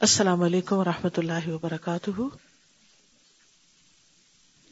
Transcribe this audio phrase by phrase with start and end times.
[0.00, 2.10] السلام علیکم و رحمۃ اللہ وبرکاتہ۔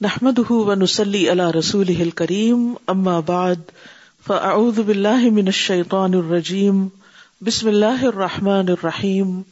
[0.01, 3.57] نحمد ونسلی علی رسول کریم اما بعد،
[4.27, 6.89] فاعوذ باللہ من الشیطان الرجیم،
[7.41, 9.43] بسم اللہ الرحمن الرحیم۔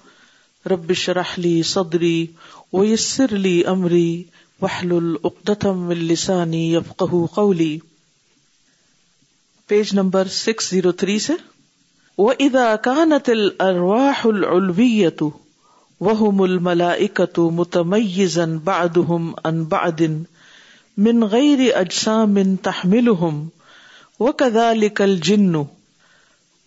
[0.66, 2.26] رب شرح لی صدری
[2.72, 4.22] ویسر لی امری
[4.62, 7.78] وحلل اقدتم من لسانی یفقہ قولی۔
[9.66, 11.32] Page number six zero three سے۔
[12.18, 13.32] وَإِذَا كَانَتِ
[16.04, 20.24] الْأَرْوَاحُ الْعُلْوِيَّةُ وَهُمُ الْمَلَائِكَةُ مُتَمَيِّزًا بَعْدُهُمْ عَنْ بَعْدٍ
[20.98, 23.48] مِنْ غَيْرِ أَجْسَامٍ تَحْمِلُهُمْ
[24.18, 25.66] وَكَذَلِكَ الْجِنُّ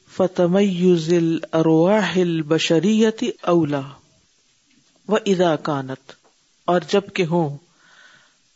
[0.08, 3.84] فَتَمَيُّزِ الْأَرْوَاحِ الْبَشَرِيَّةِ أَوْلَى
[5.08, 6.12] وَإِذَا كَانَتْ
[6.66, 7.58] اور جبکہ ہوں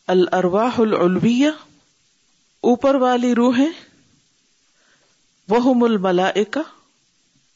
[0.08, 1.50] الارواح العلویہ
[2.62, 3.70] اوپر والی روحیں
[5.50, 6.32] وہ ملا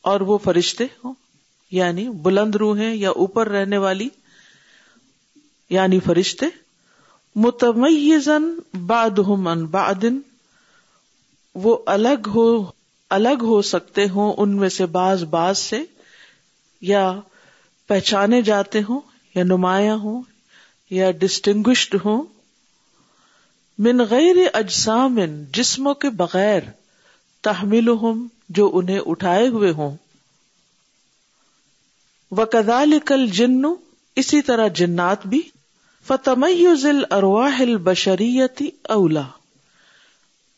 [0.01, 1.24] اور وہ فرشتے ہوں
[1.71, 4.09] یعنی بلند روحیں یا اوپر رہنے والی
[5.69, 6.45] یعنی فرشتے
[7.35, 10.19] متمیزن باد ان بادن
[11.55, 12.63] وہ الگ ہو
[13.09, 15.83] الگ ہو سکتے ہوں، ان میں سے باز باز سے،
[16.81, 17.19] یا
[17.87, 18.99] پہچانے جاتے ہوں،
[19.35, 20.21] یا نمایاں ہوں،
[20.89, 22.23] یا ڈسٹنگوشڈ ہوں۔
[23.79, 25.19] من غیر اجسام،
[25.51, 26.59] جسموں کے بغیر
[27.41, 27.87] تحمل
[28.49, 29.97] جو انہیں اٹھائے ہوئے ہوں۔
[32.37, 33.61] وہ کدال کل جن
[34.15, 35.41] اسی طرح جنات بھی،
[36.07, 39.21] فتمیز ارواہ بشریتی اولا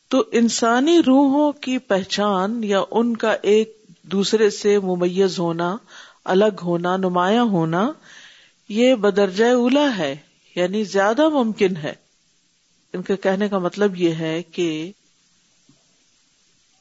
[0.08, 5.78] تو انسانی روحوں کی پہچان یا ان کا ایک دوسرے سے ممیز ہونا،
[6.26, 7.92] الگ ہونا، نمایاں ہونا،
[8.70, 10.16] یہ بدرجہ اولا ہے
[10.56, 11.94] یعنی زیادہ ممکن ہے۔
[12.94, 14.92] ان کے کہنے کا مطلب یہ ہے کہ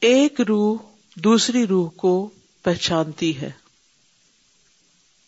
[0.01, 0.77] ایک روح
[1.15, 2.29] دوسری روح کو
[2.63, 3.66] پہچانتی ہے۔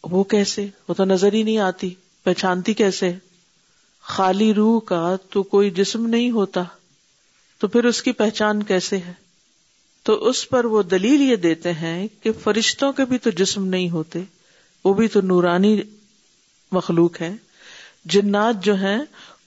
[0.03, 3.13] وہ کیسے؟ وہ تو نظر ہی نہیں آتی۔ پہچانتی کیسے؟
[4.01, 6.63] خالی روح کا تو کوئی جسم نہیں ہوتا۔
[7.57, 9.13] تو پھر اس کی پہچان کیسے ہے؟
[10.03, 13.89] تو اس پر وہ دلیل یہ دیتے ہیں کہ فرشتوں کے بھی تو جسم نہیں
[13.89, 14.21] ہوتے،
[14.85, 15.81] وہ بھی تو نورانی
[16.71, 17.33] مخلوق ہے
[18.05, 18.99] جنات جو ہیں،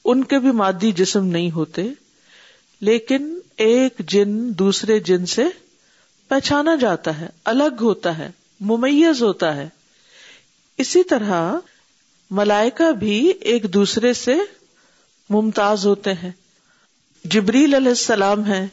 [0.05, 1.83] ان کے بھی مادی جسم نہیں ہوتے،
[2.81, 5.45] لیکن ایک جن دوسرے جن سے
[6.29, 8.31] پہچانا جاتا ہے، الگ ہوتا ہے،
[8.61, 9.69] ممیز ہوتا ہے۔
[10.79, 11.57] اسی طرح
[12.31, 14.35] ملائکا بھی ایک دوسرے سے
[15.31, 16.31] ممتاز ہوتے ہیں۔
[17.25, 18.67] جبریل علیہ السلام ہے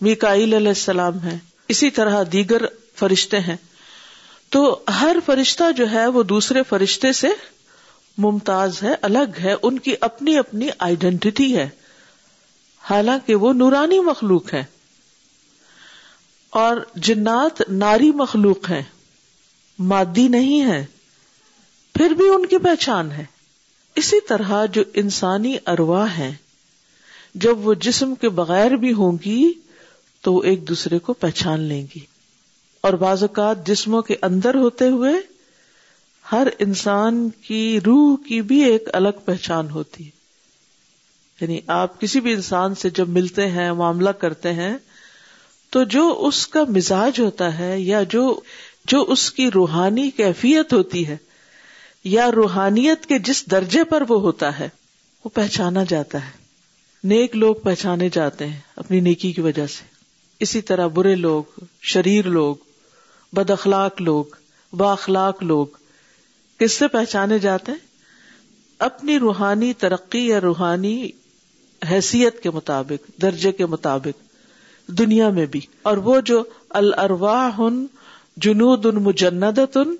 [0.00, 1.38] میکائل علیہ السلام ہے
[1.68, 2.62] اسی طرح دیگر
[2.94, 3.56] فرشتے ہیں۔
[4.50, 7.28] تو ہر فرشتہ جو ہے وہ دوسرے فرشتے سے
[8.18, 11.68] ممتاز ہے، الگ ہے، ان کی اپنی اپنی آئیڈینٹی ہے۔
[12.90, 14.64] حالانکہ وہ نورانی مخلوق ہے
[16.50, 18.82] اور جنات ناری مخلوق ہے
[19.78, 20.86] مادی نہیں ہے،
[21.94, 23.24] پھر بھی ان کی پہچان ہے۔
[23.94, 26.34] اسی طرح جو انسانی ارواح ہے
[27.34, 29.52] جب وہ جسم کے بغیر بھی ہوں گی،
[30.20, 32.00] تو وہ ایک دوسرے کو پہچان لیں گی۔
[32.80, 35.12] اور بعض اوقات جسموں کے اندر ہوتے ہوئے،
[36.32, 40.10] ہر انسان کی روح کی بھی ایک الگ پہچان ہوتی ہے۔
[41.40, 44.76] یعنی آپ کسی بھی انسان سے جب ملتے ہیں، معاملہ کرتے ہیں،
[45.70, 48.40] تو جو اس کا مزاج ہوتا ہے یا جو
[48.88, 51.16] جو اس کی روحانی کیفیت ہوتی ہے
[52.04, 54.68] یا روحانیت کے جس درجے پر وہ ہوتا ہے،
[55.24, 56.30] وہ پہچانا جاتا ہے۔
[57.04, 59.84] نیک لوگ پہچانے جاتے ہیں اپنی نیکی کی وجہ سے۔
[60.40, 62.56] اسی طرح برے لوگ، شریر لوگ،
[63.32, 64.24] بد اخلاق لوگ
[64.72, 65.66] باخلاق لوگ،
[66.58, 67.78] کس سے پہچانے جاتے ہیں؟
[68.78, 71.10] اپنی روحانی ترقی یا روحانی
[71.90, 74.22] حیثیت کے مطابق، درجے کے مطابق،
[74.88, 77.60] دنیا میں بھی۔ اور وہ جو الرواہ
[78.36, 79.96] جنود ان مجندت ان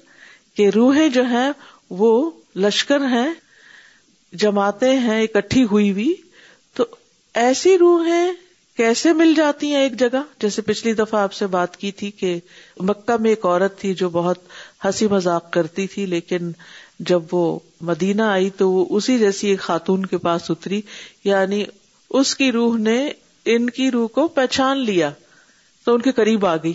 [0.56, 1.50] کے روحیں جو ہیں
[1.90, 3.34] وہ لشکر ہیں،
[4.32, 6.14] جماعتیں ہیں، اکٹھی ہوئی ہوئی۔
[6.74, 6.84] تو
[7.34, 8.32] ایسی روحیں
[8.76, 12.40] کیسے مل جاتی ہیں ایک جگہ؟ جیسے پچھلی دفعہ آپ سے بات کی تھی کہ
[12.76, 14.38] مکہ میں ایک عورت تھی جو بہت
[14.84, 16.50] ہنسی مذاق کرتی تھی، لیکن
[17.00, 20.80] جب وہ مدینہ آئی تو وہ اسی جیسی ایک خاتون کے پاس اتری۔
[21.24, 21.64] یعنی
[22.10, 23.10] اس کی روح نے
[23.44, 25.10] ان کی روح کو پہچان لیا،
[25.84, 26.72] تو ان کے قریب آ گئی۔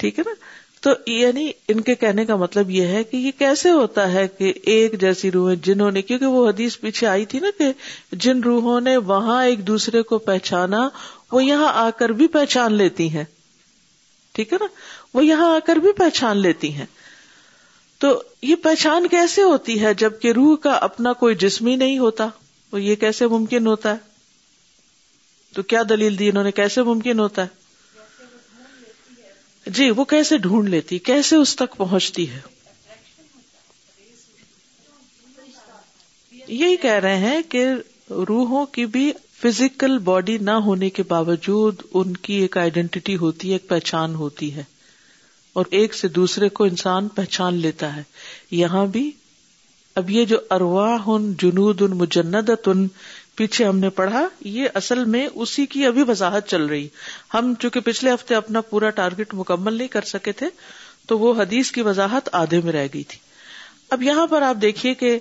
[0.00, 0.34] ٹھیک ہے نا؟
[0.80, 4.52] تو یعنی ان کے کہنے کا مطلب یہ ہے کہ یہ کیسے ہوتا ہے کہ
[4.62, 7.72] ایک جیسی روحیں جنہوں نے کیونکہ وہ حدیث پیچھے آئی تھی نا کہ
[8.12, 10.88] جن روحوں نے وہاں ایک دوسرے کو پہچانا،
[11.32, 13.24] وہ یہاں آ کر بھی پہچان لیتی ہیں۔
[14.32, 14.66] ٹھیک ہے نا؟
[15.14, 16.86] وہ یہاں آ کر بھی پہچان لیتی ہیں۔
[17.98, 22.28] تو یہ پہچان کیسے ہوتی ہے جبکہ روح کا اپنا کوئی جسم ہی نہیں ہوتا؟
[22.72, 23.96] وہ یہ کیسے ممکن ہوتا ہے؟
[25.54, 27.59] تو کیا دلیل دی انہوں نے کیسے ممکن ہوتا ہے؟
[29.66, 32.40] جی وہ کیسے ڈھونڈ لیتی؟ کیسے اس تک پہنچتی ہے؟
[36.48, 37.66] یہی کہہ رہے ہیں کہ
[38.10, 39.12] روحوں کی بھی
[39.42, 44.54] فزیکل باڈی نہ ہونے کے باوجود ان کی ایک آئیڈینٹی ہوتی ہے، ایک پہچان ہوتی
[44.54, 44.64] ہے۔
[45.52, 48.02] اور ایک سے دوسرے کو انسان پہچان لیتا ہے۔
[48.50, 49.10] یہاں بھی
[49.94, 52.88] اب یہ جو ارواہ ان جنود ان مجند ان
[53.40, 56.88] پیچھے ہم نے پڑھا، یہ اصل میں اسی کی ابھی وضاحت چل رہی۔
[57.34, 60.46] ہم چونکہ پچھلے ہفتے اپنا پورا ٹارگیٹ مکمل نہیں کر سکے تھے،
[61.06, 63.18] تو وہ حدیث کی وضاحت آدھے میں رہ گئی تھی۔
[63.90, 65.18] اب یہاں پر آپ دیکھیے کہ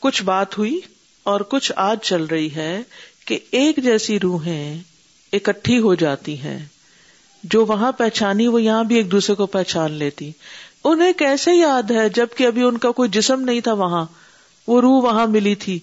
[0.00, 0.80] کچھ بات ہوئی
[1.22, 2.82] اور کچھ آج چل رہی ہے
[3.24, 4.78] کہ ایک جیسی روحیں
[5.32, 6.66] اکٹھی ہو جاتی ہیں۔
[7.44, 10.30] جو وہاں پہچانی، وہ یہاں بھی ایک دوسرے کو پہچان لیتی۔
[10.84, 14.06] انہیں کیسے یاد ہے جبکہ ابھی ان کا کوئی جسم نہیں تھا وہاں،
[14.66, 15.80] وہ روح وہاں ملی تھی۔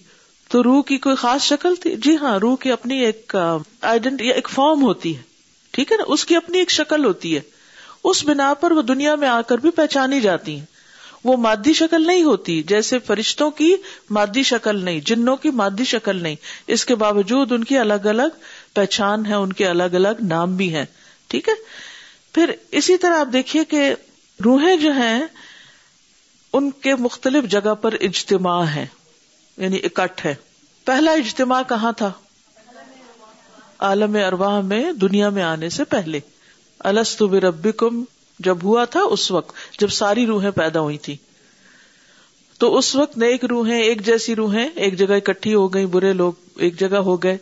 [0.50, 3.36] تو روح کی کوئی خاص شکل تھی؟ جی ہاں روح کی اپنی ایک
[3.82, 5.22] آئیڈینٹی ایک فارم ہوتی ہے۔
[5.72, 7.42] ٹھیک ہے نا؟ اس کی اپنی ایک شکل ہوتی ہے۔
[8.04, 10.66] اس بنا پر وہ دنیا میں آ کر بھی پہچانی جاتی ہیں۔
[11.24, 13.76] وہ مادی شکل نہیں ہوتی، جیسے فرشتوں کی
[14.10, 16.36] مادی شکل نہیں، جنوں کی مادی شکل نہیں۔
[16.68, 18.38] اس کے باوجود ان کی الگ الگ
[18.74, 20.86] پہچان ہے، ان کے الگ الگ نام بھی ہیں۔
[21.28, 21.54] ٹھیک ہے؟
[22.34, 23.96] پھر اسی طرح آپ دیکھیے کہ
[24.46, 25.22] روحیں جو ہیں،
[26.54, 28.86] ان کے مختلف جگہ پر اجتماع ہے
[29.58, 30.36] یعنی اکٹھ ہے۔
[30.86, 32.12] پہلا اجتماع کہاں تھا؟
[33.80, 36.20] عالم ارواح میں، دنیا میں آنے سے پہلے۔
[36.80, 38.04] السط ربی کم
[38.40, 41.16] جب ہوا تھا اس وقت، جب ساری روحیں پیدا ہوئی تھی
[42.58, 46.34] تو اس وقت نیک روحیں، ایک جیسی روحیں، ایک جگہ اکٹھی ہو گئی برے لوگ
[46.56, 47.38] ایک جگہ ہو گئے۔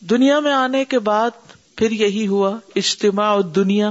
[0.00, 1.30] دنیا میں آنے کے بعد
[1.76, 3.90] پھر یہی ہوا، اجتماع اور دنیا۔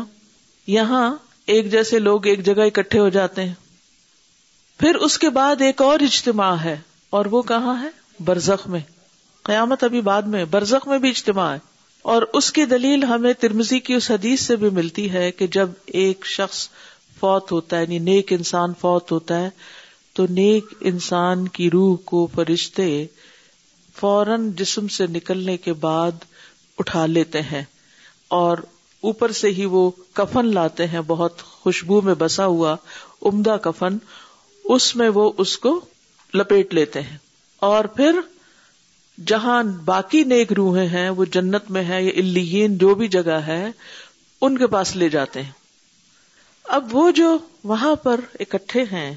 [0.67, 1.15] یہاں
[1.45, 3.53] ایک جیسے لوگ ایک جگہ اکٹھے ہو جاتے ہیں۔
[4.79, 7.89] پھر اس کے بعد ایک اور اجتماع ہے۔ اور وہ کہاں ہے؟
[8.19, 8.79] برزخ میں۔
[9.43, 11.59] قیامت ابھی بعد میں۔ برزخ میں بھی اجتماع ہے۔
[12.01, 15.69] اور اس کی دلیل ہمیں ترمزی کی اس حدیث سے بھی ملتی ہے کہ جب
[15.85, 16.69] ایک شخص
[17.19, 19.49] فوت ہوتا ہے یعنی نیک انسان فوت ہوتا ہے،
[20.13, 23.05] تو نیک انسان کی روح کو فرشتے
[23.99, 26.11] فوراً جسم سے نکلنے کے بعد
[26.77, 27.63] اٹھا لیتے ہیں۔
[28.27, 28.57] اور
[29.01, 32.75] اوپر سے ہی وہ کفن لاتے ہیں، بہت خوشبو میں بسا ہوا
[33.21, 33.97] عمدہ کفن۔
[34.63, 35.81] اس میں وہ اس کو
[36.33, 37.17] لپیٹ لیتے ہیں۔
[37.59, 38.19] اور پھر
[39.27, 43.71] جہاں باقی نیک روحیں ہیں، وہ جنت میں ہے یا الین جو بھی جگہ ہے،
[44.41, 45.51] ان کے پاس لے جاتے ہیں۔
[46.63, 49.15] اب وہ جو وہاں پر اکٹھے ہیں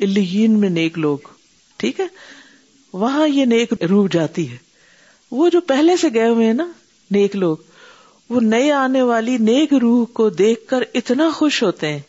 [0.00, 1.18] الین میں نیک لوگ،
[1.76, 2.06] ٹھیک ہے؟
[2.92, 4.56] وہاں یہ نیک روح جاتی ہے۔
[5.30, 6.72] وہ جو پہلے سے گئے ہوئے ہیں نا،
[7.10, 7.56] نیک لوگ،
[8.28, 12.00] وہ نئے آنے والی نیک روح کو دیکھ کر اتنا خوش ہوتے ہیں۔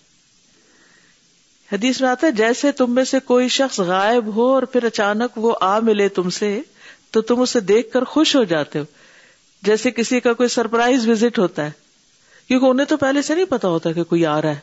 [1.71, 5.37] حدیث میں آتا ہے، جیسے تم میں سے کوئی شخص غائب ہو اور پھر اچانک
[5.37, 6.61] وہ آ ملے تم سے،
[7.11, 8.83] تو تم اسے دیکھ کر خوش ہو جاتے ہو۔
[9.61, 11.71] جیسے کسی کا کوئی سرپرائز وزٹ ہوتا ہے۔
[12.47, 14.59] کیونکہ انہیں تو پہلے سے نہیں پتا ہوتا کہ کوئی آ رہا ہے۔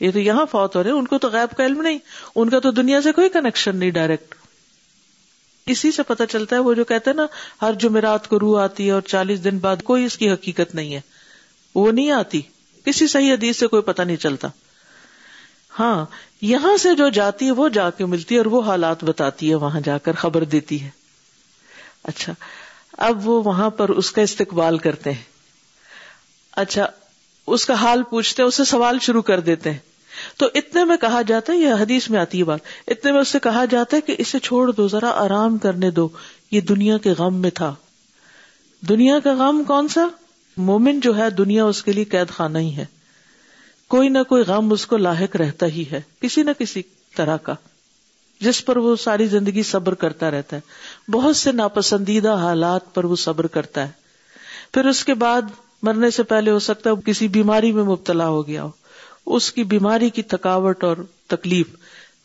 [0.00, 1.98] یہ تو یہاں فوت ہو رہے ان کو تو غائب کا علم نہیں۔
[2.36, 4.34] ان کا تو دنیا سے کوئی کنیکشن نہیں ڈائریکٹ
[5.66, 7.26] اسی سے پتا چلتا ہے، وہ جو کہتے ہیں نا،
[7.62, 10.94] ہر جمعرات کو روح آتی ہے اور چالیس دن بعد کوئی اس کی حقیقت نہیں
[10.94, 11.00] ہے۔
[11.74, 12.42] وہ نہیں آتی۔
[12.84, 14.48] کسی صحیح حدیث سے کوئی پتا نہیں چلتا۔
[15.78, 16.04] ہاں
[16.40, 19.54] یہاں سے جو جاتی ہے، وہ جا کے ملتی ہے اور وہ حالات بتاتی ہے،
[19.54, 20.90] وہاں جا کر خبر دیتی ہے۔
[22.02, 22.32] اچھا
[22.92, 25.22] اب وہ وہاں پر اس کا استقبال کرتے ہیں۔
[26.52, 26.86] اچھا
[27.46, 29.78] اس کا حال پوچھتے اسے سوال شروع کر دیتے ہیں۔
[30.36, 33.28] تو اتنے میں کہا جاتا ہے، یہ حدیث میں آتی ہے بات۔ اتنے میں اس
[33.28, 36.08] سے کہا جاتا ہے کہ اسے چھوڑ دو، ذرا آرام کرنے دو۔
[36.50, 37.74] یہ دنیا کے غم میں تھا۔
[38.88, 40.06] دنیا کا غم کون سا؟
[40.56, 42.84] مومن جو ہے، دنیا اس کے لیے قید خانہ ہی ہے۔
[43.88, 46.82] کوئی نہ کوئی غم اس کو لاحق رہتا ہی ہے، کسی نہ کسی
[47.16, 47.54] طرح کا،
[48.40, 50.60] جس پر وہ ساری زندگی صبر کرتا رہتا ہے۔
[51.10, 53.92] بہت سے ناپسندیدہ حالات پر وہ صبر کرتا ہے۔
[54.74, 55.42] پھر اس کے بعد
[55.82, 58.70] مرنے سے پہلے ہو سکتا ہے کسی بیماری میں مبتلا ہو گیا ہو۔
[59.26, 61.66] اس کی بیماری کی تھکاوٹ اور تکلیف،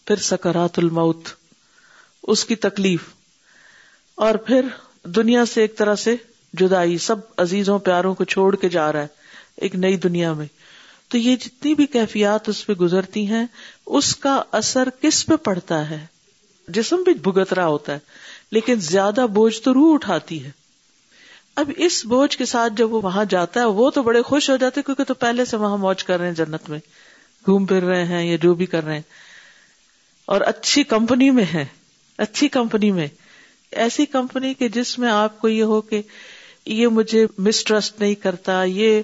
[0.06, 1.28] پھر سکرات الموت،
[2.24, 3.04] اس کی تکلیف۔
[4.16, 4.66] اور پھر
[5.04, 6.16] دنیا سے ایک طرح سے
[6.54, 9.08] جدائی، سب عزیزوں، پیاروں کو چھوڑ کے جا رہا ہے،
[9.58, 10.46] ایک نئی دنیا میں۔
[11.12, 13.46] تو یہ جتنی بھی کیفیات اس پہ گزرتی ہیں،
[13.86, 16.06] اس کا اثر کس پہ پڑتا ہے؟
[16.68, 18.00] جسم بھی بھگت رہا ہوتا ہے،
[18.52, 20.52] لیکن زیادہ بوجھ تو روح اٹھاتی ہے۔
[21.56, 24.56] اب اس بوجھ کے ساتھ جب وہ وہاں جاتا ہے، وہ تو بڑے خوش ہو
[24.56, 26.80] جاتے کیونکہ تو پہلے سے وہاں موج کر رہے ہیں جنت میں۔
[27.46, 29.02] گھوم پھر رہے ہیں یا جو بھی کر رہے ہیں۔
[30.26, 31.66] اور اچھی کمپنی میں ہے
[32.18, 33.08] اچھی کمپنی میں۔
[33.72, 36.02] ایسی کمپنی کے جس میں آپ کو یہ ہو کہ
[36.66, 39.02] یہ مجھے مسٹرسٹ نہیں کرتا، یہ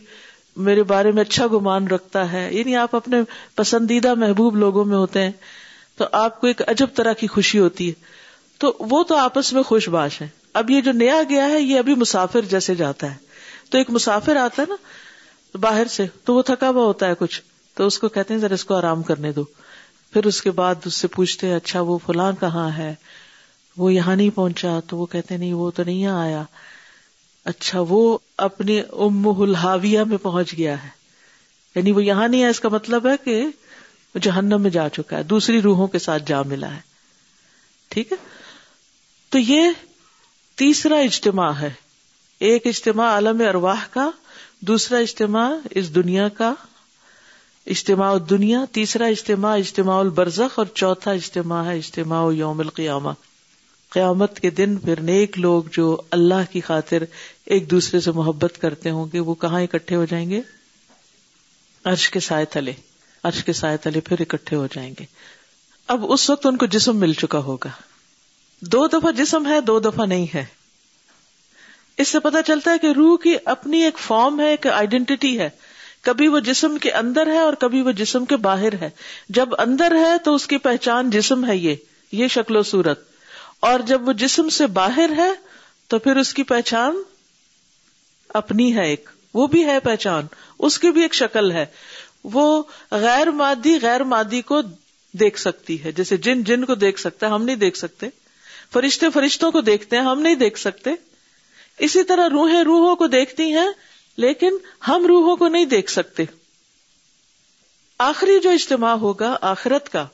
[0.57, 3.17] میرے بارے میں اچھا گمان رکھتا ہے۔ یعنی آپ اپنے
[3.55, 5.31] پسندیدہ محبوب لوگوں میں ہوتے ہیں،
[5.97, 7.93] تو آپ کو ایک عجب طرح کی خوشی ہوتی ہے۔
[8.57, 11.79] تو وہ تو آپس میں خوش باش ہے اب یہ جو نیا گیا ہے، یہ
[11.79, 13.15] ابھی مسافر جیسے جاتا ہے۔
[13.69, 14.75] تو ایک مسافر آتا ہے نا
[15.57, 17.41] باہر سے، تو وہ تھکا ہوا ہوتا ہے کچھ۔
[17.73, 19.43] تو اس کو کہتے ہیں، ذرا اس کو آرام کرنے دو۔
[20.13, 22.95] پھر اس کے بعد اس سے پوچھتے ہیں اچھا وہ فلاں کہاں ہے؟
[23.77, 26.43] وہ یہاں نہیں پہنچا۔ تو وہ کہتے نہیں، وہ تو نہیں آیا۔
[27.47, 30.89] اچھا وہ اپنی ام الحاویہ میں پہنچ گیا ہے۔
[31.75, 33.45] یعنی وہ یہاں نہیں ہے، اس کا مطلب ہے کہ
[34.21, 36.79] جہنم میں جا چکا ہے، دوسری روحوں کے ساتھ جا ملا ہے۔
[37.89, 38.17] ٹھیک ہے؟
[39.29, 39.63] تو یہ
[40.55, 41.73] تیسرا اجتماع ہے۔
[42.39, 44.09] ایک اجتماع عالم ارواح کا،
[44.59, 46.53] دوسرا اجتماع اس دنیا کا۔
[47.65, 53.09] اجتماع دنیا تیسرا اجتماع اجتماع البرزخ، اور چوتھا اجتماع ہے اجتماع یوم القیامہ۔
[53.89, 57.03] قیامت کے دن پھر نیک لوگ جو اللہ کی خاطر
[57.45, 60.41] ایک دوسرے سے محبت کرتے ہوں گے، وہ کہاں اکٹھے ہو جائیں گے؟
[61.83, 62.73] عرش کے سائے تلے۔
[63.23, 65.05] عرش کے سائے تلے پھر اکٹھے ہو جائیں گے۔
[65.87, 67.69] اب اس وقت ان کو جسم مل چکا ہوگا۔
[68.61, 70.45] دو دفعہ جسم ہے، دو دفعہ نہیں ہے۔
[71.97, 75.49] اس سے پتا چلتا ہے کہ روح کی اپنی ایک فارم ہے، ایک آئیڈینٹی ہے۔
[76.01, 78.89] کبھی وہ جسم کے اندر ہے اور کبھی وہ جسم کے باہر ہے۔
[79.29, 81.75] جب اندر ہے تو اس کی پہچان جسم ہے یہ۔
[82.11, 83.16] یہ شکل و صورت۔
[83.59, 85.31] اور جب وہ جسم سے باہر ہے
[85.87, 87.01] تو پھر اس کی پہچان
[88.29, 90.23] اپنی ہے ایک۔ وہ بھی ہے پہچان۔
[90.59, 91.65] اس کی بھی ایک شکل ہے۔
[92.23, 94.61] وہ غیر مادی غیر مادی کو
[95.11, 98.07] دیکھ سکتی ہے۔ جیسے جن جن کو دیکھ سکتا ہے، ہم نہیں دیکھ سکتے۔
[98.73, 100.89] فرشتے فرشتوں کو دیکھتے ہیں، ہم نہیں دیکھ سکتے۔
[101.77, 103.67] اسی طرح روحیں روحوں کو دیکھتی ہیں،
[104.17, 104.51] لیکن
[104.87, 106.23] ہم روحوں کو نہیں دیکھ سکتے۔
[107.97, 110.07] آخری جو اجتماع ہوگا، آخرت کا۔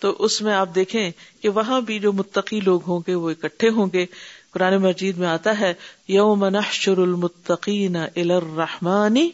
[0.00, 3.68] تو اس میں آپ دیکھیں کہ وہاں بھی جو متقی لوگ ہوں گے وہ اکٹھے
[3.68, 4.06] ہوں گے۔
[4.50, 5.74] قرآن مجید میں آتا ہے،
[6.08, 9.30] یوم نحشر المتقین الرحمانی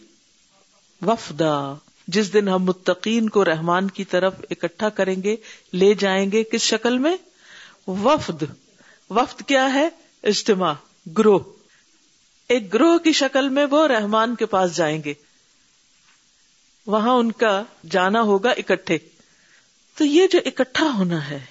[1.06, 1.74] وفدا۔
[2.08, 5.36] جس دن ہم متقین کو رحمان کی طرف اکٹھا کریں گے،
[5.72, 7.16] لے جائیں گے کس شکل میں؟
[7.88, 8.42] وفد۔
[9.10, 9.88] وفد کیا ہے؟
[10.22, 10.72] اجتماع،
[11.18, 11.38] گروہ۔
[12.48, 15.14] ایک گروہ کی شکل میں وہ رحمان کے پاس جائیں گے۔
[16.86, 18.98] وہاں ان کا جانا ہوگا اکٹھے۔
[19.96, 21.44] تو یہ جو اکٹھا ہونا ہے،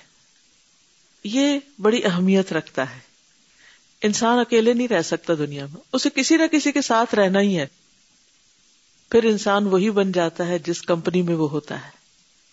[1.23, 2.99] یہ بڑی اہمیت رکھتا ہے۔
[4.01, 7.59] انسان اکیلے نہیں رہ سکتا دنیا میں۔ اسے کسی نہ کسی کے ساتھ رہنا ہی
[7.59, 7.67] ہے۔
[9.11, 11.89] پھر انسان وہی بن جاتا ہے جس کمپنی میں وہ ہوتا ہے،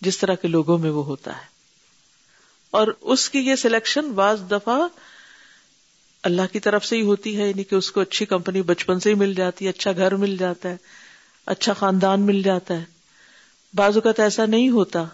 [0.00, 1.52] جس طرح کے لوگوں میں وہ ہوتا ہے۔
[2.70, 4.88] اور اس کی یہ سلیکشن بعض دفعہ
[6.22, 9.10] اللہ کی طرف سے ہی ہوتی ہے یعنی کہ اس کو اچھی کمپنی بچپن سے
[9.10, 10.76] ہی مل جاتی ہے اچھا گھر مل جاتا ہے
[11.46, 12.84] اچھا خاندان مل جاتا ہے۔
[13.74, 15.04] بعض اوقات ایسا نہیں ہوتا۔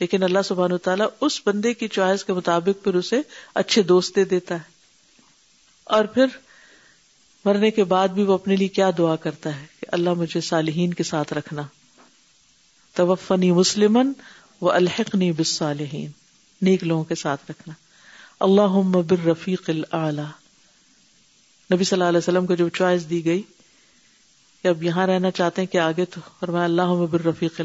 [0.00, 3.20] لیکن اللہ سبحان و تعالیٰ اس بندے کی چوائس کے مطابق پھر اسے
[3.54, 4.76] اچھے دوست دے دیتا ہے۔
[5.84, 6.26] اور پھر
[7.44, 10.94] مرنے کے بعد بھی وہ اپنے لیے کیا دعا کرتا ہے کہ اللہ مجھے صالحین
[10.94, 11.62] کے ساتھ رکھنا۔
[12.94, 14.12] توفنی مسلمن
[14.60, 16.10] و الحقنی بالصالحین۔
[16.62, 17.74] نیک لوگوں کے ساتھ رکھنا۔
[18.40, 19.70] اللہ بر رفیق
[21.72, 23.42] نبی صلی اللہ علیہ وسلم کو جب چوائس دی گئی
[24.62, 27.60] کہ اب یہاں رہنا چاہتے ہیں کہ آگے تو اور میں اللہ بر رفیق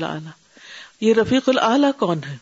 [1.02, 2.36] یہ رفیق العلی کون ہے؟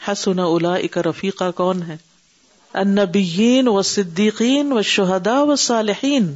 [0.00, 1.96] حسن اولا اک رفیقہ کون ہے؟
[2.74, 6.32] النبیین و صدیقین و شہدا و صالحین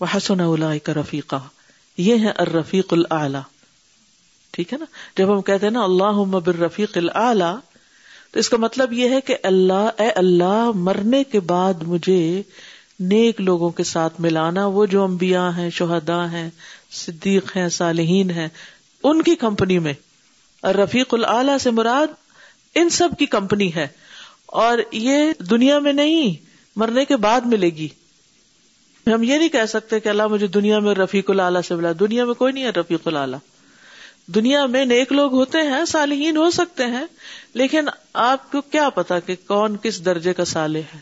[0.00, 1.40] و حسن اولا اک رفیقہ
[1.98, 3.38] یہ ہے الرفیق العلی
[4.50, 4.84] ٹھیک ہے نا؟
[5.16, 7.52] جب ہم کہتے ہیں نا اللہ بر رفیق العلی
[8.30, 12.42] تو اس کا مطلب یہ ہے کہ اللہ، اے اللہ، مرنے کے بعد مجھے
[13.00, 16.50] نیک لوگوں کے ساتھ ملانا، وہ جو انبیاء ہیں شہدا ہیں،
[16.90, 18.48] صدیق ہیں، صالحین ہیں
[19.04, 19.92] ان کی کمپنی میں۔
[20.62, 22.06] اور رفیق العلی سے مراد
[22.74, 23.88] ان سب کی کمپنی ہے۔
[24.46, 27.88] اور یہ دنیا میں نہیں، مرنے کے بعد ملے گی۔
[29.06, 32.24] ہم یہ نہیں کہہ سکتے کہ اللہ مجھے دنیا میں رفیق العلیٰ سے ملا۔ دنیا
[32.24, 33.38] میں کوئی نہیں ہے رفیق العلیٰ
[34.26, 37.04] دنیا میں نیک لوگ ہوتے ہیں، صالحین ہو سکتے ہیں،
[37.54, 40.98] لیکن آپ کو کیا پتا کہ کون کس درجے کا صالح ہے۔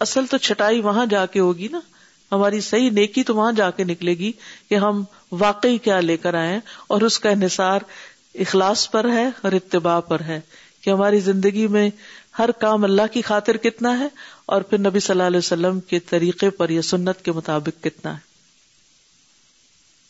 [0.00, 1.80] اصل تو چھٹائی وہاں جا کے ہوگی نا۔
[2.34, 4.32] ہماری صحیح نیکی تو وہاں جا کے نکلے گی
[4.68, 7.80] کہ ہم واقعی کیا لے کر آئے اور اس کا انحصار
[8.34, 10.40] اخلاص پر ہے اور اتباع پر ہے
[10.80, 11.90] کہ ہماری زندگی میں
[12.38, 14.08] ہر کام اللہ کی خاطر کتنا ہے
[14.46, 18.14] اور پھر نبی صلی اللہ علیہ وسلم کے طریقے پر یا سنت کے مطابق کتنا
[18.14, 18.34] ہے۔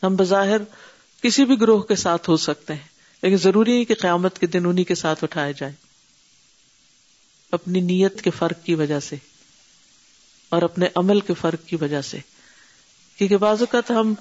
[0.02, 0.56] ہم بظاہر
[1.22, 2.88] کسی بھی گروہ کے ساتھ ہو سکتے ہیں،
[3.22, 5.74] لیکن ضروری ہے کہ قیامت کے دن انہیں کے ساتھ اٹھائے جائیں۔
[7.52, 9.16] اپنی نیت کے فرق کی وجہ سے۔
[10.54, 12.18] اور اپنے عمل کے فرق کی وجہ سے۔
[13.16, 14.14] کیونکہ بعض اوقات ہم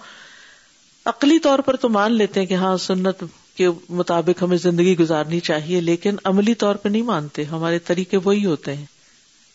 [1.06, 3.24] عقلی طور پر تو مان لیتے ہیں کہ ہاں سنت
[3.56, 8.46] کے مطابق ہمیں زندگی گزارنی چاہیے، لیکن عملی طور پہ نہیں مانتے۔ ہمارے طریقے وہی
[8.46, 8.86] ہوتے ہیں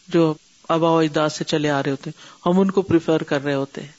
[0.09, 0.35] جو
[0.69, 3.55] آبا و اجداد سے چلے آ رہے ہوتے ہیں۔ ہم ان کو پریفر کر رہے
[3.55, 3.99] ہوتے ہیں۔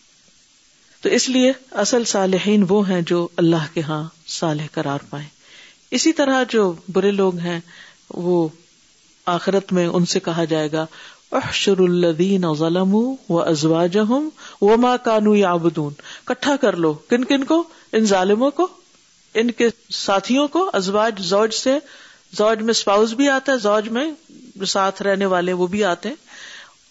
[1.01, 5.27] تو اس لیے اصل صالحین وہ ہیں جو اللہ کے ہاں صالح قرار پائیں۔
[5.91, 7.59] اسی طرح جو برے لوگ ہیں،
[8.09, 8.47] وہ
[9.25, 10.85] آخرت میں ان سے کہا جائے گا
[11.31, 14.29] احشر الذین ظلموا وازواجهم
[14.61, 15.93] وما كانوا يعبدون
[16.25, 18.67] کٹھا کر لو۔ کن کن کو؟ ان ظالموں کو۔
[19.33, 21.79] ان کے ساتھیوں کو۔ ازواج زوج سے۔
[22.37, 24.11] زوج میں سپاؤس بھی آتا ہے، زوج میں
[24.65, 26.15] ساتھ رہنے والے وہ بھی آتے ہیں۔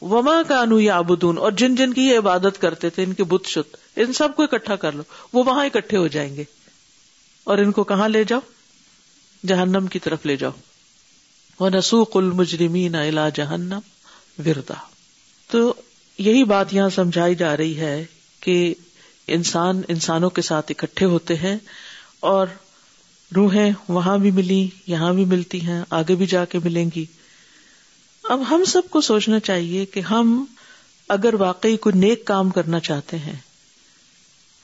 [0.05, 3.47] وما کانو یا ابدون اور جن جن کی یہ عبادت کرتے تھے، ان کے بت
[3.47, 5.03] شت ان سب کو اکٹھا کر لو۔
[5.33, 6.45] وہ وہاں اکٹھے ہو جائیں گے۔
[7.45, 8.41] اور ان کو کہاں لے جاؤ؟
[9.47, 10.51] جہنم کی طرف لے جاؤ۔
[11.61, 13.79] وہ نسوق المجرمین الا جہنم
[14.47, 14.75] وردا
[15.51, 15.75] تو
[16.19, 18.05] یہی بات یہاں سمجھائی جا رہی ہے
[18.41, 18.75] کہ
[19.27, 21.57] انسان انسانوں کے ساتھ اکٹھے ہوتے ہیں
[22.21, 22.47] اور
[23.37, 27.05] روحیں وہاں بھی ملی یہاں بھی ملتی ہیں، آگے بھی جا کے ملیں گی۔
[28.23, 30.45] اب ہم سب کو سوچنا چاہیے کہ ہم
[31.09, 33.37] اگر واقعی کوئی نیک کام کرنا چاہتے ہیں،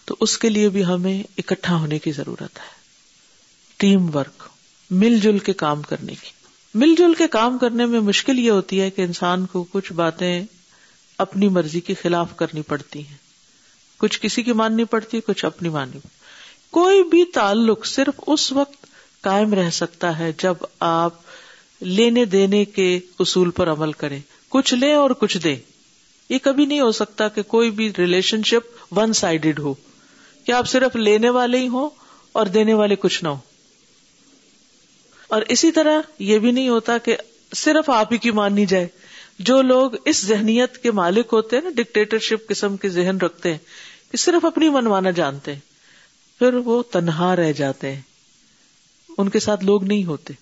[0.04, 2.84] تو اس کے لیے بھی ہمیں اکٹھا ہونے کی ضرورت ہے۔
[3.76, 4.42] ٹیم ورک،
[4.90, 6.43] مل جل کے کام کرنے کی۔
[6.74, 10.44] مل جل کے کام کرنے میں مشکل یہ ہوتی ہے کہ انسان کو کچھ باتیں
[11.18, 13.16] اپنی مرضی کے خلاف کرنی پڑتی ہیں۔
[13.98, 15.98] کچھ کسی کی ماننی پڑتی، کچھ اپنی ماننی۔
[16.70, 18.86] کوئی بھی تعلق صرف اس وقت
[19.20, 21.14] قائم رہ سکتا ہے جب آپ
[21.80, 25.56] لینے دینے کے اصول پر عمل کریں۔ کچھ لیں اور کچھ دیں۔
[26.28, 29.74] یہ کبھی نہیں ہو سکتا کہ کوئی بھی ریلیشن شپ ون سائڈیڈ ہو۔
[30.44, 31.90] کہ آپ صرف لینے والے ہی ہوں
[32.32, 33.38] اور دینے والے کچھ نہ ہو
[35.34, 37.16] اور اسی طرح یہ بھی نہیں ہوتا کہ
[37.56, 38.88] صرف آپ ہی کی ماننی جائے۔
[39.38, 43.50] جو لوگ اس ذہنیت کے مالک ہوتے ہیں نا ڈکٹیٹر شپ قسم کے ذہن رکھتے
[43.50, 43.58] ہیں
[44.10, 45.60] کہ صرف اپنی منوانا جانتے ہیں،
[46.38, 48.00] پھر وہ تنہا رہ جاتے ہیں۔
[49.18, 50.34] ان کے ساتھ لوگ نہیں ہوتے۔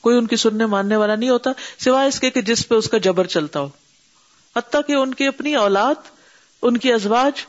[0.00, 2.88] کوئی ان کی سننے ماننے والا نہیں ہوتا، سوائے اس کے کہ جس پہ اس
[2.88, 3.68] کا جبر چلتا ہو۔
[4.56, 5.94] حتیٰ کہ ان کی اپنی اولاد،
[6.62, 7.46] ان کی ازواج،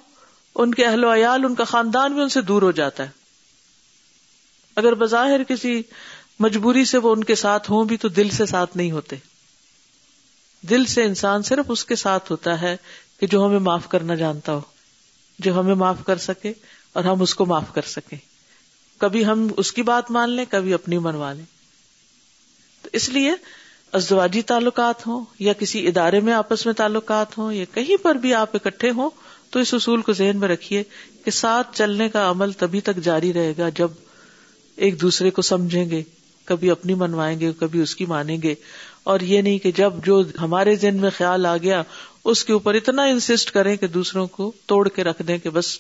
[0.56, 3.26] ان کے اہل و عیال، ان کا خاندان بھی ان سے دور ہو جاتا ہے۔
[4.76, 5.82] اگر بظاہر کسی
[6.40, 9.16] مجبوری سے وہ ان کے ساتھ ہوں بھی تو دل سے ساتھ نہیں ہوتے۔
[10.62, 12.78] دل سے انسان صرف اس کے ساتھ ہوتا ہے
[13.20, 14.62] کہ جو ہمیں معاف کرنا جانتا ہو۔
[15.40, 16.54] جو ہمیں معاف کر سکے
[16.94, 18.18] اور ہم اس کو معاف کر سکیں۔
[18.98, 21.46] کبھی ہم اس کی بات مان لیں، کبھی اپنی منوا لیں۔
[22.82, 23.34] تو اس لیے
[23.92, 28.34] ازدواجی تعلقات ہوں یا کسی ادارے میں آپس میں تعلقات ہوں یا کہیں پر بھی
[28.34, 29.10] آپ اکٹھے ہوں،
[29.50, 30.84] تو اس اصول کو ذہن میں رکھیے
[31.26, 33.88] کہ ساتھ چلنے کا عمل تبھی تک جاری رہے گا جب
[34.76, 36.04] ایک دوسرے کو سمجھیں گے۔
[36.46, 38.56] کبھی اپنی منوائیں گے، کبھی اس کی مانیں گے۔
[39.04, 41.84] اور یہ نہیں کہ جب جو ہمارے ذہن میں خیال آ گیا،
[42.24, 45.80] اس کے اوپر اتنا انسسٹ کریں کہ دوسروں کو توڑ کے رکھ دیں کہ بس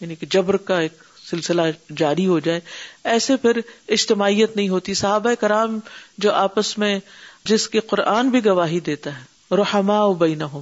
[0.00, 0.92] یعنی کہ جبر کا ایک
[1.30, 1.62] سلسلہ
[1.96, 2.60] جاری ہو جائے۔
[3.04, 5.78] ایسے پھر اجتماعیت نہیں ہوتی۔ صحابہ کرام
[6.18, 7.00] جو آپس میں،
[7.44, 10.60] جس کی قرآن بھی گواہی دیتا ہے رحما بینہم۔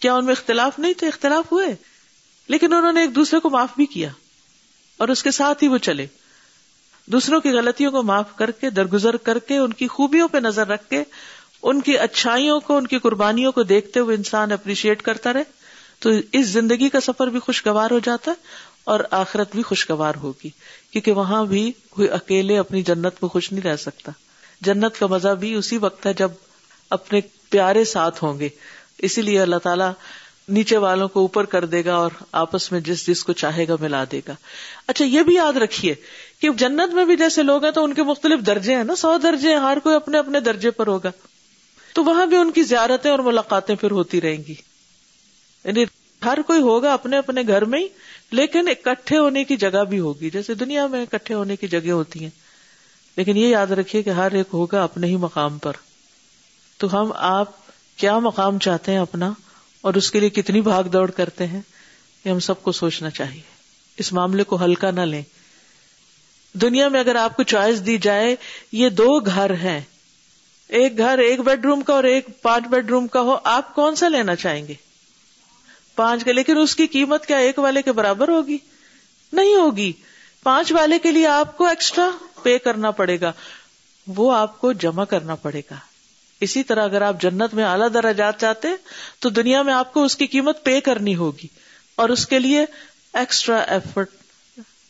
[0.00, 1.66] کیا ان میں اختلاف نہیں تھے؟ اختلاف ہوئے۔
[2.48, 4.08] لیکن انہوں نے ایک دوسرے کو معاف بھی کیا
[4.96, 6.06] اور اس کے ساتھ ہی وہ چلے۔
[7.06, 10.66] دوسروں کی غلطیوں کو معاف کر کے، درگزر کر کے، ان کی خوبیوں پہ نظر
[10.66, 11.02] رکھ کے،
[11.62, 15.42] ان کی اچھائیوں کو، ان کی قربانیوں کو دیکھتے ہوئے انسان اپریشیٹ کرتا رہے،
[15.98, 18.36] تو اس زندگی کا سفر بھی خوشگوار ہو جاتا ہے
[18.84, 20.50] اور آخرت بھی خوشگوار ہوگی،
[20.90, 24.12] کیونکہ وہاں بھی کوئی اکیلے اپنی جنت میں خوش نہیں رہ سکتا۔
[24.60, 26.30] جنت کا مزہ بھی اسی وقت ہے جب
[26.90, 28.48] اپنے پیارے ساتھ ہوں گے۔
[28.98, 29.92] اسی لیے اللہ تعالیٰ
[30.48, 33.76] نیچے والوں کو اوپر کر دے گا اور آپس میں جس جس کو چاہے گا
[33.80, 34.34] ملا دے گا۔
[34.86, 35.94] اچھا یہ بھی یاد رکھیے
[36.40, 39.18] کہ جنت میں بھی جیسے لوگ ہیں تو ان کے مختلف درجے ہیں نا، سو
[39.18, 41.10] درجے ہیں، ہر کوئی اپنے اپنے درجے پر ہوگا۔
[41.94, 44.54] تو وہاں بھی ان کی زیارتیں اور ملاقاتیں پھر ہوتی رہیں گی۔
[45.64, 45.84] یعنی
[46.24, 47.86] ہر کوئی ہوگا اپنے اپنے گھر میں ہی،
[48.30, 52.22] لیکن اکٹھے ہونے کی جگہ بھی ہوگی۔ جیسے دنیا میں اکٹھے ہونے کی جگہ ہوتی
[52.22, 52.30] ہیں۔
[53.16, 55.72] لیکن یہ یاد رکھیے کہ ہر ایک ہوگا اپنے ہی مقام پر۔
[56.76, 57.48] تو ہم، آپ
[57.96, 59.32] کیا مقام چاہتے ہیں اپنا؟
[59.80, 61.60] اور اس کے لیے کتنی بھاگ دوڑ کرتے ہیں؟
[62.24, 63.40] یہ ہم سب کو سوچنا چاہیے۔
[63.96, 65.22] اس معاملے کو ہلکا نہ لیں۔
[66.60, 68.36] دنیا میں اگر آپ کو چوائس دی جائے،
[68.72, 69.80] یہ دو گھر ہیں۔
[70.68, 73.94] ایک گھر ایک بیڈ روم کا اور ایک پانچ بیڈ روم کا ہو، آپ کون
[73.94, 74.74] سا لینا چاہیں گے؟
[75.94, 78.58] پانچ کا لیکن اس کی قیمت کیا ایک والے کے برابر ہوگی؟
[79.32, 79.92] نہیں ہوگی۔
[80.42, 82.10] پانچ والے کے لیے آپ کو ایکسٹرا
[82.42, 83.32] پے کرنا پڑے گا۔
[84.06, 85.76] وہ آپ کو جمع کرنا پڑے گا۔
[86.40, 88.68] اسی طرح اگر آپ جنت میں اعلیٰ درجات چاہتے،
[89.18, 91.46] تو دنیا میں آپ کو اس کی قیمت پے کرنی ہوگی۔
[91.94, 92.64] اور اس کے لیے
[93.12, 94.08] ایکسٹرا ایفرٹ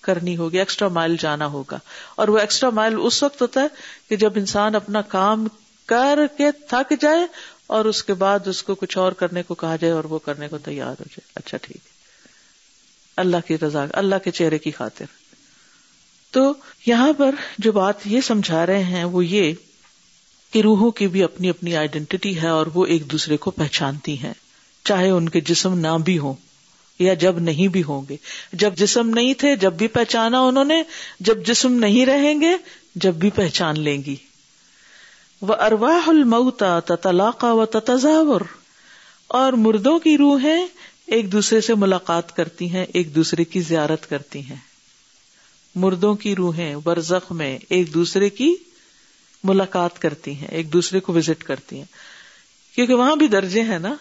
[0.07, 1.79] کرنی ہوگی ایکسٹرا مائل جانا ہوگا۔
[2.14, 3.66] اور وہ ایکسٹرا مائل اس وقت ہوتا ہے
[4.09, 5.47] کہ جب انسان اپنا کام
[5.87, 7.27] کر کے تھک جائے
[7.66, 10.49] اور اس کے بعد اس کو کچھ اور کرنے کو کہا جائے اور وہ کرنے
[10.49, 11.90] کو تیار ہو جائے۔ اچھا ٹھیک ہے۔
[13.16, 15.05] اللہ کی رضا، اللہ کے چہرے کی خاطر۔
[16.31, 16.55] تو
[16.87, 19.55] یہاں پر جو بات یہ سمجھا رہے ہیں وہ یہ
[20.51, 24.35] کہ روحوں کی بھی اپنی اپنی آئیڈینٹی ہے اور وہ ایک دوسرے کو پہچانتی ہیں،
[24.85, 26.35] چاہے ان کے جسم نہ بھی ہوں۔
[26.99, 28.17] یا جب نہیں بھی ہوں گے۔
[28.53, 30.83] جب جسم نہیں تھے، جب بھی پہچانا انہوں نے،
[31.21, 32.51] جب جسم نہیں رہیں گے،
[32.95, 34.17] جب بھی پہچان لیں گی۔
[35.41, 38.41] وہ ارواہ المتا تطلاقا و تتزاور
[39.27, 40.67] اور مردوں کی روحیں
[41.07, 44.57] ایک دوسرے سے ملاقات کرتی ہیں، ایک دوسرے کی زیارت کرتی ہیں۔
[45.75, 48.55] مردوں کی روحیں برزخ میں ایک دوسرے کی
[49.45, 51.85] ملاقات کرتی ہیں، ایک دوسرے کو وزٹ کرتی ہیں۔
[52.75, 53.95] کیونکہ وہاں بھی درجے ہیں نا۔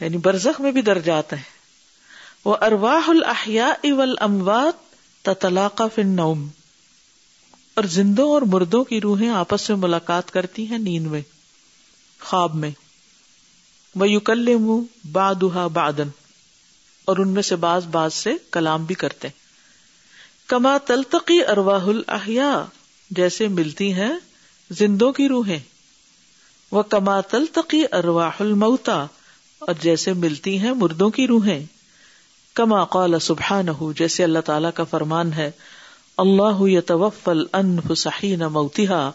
[0.00, 1.55] یعنی برزخ میں بھی درجات ہیں۔
[2.46, 6.48] وہ ارواہ الحیا اول اموات تطلاقہ فن نوم
[7.74, 11.20] اور زندوں اور مردوں کی روحیں آپس میں ملاقات کرتی ہیں نیند میں،
[12.20, 12.70] خواب میں۔
[13.94, 16.08] وہ یوکل منہ بادہ بادن
[17.04, 19.28] اور ان میں سے باز باز سے کلام بھی کرتے۔
[20.46, 22.64] کما تلتقی ارواہ الحیا
[23.10, 24.12] جیسے ملتی ہیں
[24.70, 25.60] زندوں کی روحیں۔
[26.70, 29.06] وہ کما تلتقی ارواہ المتا
[29.58, 31.75] اور جیسے ملتی ہیں مردوں کی روحیں۔
[32.56, 33.66] کما قال سبحان
[33.96, 35.50] جیسے اللہ تعالی کا فرمان ہے،
[36.16, 39.10] اللہ یتوفل انف حین موتها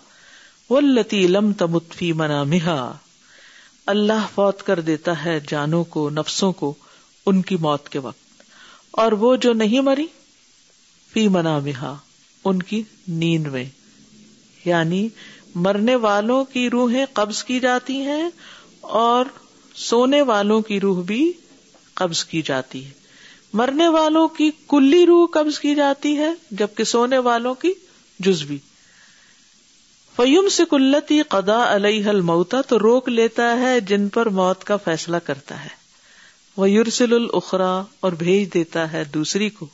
[0.69, 2.97] والتی لم تمت فی منامها
[3.86, 6.73] اللہ فوت کر دیتا ہے جانوں کو، نفسوں کو
[7.25, 8.41] ان کی موت کے وقت۔
[8.91, 10.06] اور وہ جو نہیں مری،
[11.13, 11.95] فی منامها
[12.45, 13.65] ان کی نیند میں۔
[14.65, 15.10] یعنی
[15.56, 18.30] مرنے والوں کی روحیں قبض کی جاتی ہیں
[18.82, 19.25] اور
[19.75, 21.32] سونے والوں کی روح بھی
[21.93, 23.00] قبض کی جاتی ہے۔
[23.53, 27.73] مرنے والوں کی کلی روح قبض کی جاتی ہے، جبکہ سونے والوں کی
[28.19, 28.57] جزوی۔
[30.15, 35.17] فیم سے کلتی قدا علیہ الموتا تو روک لیتا ہے جن پر موت کا فیصلہ
[35.17, 35.81] کرتا ہے۔
[36.57, 39.67] وہ یورسل الخرا اور بھیج دیتا ہے دوسری کو۔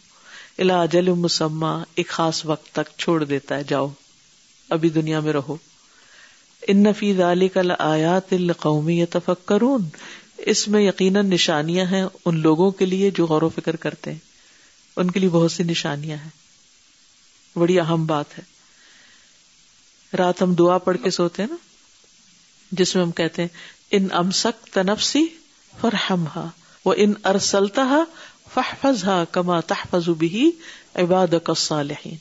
[0.60, 3.88] الا جل مسمہ ایک خاص وقت تک چھوڑ دیتا ہے، جاؤ،
[4.70, 5.56] ابھی دنیا میں رہو۔
[6.68, 9.82] ان نفیز علی کل آیات القومی تفکرون
[10.38, 14.20] اس میں یقیناً نشانیاں ہیں ان لوگوں کے لیے جو غور و فکر کرتے ہیں۔
[14.96, 16.30] ان کے لیے بہت سی نشانیاں ہیں۔
[17.60, 18.44] بڑی اہم بات ہے۔
[20.18, 21.56] رات ہم دعا پڑھ کے سوتے ہیں نا،
[22.72, 23.50] جس میں ہم کہتے ہیں،
[23.92, 25.26] ان امسک تنفسی
[25.82, 26.50] فرحم ہا
[26.86, 28.04] وہ ان ارسلتا
[28.54, 30.52] فحفظ ہا کما تحفظ بھی
[30.96, 32.16] عباد الصالحین۔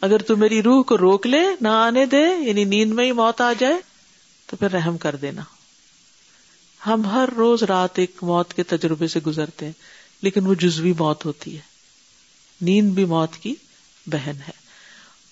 [0.00, 3.40] اگر تو میری روح کو روک لے نہ آنے دے یعنی نیند میں ہی موت
[3.40, 3.74] آ جائے،
[4.46, 5.42] تو پھر رحم کر دینا۔
[6.86, 9.72] ہم ہر روز رات ایک موت کے تجربے سے گزرتے ہیں،
[10.22, 11.60] لیکن وہ جزوی موت ہوتی ہے۔
[12.60, 13.54] نیند بھی موت کی
[14.06, 14.52] بہن ہے۔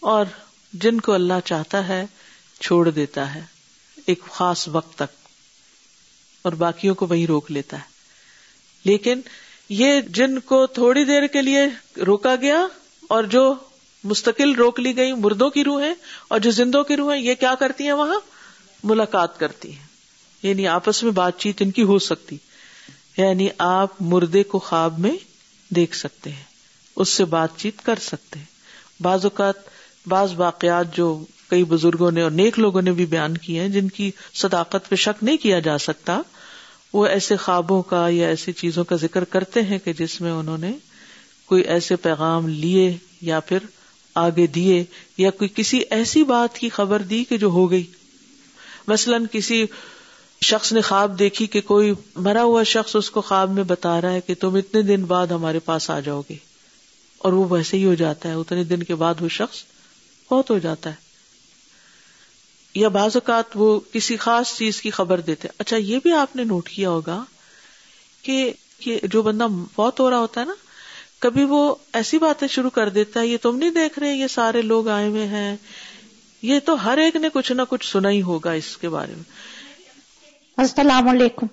[0.01, 0.25] اور
[0.73, 2.07] جن کو اللہ چاہتا ہے،
[2.61, 3.45] چھوڑ دیتا ہے۔
[4.07, 5.29] ایک خاص وقت تک۔
[6.43, 7.85] اور باقیوں کو وہی روک لیتا ہے۔
[8.85, 9.21] لیکن
[9.69, 11.61] یہ جن کو تھوڑی دیر کے لیے
[12.07, 12.67] روکا گیا،
[13.09, 13.55] اور جو
[14.05, 15.85] مستقل روک لی گئی مردوں کی روح
[16.29, 18.21] اور جو زندوں کی روح یہ کیا کرتی ہیں وہاں؟
[18.85, 19.94] ملاقات کرتی ہیں۔
[20.45, 22.37] یعنی آپس میں بات چیت ان کی ہو سکتی۔
[23.17, 25.17] یعنی آپ مردے کو خواب میں
[25.75, 26.45] دیکھ سکتے ہیں،
[26.97, 28.47] اس سے بات چیت کر سکتے ہیں۔
[29.03, 29.55] بعض اوقات
[30.07, 33.89] بعض واقعات جو کئی بزرگوں نے اور نیک لوگوں نے بھی بیان کیے ہیں، جن
[33.89, 36.23] کی صداقت پہ شک نہیں کیا جا سکتا،
[36.93, 40.59] وہ ایسے خوابوں کا یا ایسی چیزوں کا ذکر کرتے ہیں کہ جس میں انہوں
[40.59, 40.73] نے
[41.47, 43.59] کوئی ایسے پیغام لیے یا پھر
[44.15, 44.85] آگے دیے
[45.19, 47.85] یا کوئی کسی ایسی بات کی خبر دی کہ جو ہو گئی۔
[48.89, 49.65] مثلاً کسی
[50.45, 54.13] شخص نے خواب دیکھی کہ کوئی مرا ہوا شخص اس کو خواب میں بتا رہا
[54.13, 56.37] ہے کہ تم اتنے دن بعد ہمارے پاس آ جاؤ گے۔
[57.19, 59.57] اور وہ ویسے ہی ہو جاتا ہے۔ اتنے دن کے بعد وہ شخص
[60.31, 60.95] بہت ہو جاتا ہے۔
[62.75, 66.45] یا بعض اوقات وہ کسی خاص چیز کی خبر دیتے۔ اچھا یہ بھی آپ نے
[66.45, 67.25] نوٹ کیا ہوگا
[68.23, 68.53] کہ
[69.03, 70.55] جو بندہ بہت ہو رہا ہوتا ہے نا،
[71.19, 74.63] کبھی وہ ایسی باتیں شروع کر دیتا ہے، یہ تم نہیں دیکھ رہے، یہ سارے
[74.63, 75.57] لوگ آئے ہوئے ہیں۔
[76.43, 79.54] یہ تو ہر ایک نے کچھ نہ کچھ سنا ہی ہوگا اس کے بارے میں۔
[80.57, 81.47] السلام علیکم۔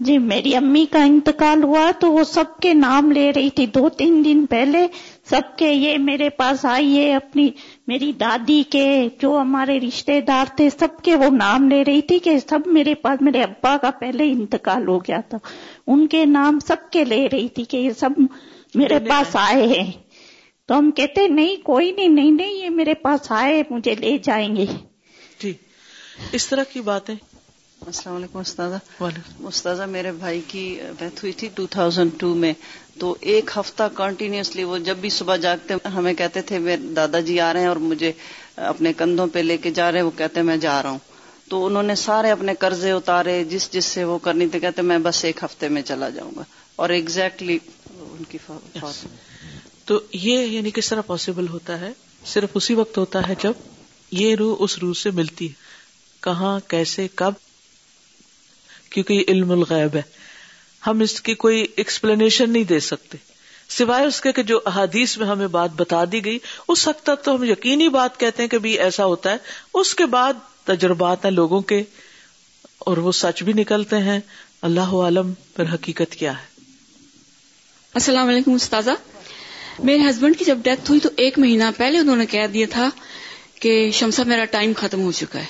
[0.00, 3.88] جی میری امی کا انتقال ہوا تو وہ سب کے نام لے رہی تھی۔ دو
[3.88, 4.86] تین دن پہلے
[5.30, 7.50] سب کے یہ میرے پاس آئیے اپنی
[7.86, 12.18] میری دادی کے جو ہمارے رشتے دار تھے سب کے وہ نام لے رہی تھی
[12.18, 15.38] کہ سب میرے پاس میرے ابا کا پہلے انتقال ہو گیا تھا۔
[15.86, 18.10] ان کے نام سب کے لے رہی تھی کہ یہ سب
[18.74, 19.92] میرے پاس آئے ہیں۔
[20.66, 24.56] تو ہم کہتے نہیں کوئی نہیں نہیں نہیں یہ میرے پاس آئے مجھے لے جائیں
[24.56, 24.66] گے۔
[25.42, 25.52] جی
[26.32, 27.14] اس طرح کی باتیں۔
[27.86, 29.02] السلام علیکم استاذہ۔
[29.44, 32.52] استاذہ میرے بھائی کی ڈیتھ ہوئی تھی 2002 میں۔
[32.98, 37.40] تو ایک ہفتہ کنٹینیوسلی وہ جب بھی صبح جاگتے ہمیں کہتے تھے میرے دادا جی
[37.40, 38.12] آ رہے ہیں اور مجھے
[38.56, 40.98] اپنے کندھوں پہ لے کے جا رہے ہیں وہ کہتے میں جا رہا ہوں۔
[41.48, 44.98] تو انہوں نے سارے اپنے قرضے اتارے جس جس سے وہ کرنی تھی کہتے میں
[44.98, 46.42] بس ایک ہفتے میں چلا جاؤں گا۔
[46.76, 47.58] اور ایگزیکٹلی
[47.90, 48.38] ان کی
[49.84, 51.92] تو یہ یعنی کس طرح پاسبل ہوتا ہے؟
[52.26, 53.52] صرف اسی وقت ہوتا ہے جب
[54.10, 55.52] یہ روح اس روح سے ملتی ہے۔
[56.20, 57.32] کہاں کیسے کب؟
[58.94, 60.02] کیونکہ یہ علم الغیب ہے۔
[60.86, 63.18] ہم اس کی کوئی ایکسپلینیشن نہیں دے سکتے۔
[63.68, 67.24] سوائے اس کے کہ جو احادیث میں ہمیں بات بتا دی گئی، اس حد تک
[67.24, 69.36] تو ہم یقینی بات کہتے ہیں کہ بھی ایسا ہوتا ہے۔
[69.74, 70.32] اس کے بعد
[70.64, 71.82] تجربات ہیں لوگوں کے،
[72.78, 74.20] اور وہ سچ بھی نکلتے ہیں۔
[74.62, 76.46] اللہ عالم پر حقیقت کیا ہے۔
[77.94, 78.90] السلام علیکم استاذہ۔
[79.78, 82.90] میرے ہسبینڈ کی جب ڈیتھ ہوئی تو ایک مہینہ پہلے انہوں نے کہہ دیا تھا
[83.60, 85.46] کہ شمسا میرا ٹائم ختم ہو چکا ہے۔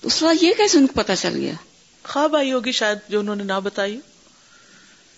[0.00, 1.54] تو اس وقت یہ کیسے ان کو پتا چل گیا؟
[2.04, 4.00] خواب آئی ہوگی شاید جو انہوں نے نہ بتائی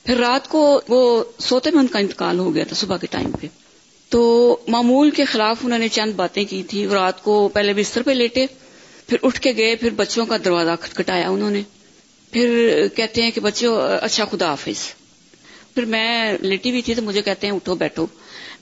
[0.04, 3.30] پھر رات کو وہ سوتے میں ان کا انتقال ہو گیا تھا صبح کے ٹائم
[3.32, 3.46] پہ۔
[4.08, 8.10] تو معمول کے خلاف انہوں نے چند باتیں کی تھی رات کو پہلے بستر پہ
[8.10, 8.46] لیٹے،
[9.08, 11.62] پھر اٹھ کے گئے، پھر بچوں کا دروازہ کھٹکھٹایا انہوں نے۔
[12.30, 14.94] پھر کہتے ہیں کہ بچوں اچھا خدا حافظ۔
[15.74, 18.06] پھر میں لیٹی ہوئی تھی تو مجھے کہتے ہیں اٹھو، بیٹھو۔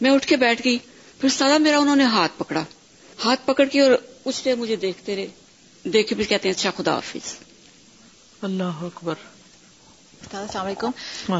[0.00, 0.78] میں اٹھ کے بیٹھ گئی۔
[1.20, 2.64] پھر سادہ میرا انہوں نے ہاتھ پکڑا۔
[3.24, 3.90] ہاتھ پکڑ کے اور
[4.24, 5.26] کچھ دیر مجھے دیکھتے رہے۔
[5.88, 7.51] دیکھ کے پھر کہتے ہیں اچھا خدا حافظ۔
[8.42, 9.14] اللہ اکبر۔
[10.32, 10.90] السلام علیکم۔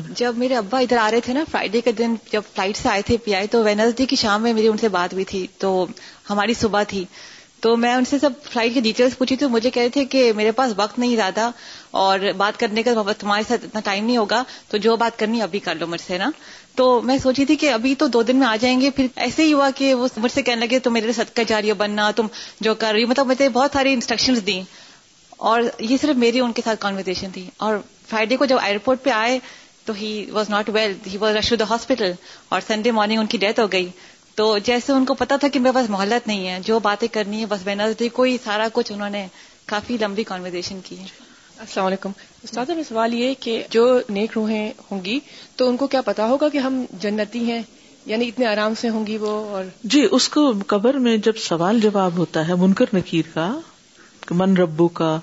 [0.09, 3.03] جب میرے ابا ادھر آ رہے تھے نا فرائیڈے کے دن جب فلائٹ سے آئے
[3.03, 5.87] تھے پی آئی تو وینسڈے کی شام میں میری ان سے بات ہوئی تھی تو
[6.31, 7.05] ہماری صبح تھی۔
[7.61, 10.33] تو میں ان سے سب فلائٹ کی ڈیٹیلس پوچھی تو مجھے کہہ رہے تھے کہ
[10.33, 11.51] میرے پاس وقت نہیں زیادہ
[11.91, 15.59] اور بات کرنے کا تمہارے ساتھ اتنا ٹائم نہیں ہوگا تو جو بات کرنی ابھی
[15.59, 16.31] کر لو مجھ سے نا۔
[16.75, 19.45] تو میں سوچی تھی کہ ابھی تو دو دن میں آ جائیں گے پھر ایسے
[19.45, 22.27] ہی ہوا کہ وہ مجھ سے کہنے لگے تو میرے صدقہ جاری بننا تم
[22.61, 24.63] جو کر رہی مطلب مجھے بہت ساری انسٹرکشنز دی
[25.43, 27.77] اور یہ صرف میری ان کے ساتھ کانورزیشن تھی۔ اور
[28.09, 29.39] فرائیڈے کو جب ایئرپورٹ پہ آئے
[29.85, 32.13] تو he was not well he was rush to the hospital
[32.49, 33.89] اور سنڈے مارننگ ان کی ڈیتھ ہو گئی۔
[34.35, 37.41] تو جیسے ان کو پتا تھا کہ میرے پاس محلت نہیں ہے جو باتیں کرنی
[37.41, 39.27] ہے بس بے نظر کوئی سارا کچھ انہوں نے
[39.67, 41.07] کافی لمبی کانورزیشن کی۔ ہے
[41.59, 42.11] السلام علیکم۔
[42.43, 45.21] استاد میں سوال یہ کہ جو نیک روحیں ہوں گی
[45.57, 47.63] تو ان کو کیا پتا ہوگا کہ ہم جنتی ہیں؟
[48.07, 51.81] یعنی اتنے آرام سے ہوں گی وہ اور جی اس کو قبر میں جب سوال
[51.81, 53.59] جواب ہوتا ہے منکر نکیر کا
[54.31, 55.21] من ربو کا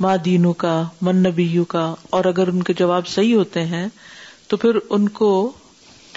[0.00, 3.88] ماں دینو کا من نبیو کا، اور اگر ان کے جواب صحیح ہوتے ہیں،
[4.48, 5.52] تو پھر ان کو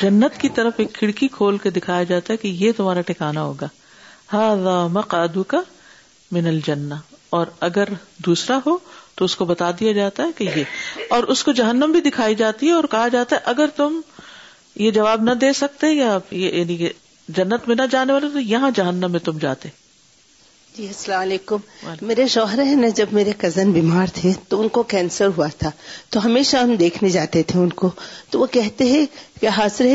[0.01, 3.67] جنت کی طرف ایک کھڑکی کھول کے دکھایا جاتا ہے کہ یہ تمہارا ٹھکانا ہوگا۔
[4.33, 5.61] ہاں مقادو کا
[6.31, 6.93] من الجنہ۔
[7.29, 7.83] اور اگر
[8.17, 8.77] دوسرا ہو،
[9.15, 10.63] تو اس کو بتا دیا جاتا ہے کہ یہ۔
[11.09, 14.01] اور اس کو جہنم بھی دکھائی جاتی ہے اور کہا جاتا ہے، اگر تم
[14.75, 16.87] یہ جواب نہ دے سکتے یا یعنی
[17.29, 19.69] جنت میں نہ جانے والے، تو یہاں جہنم میں تم جاتے۔
[20.77, 21.57] جی السلام علیکم۔
[22.01, 25.71] میرے شوہر ہیں نا جب میرے کزن بیمار تھے تو ان کو کینسر ہوا تھا۔
[26.09, 27.89] تو ہمیشہ ہم دیکھنے جاتے تھے ان کو۔
[28.29, 29.05] تو وہ کہتے ہیں
[29.41, 29.85] کہ حاضر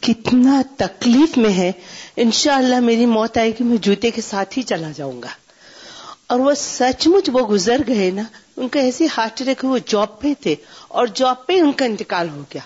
[0.00, 1.72] کتنا تکلیف میں ہے۔
[2.16, 5.28] انشاءاللہ میری موت آئے گی میں جوتے کے ساتھ ہی چلا جاؤں گا۔
[6.26, 8.22] اور وہ سچ مچ وہ گزر گئے نا
[8.56, 10.54] ان کا ایسی ہارٹ اٹیک وہ جاب پہ تھے۔
[10.88, 12.62] اور جاب پہ ان کا انتقال ہو گیا۔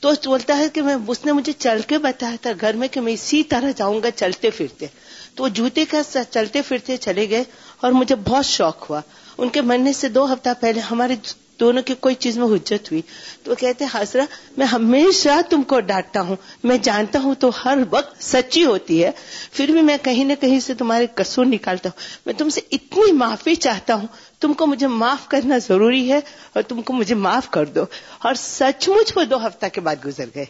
[0.00, 3.00] تو بولتا ہے کہ میں اس نے مجھے چل کے بتایا تھا گھر میں کہ
[3.00, 4.86] میں اسی طرح جاؤں گا چلتے پھرتے۔
[5.34, 7.44] تو وہ جوتے کا چلتے پھرتے چلے گئے
[7.80, 9.00] اور مجھے بہت شوق ہوا۔
[9.38, 11.16] ان کے مرنے سے دو ہفتہ پہلے ہمارے
[11.60, 13.02] دونوں کی کوئی چیز میں حجت ہوئی۔
[13.42, 14.22] تو وہ کہتے حاضرہ
[14.56, 19.10] میں ہمیشہ تم کو ڈانٹتا ہوں۔ میں جانتا ہوں تو ہر وقت سچی ہوتی ہے۔
[19.52, 23.12] پھر بھی میں کہیں نہ کہیں سے تمہارے قصور نکالتا ہوں۔ میں تم سے اتنی
[23.12, 24.06] معافی چاہتا ہوں۔
[24.40, 26.20] تم کو مجھے معاف کرنا ضروری ہے
[26.52, 27.84] اور تم کو مجھے معاف کر دو۔
[28.18, 30.44] اور سچ مچ وہ دو ہفتہ کے بعد گزر گئے۔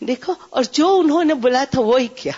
[0.00, 2.32] دیکھو، اور جو انہوں نے بولا تھا وہی کیا۔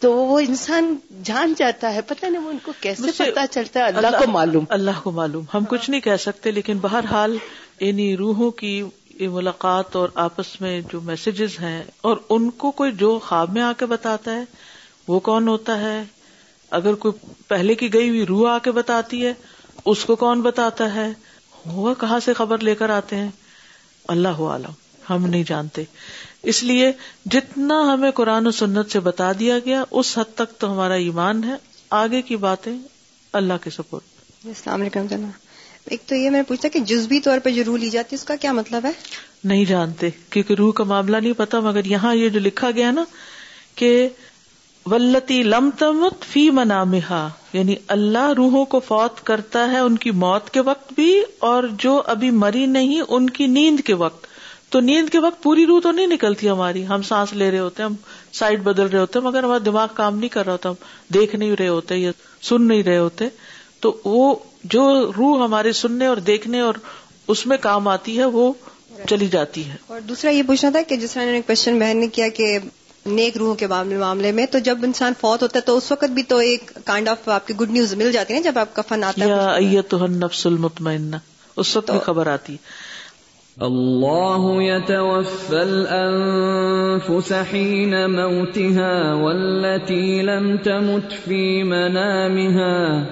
[0.00, 3.84] تو وہ انسان جان جاتا ہے پتہ نہیں وہ ان کو کیسے پتا چلتا ہے؟
[3.84, 7.36] اللہ کو معلوم۔ اللہ کو معلوم۔ ہم کچھ نہیں کہہ سکتے لیکن بہرحال
[7.80, 8.82] انہیں روحوں کی
[9.20, 13.72] ملاقات اور آپس میں جو میسجز ہیں اور ان کو کوئی جو خواب میں آ
[13.78, 14.44] کے بتاتا ہے
[15.08, 16.02] وہ کون ہوتا ہے؟
[16.70, 19.32] اگر کوئی پہلے کی گئی ہوئی روح آ کے بتاتی ہے
[19.84, 21.08] اس کو کون بتاتا ہے؟
[21.66, 23.28] وہ کہاں سے خبر لے کر آتے ہیں؟
[24.08, 24.72] اللہ عالم
[25.10, 25.84] ہم نہیں جانتے۔
[26.42, 26.92] اس لیے
[27.26, 31.44] جتنا ہمیں قرآن و سنت سے بتا دیا گیا اس حد تک تو ہمارا ایمان
[31.44, 31.54] ہے
[31.90, 32.72] آگے کی باتیں
[33.32, 34.02] اللہ کے سپورٹ
[34.46, 35.30] السلام علیکم جناب۔
[35.84, 38.24] ایک تو یہ میں پوچھتا کہ جزبی طور پہ جو روح لی جاتی ہے اس
[38.24, 38.90] کا کیا مطلب ہے؟
[39.44, 43.04] نہیں جانتے کیونکہ روح کا معاملہ نہیں پتا مگر یہاں یہ جو لکھا گیا نا
[43.74, 44.08] کہ
[44.86, 50.50] ولتی لم تمت فی منامہا یعنی اللہ روحوں کو فوت کرتا ہے ان کی موت
[50.50, 54.26] کے وقت بھی اور جو ابھی مری نہیں ان کی نیند کے وقت۔
[54.70, 57.82] تو نیند کے وقت پوری روح تو نہیں نکلتی ہماری۔ ہم سانس لے رہے ہوتے
[57.82, 57.94] ہم
[58.32, 60.74] سائڈ بدل رہے ہوتے مگر ہمارا دماغ کام نہیں کر رہا ہوتا ہم
[61.14, 62.10] دیکھ نہیں رہے ہوتے یا
[62.42, 63.28] سن نہیں رہے ہوتے۔
[63.80, 66.74] تو وہ جو روح ہمارے سننے اور دیکھنے اور
[67.28, 68.52] اس میں کام آتی ہے وہ
[69.08, 72.08] چلی جاتی ہے۔ اور دوسرا یہ پوچھنا تھا کہ جس طرح نے کوشچن بہن نے
[72.08, 72.58] کیا کہ
[73.06, 76.22] نیک روحوں کے معاملے میں تو جب انسان فوت ہوتا ہے تو اس وقت بھی
[76.22, 79.04] تو ایک کائنڈ آف آپ کی گڈ نیوز مل جاتی ہے جب آپ کا فن
[79.04, 81.16] آتا ہے۔ تو نفس المطمئنہ۔
[81.56, 82.89] اس وقت بھی خبر آتی۔ ہے
[83.60, 93.04] اللہ يتوفى الأنفس حين موتها والتي لم تمت في منامها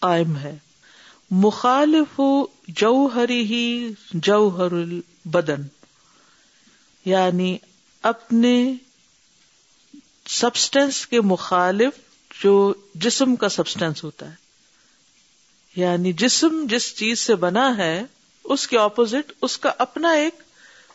[0.00, 0.58] قائم ہے۔
[1.30, 2.20] مخالف
[2.68, 4.72] جوہری ہی جوہر
[5.24, 5.62] البدن
[7.04, 7.58] یعنی
[8.02, 8.74] اپنے
[10.28, 11.92] سبسٹینس کے مخالف
[12.42, 14.34] جو جسم کا سبسٹینس ہوتا ہے۔
[15.76, 18.02] یعنی جسم جس چیز سے بنا ہے،
[18.44, 20.34] اس کے اپوزٹ اس کا اپنا ایک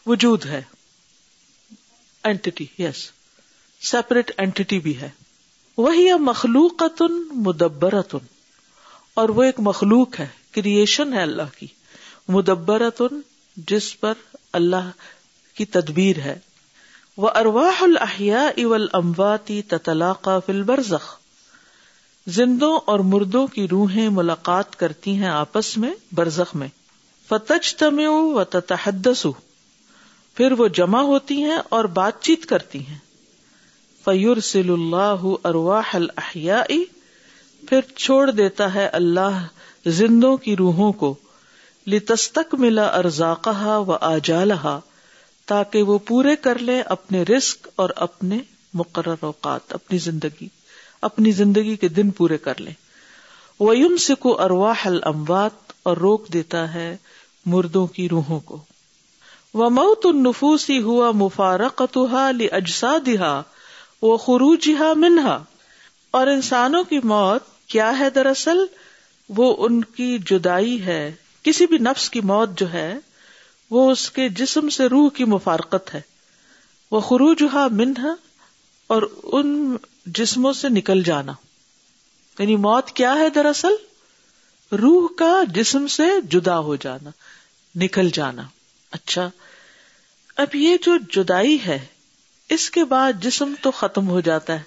[0.05, 0.61] وجود ہے۔
[2.23, 3.11] اینٹی یس
[3.81, 5.09] سیپریٹ اینٹی بھی ہے۔
[5.77, 8.25] وہی مخلوقتن مدبرتن۔
[9.13, 11.67] اور وہ ایک مخلوق ہے کریشن ہے اللہ کی۔
[12.27, 13.21] مدبرتن
[13.57, 14.13] جس پر
[14.53, 14.89] اللہ
[15.53, 16.39] کی تدبیر ہے۔
[17.17, 21.17] وہ ارواح الحیا اول امواتی تطلاقہ فل برزخ
[22.27, 26.67] زندوں اور مردوں کی روحیں ملاقات کرتی ہیں آپس میں، برزخ میں۔
[27.29, 29.27] فتج تم و تحدس
[30.35, 32.97] پھر وہ جمع ہوتی ہیں اور بات چیت کرتی ہیں۔
[34.05, 36.63] فیور سل اللہ ارواح الحیا
[37.69, 39.47] پھر چھوڑ دیتا ہے اللہ
[39.85, 41.15] زندوں کی روحوں کو۔
[41.87, 44.79] لتستک ملا ارزاقہ و آجالہ
[45.45, 48.37] تاکہ وہ پورے کر لیں اپنے رسک اور اپنے
[48.73, 50.47] مقرر اوقات، اپنی زندگی
[51.01, 52.73] اپنی زندگی کے دن پورے کر لیں
[53.59, 56.97] ویم سکو ارواح الاموات اور روک دیتا ہے
[57.45, 58.63] مردوں کی روحوں کو۔
[59.53, 63.41] وہ موت النفوسی ہوا مفارقتها لاجسادها
[64.01, 65.43] وخروجها منها۔
[66.11, 68.57] اور انسانوں کی موت کیا ہے دراصل؟
[69.29, 71.13] وہ ان کی جدائی ہے
[71.47, 72.97] کسی بھی نفس کی موت جو ہے،
[73.69, 76.01] وہ اس کے جسم سے روح کی مفارقت ہے۔
[76.91, 78.15] وہ خروجہ منہا
[78.87, 81.33] اور ان جسموں سے نکل جانا۔
[82.39, 83.75] یعنی موت کیا ہے دراصل؟
[84.75, 87.09] روح کا جسم سے جدا ہو جانا،
[87.75, 88.41] نکل جانا۔
[88.91, 89.29] اچھا
[90.37, 91.85] اب یہ جو جدائی ہے،
[92.49, 94.63] اس کے بعد جسم تو ختم ہو جاتا ہے،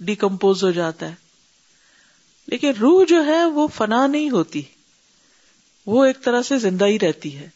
[0.00, 1.14] ڈیکمپوز ہو جاتا ہے۔
[2.46, 4.62] لیکن روح جو ہے، وہ فنا نہیں ہوتی۔
[5.86, 7.48] وہ ایک طرح سے زندہ ہی رہتی ہے۔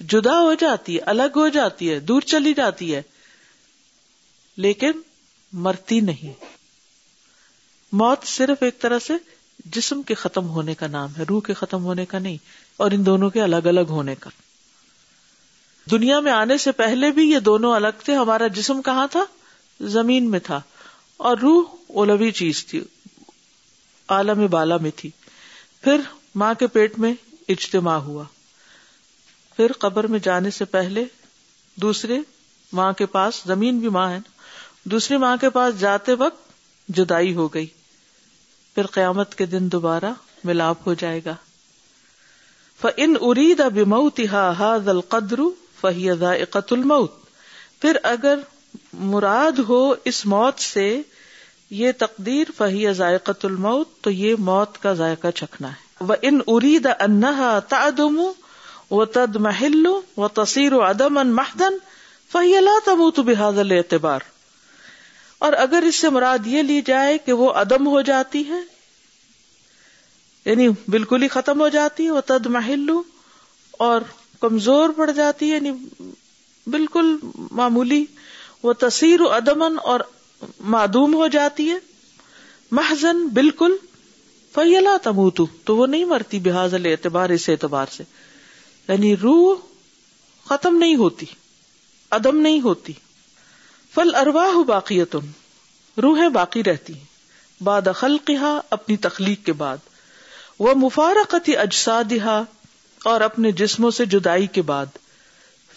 [0.00, 3.02] جدا ہو جاتی ہے، الگ ہو جاتی ہے، دور چلی جاتی ہے۔
[4.56, 4.92] لیکن
[5.52, 6.44] مرتی نہیں۔
[7.92, 9.12] موت صرف ایک طرح سے
[9.64, 12.36] جسم کے ختم ہونے کا نام ہے، روح کے ختم ہونے کا نہیں،
[12.76, 14.30] اور ان دونوں کے الگ الگ ہونے کا۔
[15.90, 19.24] دنیا میں آنے سے پہلے بھی یہ دونوں الگ تھے۔ ہمارا جسم کہاں تھا؟
[19.80, 20.60] زمین میں تھا۔
[21.16, 22.82] اور روح اولوی چیز تھی،
[24.08, 25.10] عالم بالا میں تھی۔
[25.80, 26.00] پھر
[26.34, 27.14] ماں کے پیٹ میں
[27.52, 28.24] اجتماع ہوا۔
[29.56, 31.04] پھر قبر میں جانے سے پہلے
[31.76, 32.18] دوسرے
[32.72, 34.18] ماں کے پاس، زمین بھی ماں ہے
[34.84, 36.52] دوسری ماں کے پاس جاتے وقت
[36.88, 37.66] جدائی ہو گئی۔
[38.74, 40.12] پھر قیامت کے دن دوبارہ
[40.44, 41.34] ملاپ ہو جائے گا۔
[42.96, 43.78] ان ارید اب
[44.32, 45.40] ہاد القدر
[45.80, 47.12] فہی ذائقت الموت۔
[47.80, 48.38] پھر اگر
[48.92, 51.02] مراد ہو اس موت سے
[51.70, 56.86] یہ تقدیر فہی ذائقت الموت، تو یہ موت کا ذائقہ چکھنا ہے۔ وہ ان ارید
[57.00, 58.20] انہا تدم
[58.90, 59.86] و تد محل
[60.16, 61.76] و تصیر و ادم ان محدن
[62.30, 64.20] فہی اللہ تموت بحاد اعتبار
[65.38, 68.60] اور اگر اس سے مراد یہ لی جائے کہ وہ عدم ہو جاتی ہے
[70.46, 73.02] یعنی بالکل ہی ختم ہو جاتی ہے وہ تد محلو
[73.78, 74.00] اور
[74.40, 75.70] کمزور پڑ جاتی ہے یعنی
[76.66, 77.16] بالکل
[77.50, 78.04] معمولی
[78.62, 80.00] وہ تصیر و ادمن اور
[80.60, 81.78] معدوم ہو جاتی ہے
[82.72, 83.76] محضن بالکل
[84.54, 88.04] فیلا تموتو تو وہ نہیں مرتی بحاظ اعتبار اس اعتبار سے۔
[88.88, 89.56] یعنی روح
[90.44, 91.26] ختم نہیں ہوتی
[92.10, 92.92] ادم نہیں ہوتی۔
[93.94, 95.02] فل ارواہ باقی
[96.02, 97.04] روحیں باقی رہتی ہیں۔
[97.62, 99.76] باد خلقہ اپنی تخلیق کے بعد۔
[100.58, 102.42] وہ مفارقتی اجسادہ
[103.04, 104.86] اور اپنے جسموں سے جدائی کے بعد۔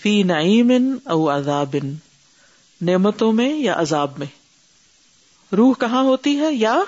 [0.01, 1.75] فی نعیم او عذاب،
[2.81, 4.27] نعمتوں میں یا عذاب میں۔
[5.55, 6.79] روح کہاں ہوتی ہے؟ یا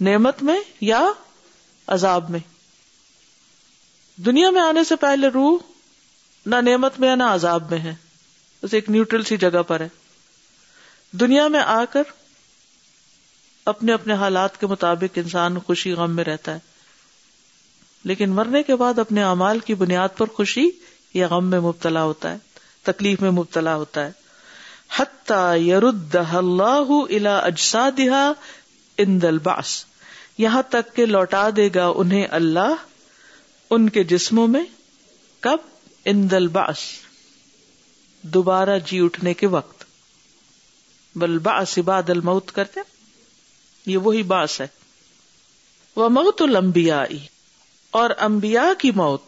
[0.00, 1.02] نعمت میں یا
[1.86, 2.40] عذاب میں؟
[4.16, 5.58] دنیا میں آنے سے پہلے روح
[6.46, 7.94] نہ نعمت میں نہ عذاب میں ہے۔
[8.62, 9.88] بس ایک نیوٹرل سی جگہ پر ہے۔
[11.12, 12.02] دنیا میں آ کر
[13.64, 16.58] اپنے اپنے حالات کے مطابق انسان خوشی غم میں رہتا ہے۔
[18.04, 20.70] لیکن مرنے کے بعد اپنے اعمال کی بنیاد پر خوشی
[21.14, 22.36] یا غم میں مبتلا ہوتا ہے،
[22.82, 24.12] تکلیف میں مبتلا ہوتا ہے۔
[26.32, 28.32] اللہ الا اجسادہ
[28.98, 29.38] ان دل
[30.40, 32.74] یہاں تک کہ لوٹا دے گا انہیں اللہ
[33.70, 34.64] ان کے جسموں میں
[35.40, 35.58] کب؟
[36.04, 36.78] ان دل باس
[38.22, 39.84] دوبارہ جی اٹھنے کے وقت۔
[41.16, 42.80] بل باس بعد الموت کرتے
[43.86, 44.66] یہ وہی باس ہے۔
[45.96, 47.04] وہ موت المبیا
[47.90, 49.22] اور امبیا کی موت،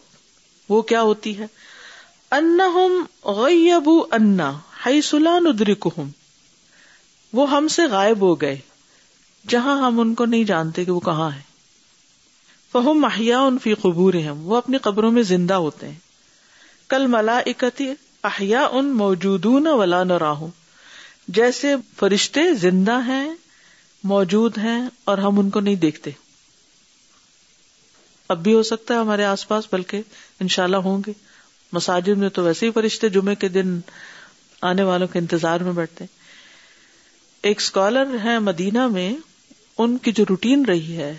[0.69, 1.45] وہ کیا ہوتی ہے؟
[3.23, 6.09] غیبو انا ہائی سلان ادرکہم
[7.33, 8.59] وہ ہم سے غائب ہو گئے۔
[9.47, 11.41] جہاں ہم ان کو نہیں جانتے کہ وہ کہاں ہے
[12.71, 15.99] فہم محیا ان فی قبور وہ اپنی قبروں میں زندہ ہوتے ہیں۔
[16.87, 20.47] کل ملا اکتی احیا ان موجود ولا نہ راہوں
[21.27, 23.33] جیسے فرشتے زندہ ہیں،
[24.03, 26.11] موجود ہیں اور ہم ان کو نہیں دیکھتے۔
[28.29, 30.01] اب بھی ہو سکتا ہے ہمارے آس پاس، بلکہ
[30.39, 31.13] انشاءاللہ ہوں گے۔
[31.73, 33.79] مساجد میں تو ویسے ہی فرشتے جمعے کے دن
[34.61, 36.05] آنے والوں کے انتظار میں بیٹھتے
[37.43, 39.13] ایک اسکالر ہے مدینہ میں۔
[39.77, 41.15] ان کی جو روٹین رہی ہے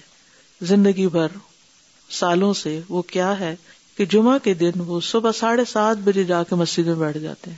[0.63, 1.27] زندگی بھر،
[2.11, 3.57] سالوں سے، وہ کیا ہے
[3.97, 7.51] کہ جمعہ کے دن وہ صبح ساڑھے سات بجے جا کے مسجد میں بیٹھ جاتے
[7.51, 7.57] ہیں۔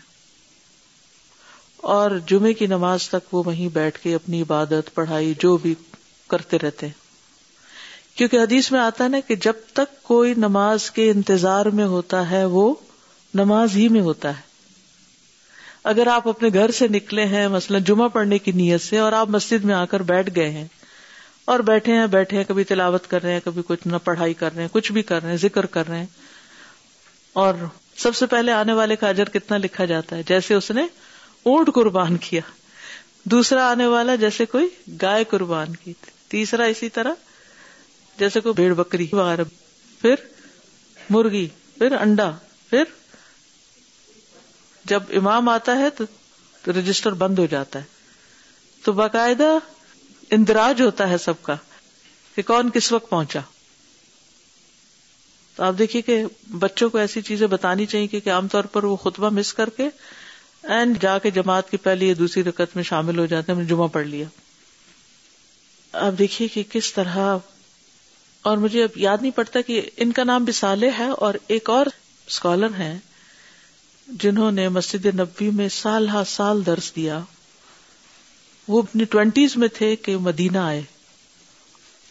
[1.76, 5.74] اور جمعے کی نماز تک وہ وہیں بیٹھ کے اپنی عبادت، پڑھائی، جو بھی
[6.28, 7.06] کرتے رہتے ہیں۔
[8.18, 12.30] کیونکہ حدیث میں آتا ہے نا کہ جب تک کوئی نماز کے انتظار میں ہوتا
[12.30, 12.74] ہے، وہ
[13.34, 14.42] نماز ہی میں ہوتا ہے۔
[15.84, 19.28] اگر آپ اپنے گھر سے نکلے ہیں، مثلا جمعہ پڑھنے کی نیت سے اور آپ
[19.28, 20.66] مسجد میں آ کر بیٹھ گئے ہیں
[21.46, 24.54] اور بیٹھے ہیں بیٹھے ہیں، کبھی تلاوت کر رہے ہیں، کبھی کچھ نہ پڑھائی کر
[24.54, 26.06] رہے ہیں، کچھ بھی کر رہے ہیں، ذکر کر رہے ہیں۔
[27.32, 27.54] اور
[27.96, 30.82] سب سے پہلے آنے والے کا اجر کتنا لکھا جاتا ہے؟ جیسے اس نے
[31.42, 32.40] اونٹ قربان کیا۔
[33.24, 34.68] دوسرا آنے والا جیسے کوئی
[35.02, 35.92] گائے قربان کی۔
[36.28, 37.12] تیسرا اسی طرح
[38.18, 39.44] جیسے کوئی بھیڑ بکری وغیرہ۔
[40.00, 40.14] پھر
[41.10, 42.30] مرغی، پھر انڈا،
[42.70, 42.84] پھر
[44.84, 46.04] جب امام آتا ہے تو
[46.66, 47.84] رجسٹر بند ہو جاتا ہے۔
[48.84, 49.58] تو باقاعدہ
[50.30, 51.54] اندراج ہوتا ہے سب کا
[52.34, 53.40] کہ کون کس وقت پہنچا۔
[55.56, 58.96] تو آپ دیکھیے کہ بچوں کو ایسی چیزیں بتانی چاہیے کہ عام طور پر وہ
[58.96, 59.88] خطبہ مس کر کے
[60.62, 63.88] اینڈ جا کے جماعت کی پہلی یا دوسری رکت میں شامل ہو جاتے ہیں جمعہ
[63.88, 64.26] پڑھ لیا۔
[65.92, 67.36] آپ دیکھیے کہ کس طرح،
[68.42, 71.70] اور مجھے اب یاد نہیں پڑتا کہ ان کا نام بھی صالح ہے اور ایک
[71.70, 71.86] اور
[72.26, 72.98] اسکالر ہیں
[74.08, 77.20] جنہوں نے مسجد نبی میں سال ہا سال درس دیا۔
[78.68, 80.82] وہ اپنی ٹوینٹیز میں تھے کہ مدینہ آئے۔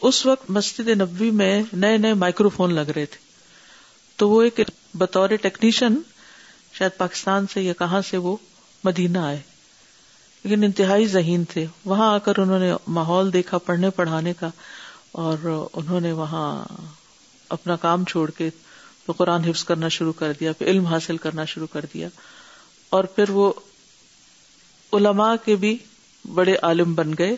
[0.02, 3.18] اس وقت مسجد نبی میں نئے نئے مائکرو فون لگ رہے تھے۔
[4.16, 4.60] تو وہ ایک
[4.94, 6.02] بطور ٹیکنیشین،
[6.74, 8.38] شاید پاکستان سے یا کہاں سے وہ
[8.84, 9.42] مدینہ آئے۔
[10.44, 14.50] لیکن انتہائی ذہین تھے۔ وہاں آ کر انہوں نے ماحول دیکھا، پڑھنے پڑھانے کا،
[15.12, 16.66] اور انہوں نے وہاں
[17.50, 18.50] اپنا کام چھوڑ کے
[19.06, 22.08] تو قرآن حفظ کرنا شروع کر دیا، پھر علم حاصل کرنا شروع کر دیا۔
[22.90, 23.54] اور پھر وہ
[24.94, 25.78] علماء کے بھی
[26.34, 27.36] بڑے عالم بن گئے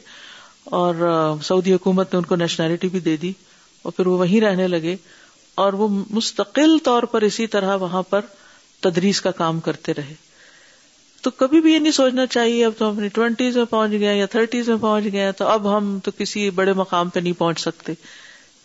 [0.63, 0.95] اور
[1.43, 3.31] سعودی حکومت نے ان کو نیشنلٹی بھی دے دی
[3.81, 4.95] اور پھر وہ وہیں رہنے لگے
[5.55, 8.21] اور وہ مستقل طور پر اسی طرح وہاں پر
[8.79, 10.13] تدریس کا کام کرتے رہے۔
[11.21, 14.25] تو کبھی بھی یہ نہیں سوچنا چاہیے اب تو اپنی ٹوینٹیز میں پہنچ گئے یا
[14.25, 17.93] تھرٹیز میں پہنچ گئے تو اب ہم تو کسی بڑے مقام پہ نہیں پہنچ سکتے۔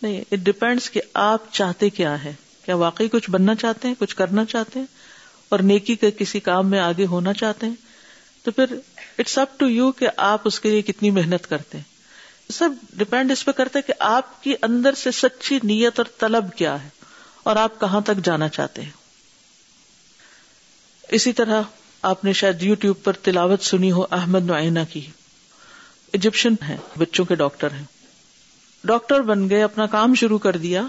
[0.01, 2.33] نہیں اٹ ڈپینڈس کہ آپ چاہتے کیا ہے
[2.65, 4.85] کیا واقعی کچھ بننا چاہتے ہیں، کچھ کرنا چاہتے ہیں؟
[5.49, 7.75] اور نیکی کے کسی کام میں آگے ہونا چاہتے ہیں؟
[8.43, 8.65] تو پھر
[9.19, 11.93] اٹس اپ ٹو یو کہ آپ اس کے لیے کتنی محنت کرتے ہیں۔
[12.51, 16.83] سب ڈپینڈ اس پہ کرتے کہ آپ کی اندر سے سچی نیت اور طلب کیا
[16.83, 16.89] ہے
[17.43, 18.89] اور آپ کہاں تک جانا چاہتے ہیں۔
[21.09, 21.61] اسی طرح
[22.01, 25.05] آپ نے شاید یو ٹیوب پر تلاوت سنی ہو احمد نعینہ کی۔
[26.11, 27.83] ایجپشن ہے بچوں کے ڈاکٹر ہیں۔
[28.83, 30.83] ڈاکٹر بن گئے، اپنا کام شروع کر دیا۔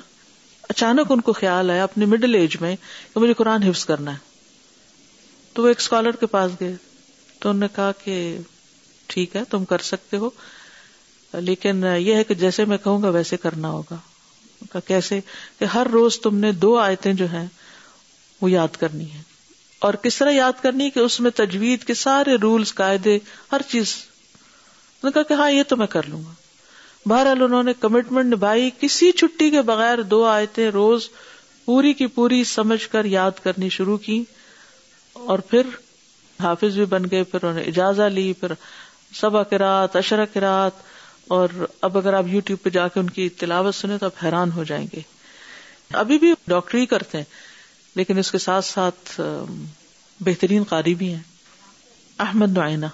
[0.63, 2.77] اچانک ان کو خیال آیا اپنے مڈل ایج میں
[3.15, 4.19] کہ مجھے قرآن حفظ کرنا ہے۔
[5.53, 6.77] تو وہ ایک اسکالر کے پاس گئے۔
[7.45, 8.39] تو انہوں نے کہا کہ
[9.07, 10.31] ٹھیک ہے، تم کر سکتے ہو۔
[11.33, 13.97] لیکن یہ ہے کہ جیسے میں کہوں گا ویسے کرنا ہوگا۔
[14.87, 15.21] کیسے؟
[15.59, 17.47] کہ ہر روز تم نے دو آیتیں جو ہیں،
[18.41, 19.23] وہ یاد کرنی ہے
[19.79, 23.19] اور کس طرح یاد کرنی کہ اس میں تجوید کے سارے رولز، قاعدے،
[23.53, 23.97] ہر چیز۔
[25.05, 26.33] نے کہا کہ ہاں یہ تو میں کر لوں گا۔
[27.07, 31.09] بہرحال انہوں نے کمٹمنٹ نبھائی۔ کسی چھٹی کے بغیر دو آیتیں روز
[31.65, 34.25] پوری کی پوری سمجھ کر یاد کرنی شروع کی۔
[35.13, 35.67] اور پھر
[36.41, 38.53] حافظ بھی بن گئے، پھر انہوں نے اجازت لی، پھر
[39.15, 40.73] سبا کرات اشرا کرات
[41.29, 41.49] اور
[41.81, 44.53] اب اگر آپ یو ٹیوب پہ جا کے ان کی تلاوت سنیں تو آپ حیران
[44.53, 45.01] ہو جائیں گے۔
[45.93, 47.25] ابھی بھی ڈاکٹری کرتے ہیں،
[47.95, 49.21] لیکن اس کے ساتھ ساتھ
[50.21, 51.23] بہترین قاری بھی ہیں۔
[52.19, 52.87] احمد نعینہ۔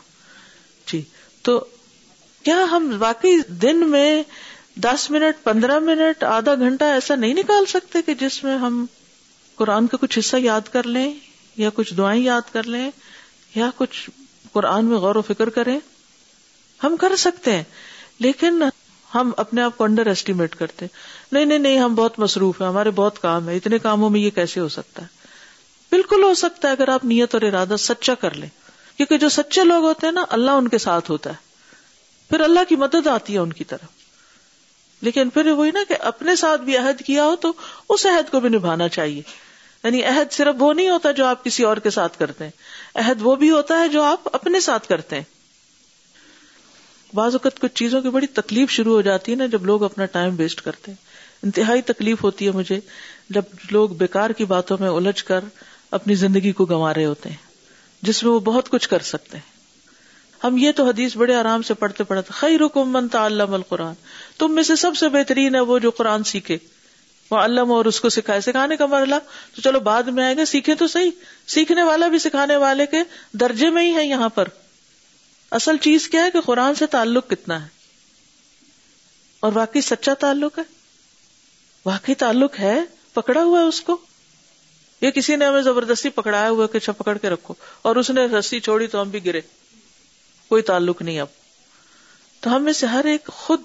[0.86, 1.02] جی
[1.42, 1.64] تو
[2.42, 4.22] کیا ہم واقعی دن میں
[4.76, 8.86] دس منٹ، پندرہ منٹ، آدھا گھنٹہ ایسا نہیں نکال سکتے کہ جس میں ہم
[9.54, 11.14] قرآن کا کچھ حصہ یاد کر لیں
[11.56, 12.90] یا کچھ دعائیں یاد کر لیں؟
[13.54, 14.10] یا کچھ
[14.52, 15.80] قرآن میں غور و فکر کریں،
[16.84, 17.62] ہم کر سکتے ہیں،
[18.18, 18.62] لیکن
[19.14, 20.86] ہم اپنے آپ کو انڈر ایسٹیمیٹ کرتے
[21.32, 24.30] نہیں نہیں نہیں، ہم بہت مصروف ہیں، ہمارے بہت کام ہے اتنے کاموں میں یہ
[24.30, 25.06] کیسے ہو سکتا ہے؟
[25.90, 28.48] بالکل ہو سکتا ہے، اگر آپ نیت اور ارادہ سچا کر لیں۔
[28.96, 31.34] کیونکہ جو سچے لوگ ہوتے ہیں نا، اللہ ان کے ساتھ ہوتا ہے۔
[32.30, 33.88] پھر اللہ کی مدد آتی ہے ان کی طرف۔
[35.00, 37.52] لیکن پھر وہی نا کہ اپنے ساتھ بھی عہد کیا ہو تو
[37.88, 39.22] اس عہد کو بھی نبھانا چاہیے۔
[39.84, 42.50] یعنی عہد صرف وہ نہیں ہوتا جو آپ کسی اور کے ساتھ کرتے ہیں۔
[42.94, 45.22] عہد وہ بھی ہوتا ہے جو آپ اپنے ساتھ کرتے ہیں۔
[47.14, 50.04] بعض اوقات کچھ چیزوں کی بڑی تکلیف شروع ہو جاتی ہے نا جب لوگ اپنا
[50.04, 51.04] ٹائم ویسٹ کرتے ہیں۔
[51.42, 52.80] انتہائی تکلیف ہوتی ہے مجھے
[53.30, 55.40] جب لوگ بیکار کی باتوں میں الجھ کر
[55.90, 57.36] اپنی زندگی کو گنوا رہے ہوتے ہیں،
[58.02, 59.60] جس میں وہ بہت کچھ کر سکتے ہیں۔
[60.44, 63.94] ہم یہ تو حدیث بڑے آرام سے پڑھتے پڑھتے خیر من تعلم القرآن۔
[64.38, 66.58] تم میں سے سب سے بہترین ہے وہ جو قرآن سیکھے۔
[67.30, 69.14] وہ علم اور اس کو سکھائے، سکھانے کا مرلہ
[69.54, 71.10] تو چلو بعد میں آئے گا سیکھے تو صحیح۔
[71.46, 72.96] سیکھنے والا بھی سکھانے والے کے
[73.32, 74.48] درجے میں ہی ہے یہاں پر۔
[75.50, 77.68] اصل چیز کیا ہے کہ قرآن سے تعلق کتنا ہے؟
[79.40, 80.64] اور واقعی سچا تعلق ہے؟
[81.86, 82.80] واقعی تعلق ہے؟
[83.14, 83.96] پکڑا ہوا ہے اس کو؟
[85.00, 88.24] یہ کسی نے ہمیں زبردستی پکڑایا ہوا کہ اچھا پکڑ کے رکھو۔ اور اس نے
[88.24, 89.40] رسی چھوڑی تو ہم بھی گرے۔
[90.48, 91.26] کوئی تعلق نہیں اب۔
[92.40, 93.62] تو ہم میں سے ہر ایک خود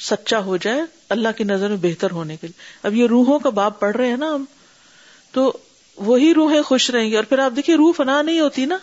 [0.00, 3.50] سچا ہو جائے اللہ کی نظر میں بہتر ہونے کے لیے۔ اب یہ روحوں کا
[3.50, 4.44] باب پڑھ رہے ہیں نا ہم،
[5.32, 5.58] تو
[5.96, 8.76] وہی روحیں خوش رہیں گی۔ اور پھر آپ دیکھیے، روح فنا نہیں ہوتی نا۔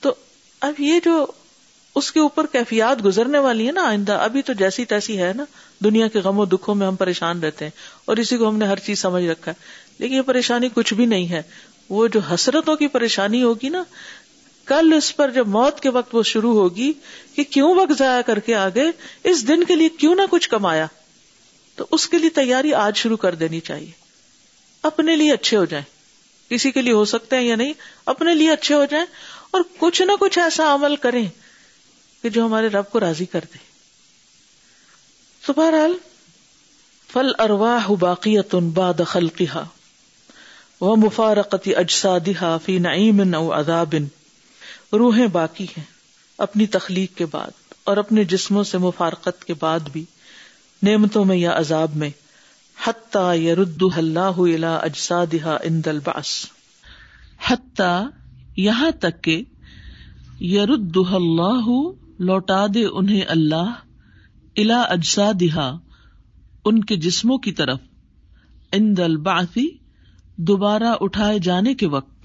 [0.00, 0.14] تو
[0.60, 1.26] اب یہ جو
[1.94, 5.44] اس کے اوپر کیفیات گزرنے والی ہے نا آئندہ، ابھی تو جیسی تیسی ہے نا۔
[5.84, 7.72] دنیا کے غم و دکھوں میں ہم پریشان رہتے ہیں۔
[8.04, 9.62] اور اسی کو ہم نے ہر چیز سمجھ رکھا ہے۔
[9.98, 11.42] لیکن یہ پریشانی کچھ بھی نہیں ہے۔
[11.88, 13.84] وہ جو حسرتوں کی پریشانی ہوگی نا
[14.70, 16.92] کل اس پر جب موت کے وقت وہ شروع ہوگی
[17.34, 18.84] کہ کیوں وقت ضائع کر کے آگے،
[19.24, 20.86] اس دن کے لیے کیوں نہ کچھ کمایا؟
[21.74, 23.90] تو اس کے لیے تیاری آج شروع کر دینی چاہیے۔
[24.82, 25.84] اپنے لیے اچھے ہو جائیں۔
[26.50, 27.72] کسی کے لیے ہو سکتے ہیں یا نہیں،
[28.06, 29.06] اپنے لیے اچھے ہو جائیں
[29.50, 31.28] اور کچھ نہ کچھ ایسا عمل کریں
[32.22, 33.58] کہ جو ہمارے رب کو راضی کر دے۔
[35.46, 35.92] تو بہرحال
[37.12, 39.64] فل ارواہ باقیت باد خلقها
[40.80, 43.94] و مفارقت اجسادها فی نعیم او عذاب
[44.92, 45.84] روحیں باقی ہیں،
[46.38, 47.50] اپنی تخلیق کے بعد
[47.84, 50.04] اور اپنے جسموں سے مفارقت کے بعد بھی۔
[50.82, 52.10] نعمتوں میں یا عذاب میں۔
[52.84, 56.28] حتی یرد اللہ الى اجسادها عند البعث۔
[57.46, 58.06] حتی
[58.56, 59.42] یہاں تک کہ
[60.40, 63.72] یرد اللہ لوٹا دے انہیں اللہ
[64.56, 65.78] الا اجسا دہا
[66.64, 67.78] ان کے جسموں کی طرف۔
[68.72, 69.76] ان دل باسی
[70.36, 72.19] دوبارہ اٹھائے جانے کے وقت۔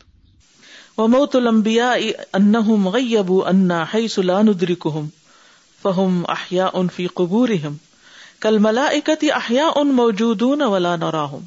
[0.97, 1.91] و موت المبیا
[2.33, 2.53] ان
[2.85, 5.07] غیبو انا ہی سلان ادرکہم
[5.83, 7.49] فہم احیا ان فی قبور
[8.39, 11.39] کل ملا اکتی احیا موجود ولا نراہم۔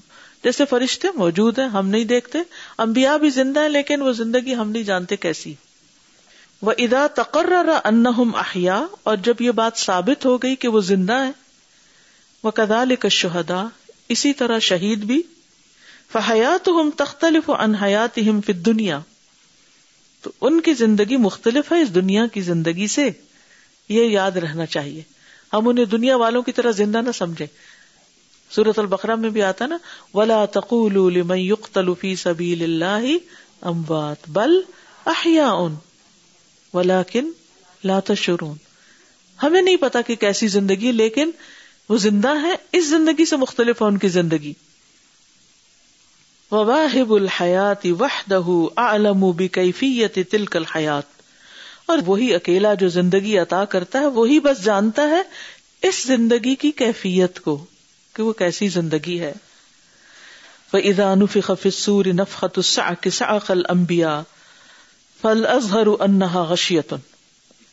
[0.44, 2.38] جیسے فرشتے موجود ہیں، ہم نہیں دیکھتے۔
[2.78, 5.54] امبیا بھی زندہ ہیں، لیکن وہ زندگی ہم نہیں جانتے کیسی۔
[6.62, 11.12] وہ ادا تقرر انہم احیا اور جب یہ بات ثابت ہو گئی کہ وہ زندہ
[11.12, 11.30] ہے
[12.44, 13.64] وہ کدال شہدا
[14.08, 15.22] اسی طرح شہید بھی۔
[16.12, 19.00] فحیات ہم تختلف و انحیات ہم دنیا
[20.22, 23.10] تو ان کی زندگی مختلف ہے، اس دنیا کی زندگی سے
[23.88, 25.02] یہ یاد رہنا چاہیے۔
[25.52, 27.46] ہم انہیں دنیا والوں کی طرح زندہ نہ سمجھے
[28.50, 29.78] سورت البقرہ میں بھی آتا نا،
[30.14, 33.16] ولا تقول لمن يقتل في سبيل الله
[33.60, 34.50] اموات بل
[35.06, 35.66] احیاء
[36.74, 37.30] ولیکن
[37.84, 38.56] لا تشعرون۔
[39.42, 41.30] ہمیں نہیں پتا کہ کیسی زندگی، لیکن
[41.88, 44.52] وہ زندہ ہے اس زندگی سے مختلف ہے ان کی زندگی۔
[46.52, 48.40] وواہب الحیات وحدہ
[48.76, 51.02] اعلم بکیفیت تلک الحیات۔
[51.86, 55.22] اور وہی اکیلا جو زندگی عطا کرتا ہے، وہی بس جانتا ہے
[55.82, 57.64] اس زندگی کی کیفیت کو،
[58.16, 59.32] کہ وہ کیسی زندگی ہے۔
[60.72, 64.22] وَإِذَا نُفِخَ فِي السُّورِ نَفْخَةُ السَّعْقِ سَعَقَ الْأَنبِيَاءِ
[65.22, 66.54] فل ازہر انہا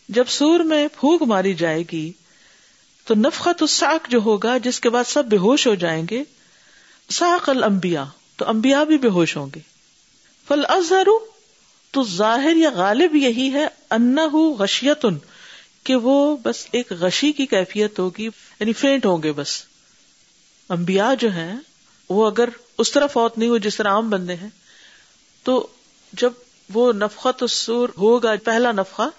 [0.10, 2.12] جب سور میں پھونک ماری جائے گی،
[3.06, 6.24] تو نفقت الساق جو ہوگا، جس کے بعد سب بے ہوش ہو جائیں گے
[7.12, 8.04] ساق الانبیاء
[8.38, 9.60] تو انبیاء بھی بے ہوش ہوں گے۔
[10.48, 11.08] فل ازہر
[11.92, 15.18] تو ظاہر یا غالب یہی ہے انہ غشیتن
[15.84, 18.26] کہ وہ بس ایک غشی کی کیفیت ہوگی
[18.60, 19.64] یعنی فینٹ ہوں گے بس۔
[20.70, 21.56] انبیاء جو ہیں،
[22.10, 24.50] وہ اگر اس طرح فوت نہیں ہو جس طرح عام بندے ہیں،
[25.44, 25.68] تو
[26.14, 26.32] جب
[26.74, 29.10] وہ نفقت السور ہوگا، پہلا نفقہ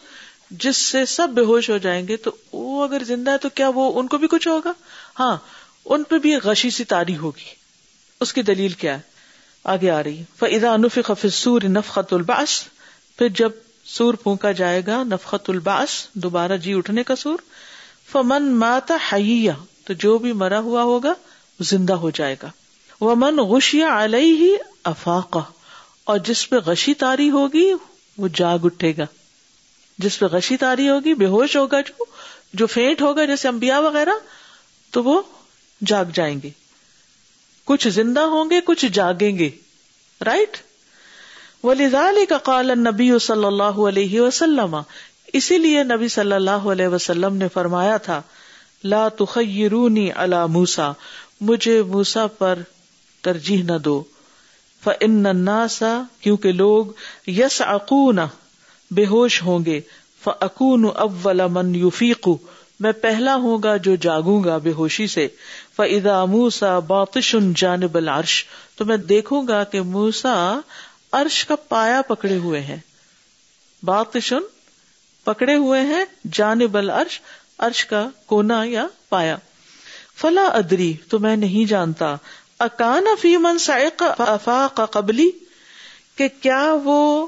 [0.51, 3.69] جس سے سب بے ہوش ہو جائیں گے، تو وہ اگر زندہ ہے، تو کیا
[3.69, 4.73] وہ ان کو بھی کچھ ہوگا؟
[5.21, 5.37] ہاں
[5.85, 7.66] ان پہ بھی غشی سی تاری ہوگی۔
[8.21, 9.01] اس کی دلیل کیا ہے؟
[9.65, 10.99] آگے آ رہی فضا انف
[11.33, 12.65] سور نفقت الباس
[13.19, 13.51] پھر جب
[13.85, 17.39] سور پھونکا جائے گا نفقت الباس دوبارہ جی اٹھنے کا سور،
[18.13, 19.53] فمن ماتا حیا
[19.85, 21.13] تو جو بھی مرا ہوا ہوگا
[21.61, 22.51] زندہ ہو جائے گا۔
[23.01, 25.45] وہ من غشیا علیہ ہی افاقہ
[26.05, 27.73] اور جس پہ غشی تاری ہوگی،
[28.19, 29.05] وہ جاگ اٹھے گا۔
[29.99, 32.05] جس پہ غشی تاری ہوگی، بے ہوش ہوگا جو
[32.55, 34.11] جو فینٹ ہوگا، جیسے امبیا وغیرہ،
[34.91, 35.23] تو وہ
[35.87, 36.51] جاگ جائیں گے۔
[37.67, 39.51] کچھ زندہ ہوں گے، کچھ جاگیں گے۔
[40.27, 40.57] رائٹ
[41.65, 44.77] ولیزال کا قال نبی صلی اللہ علیہ وسلم۔
[45.33, 48.23] اسی لیے نبی صلی اللہ علیہ وسلم نے فرمایا تھا،
[48.85, 50.93] لا تخیرونی علی موسا
[51.41, 52.59] مجھے موسا پر
[53.23, 54.03] ترجیح نہ دو۔
[54.85, 56.87] فن الناسا کیونکہ لوگ
[57.27, 58.19] یس اکون
[58.91, 59.81] بے ہوش ہوں گے۔
[60.25, 62.37] فکون اول من یوفیقو
[62.81, 65.29] میں پہلا ہوں گا جو جاگوں گا بے ہوشی سے۔
[65.77, 68.45] فضا موسا باطشن جانب العرش۔
[68.77, 70.61] تو میں دیکھوں گا کہ موسا
[71.13, 72.77] عرش کا پایا پکڑے ہوئے ہیں۔
[73.83, 74.39] باطشن
[75.25, 77.21] پکڑے ہوئے ہیں جانب العرش،
[77.59, 79.37] عرش کا کونا یا پایا۔
[80.17, 82.17] فلا ادری تو میں نہیں جانتا۔
[82.59, 85.31] اکان فی من سائق افاق قبلی
[86.17, 87.27] کہ کیا وہ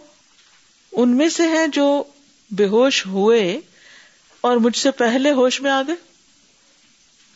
[0.92, 2.05] ان میں سے ہیں جو
[2.51, 3.61] بے ہوش ہوئے
[4.41, 5.95] اور مجھ سے پہلے ہوش میں آ گئے۔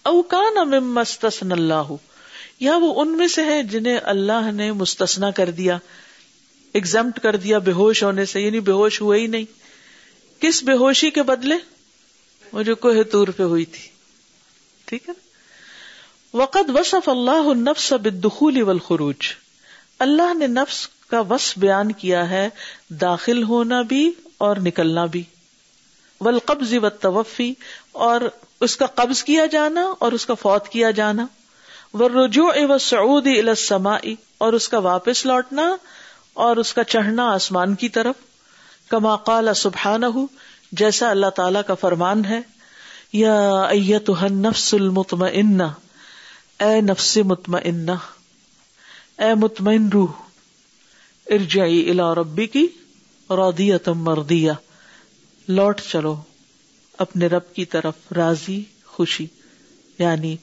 [0.02, 1.92] اوکان ام مستسن اللہ۔
[2.60, 5.78] یا وہ ان میں سے ہیں جنہیں اللہ نے مستثنا کر دیا
[6.72, 9.44] ایگزمٹ کر دیا بے ہوش ہونے سے یعنی بے ہوش ہوئے ہی نہیں۔
[10.42, 11.54] کس بے ہوشی کے بدلے؟
[12.52, 13.88] وہ جو کوہ تور پہ ہوئی تھی۔
[14.84, 15.14] ٹھیک ہے۔
[16.34, 19.16] وقت وصف اللہ النفس بالدخول والخروج۔
[19.98, 22.48] اللہ نے نفس کا وصف بیان کیا ہے،
[22.88, 25.22] داخل ہونا بھی اور نکلنا بھی۔
[26.22, 27.54] والقبض والتوفی،
[27.92, 28.20] اور
[28.60, 31.26] اس کا قبض کیا جانا اور اس کا فوت کیا جانا۔
[31.94, 34.00] والرجوع والصعود الى السماء،
[34.38, 35.76] اور اس کا واپس لوٹنا
[36.34, 38.14] اور اس کا چڑھنا آسمان کی طرف۔
[38.88, 40.06] کما قال سبحانہ،
[40.72, 42.40] جیسا اللہ تعالی کا فرمان ہے،
[43.12, 45.62] یا ایتها النفس المطمئنہ،
[46.60, 47.96] اے نفس مطمئنہ،
[49.18, 50.12] اے مطمئن روح،
[51.26, 52.66] ارجعی الى ربی کی
[53.30, 54.52] رودیت مردیہ۔
[55.48, 56.16] لوٹ چلو،
[56.98, 59.26] اپنے رب کی طرف راضی، خوشی۔
[59.98, 60.36] یعنی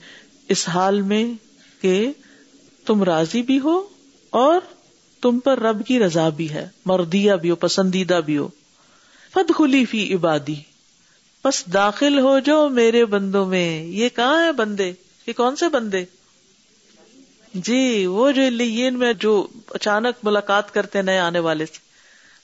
[0.47, 1.33] اس حال میں
[1.81, 2.11] کہ
[2.85, 3.87] تم راضی بھی ہو
[4.29, 4.59] اور
[5.21, 8.47] تم پر رب کی رضا بھی ہے مردیا بھی ہو، پسندیدہ بھی ہو۔
[9.33, 10.55] فد خلی فی عبادی۔
[11.43, 14.93] بس داخل ہو جو میرے بندوں میں۔ یہ کہاں ہے بندے؟
[15.27, 16.05] یہ کون سے بندے؟
[17.53, 21.77] جی وہ جو لین میں جو اچانک ملاقات کرتے نئے آنے والے سے۔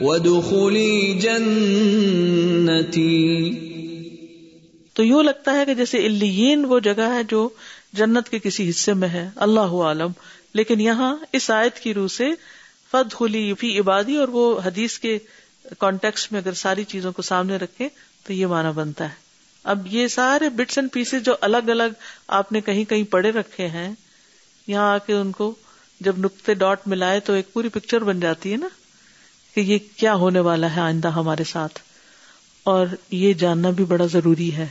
[0.01, 3.51] وادخلي جنتي
[4.99, 7.49] تو یوں لگتا ہے کہ جیسے الین وہ جگہ ہے جو
[7.93, 10.11] جنت کے کسی حصے میں ہے، اللہ عالم۔
[10.55, 12.31] لیکن یہاں اس آیت کی روح سے
[12.91, 15.19] فد خلی فی عبادی اور وہ حدیث کے
[15.79, 17.89] کانٹیکس میں اگر ساری چیزوں کو سامنے رکھے
[18.27, 19.15] تو یہ مانا بنتا ہے۔
[19.65, 21.93] اب یہ سارے بٹس اینڈ پیسز جو الگ الگ
[22.29, 23.95] آپ نے کہیں کہیں پڑے رکھے ہیں،
[24.67, 25.55] یہاں آ کے ان کو
[26.01, 28.69] جب نقطے ڈاٹ ملائے تو ایک پوری پکچر بن جاتی ہے نا
[29.55, 31.79] کہ یہ کیا ہونے والا ہے آئندہ ہمارے ساتھ۔
[32.63, 34.67] اور یہ جاننا بھی بڑا ضروری ہے۔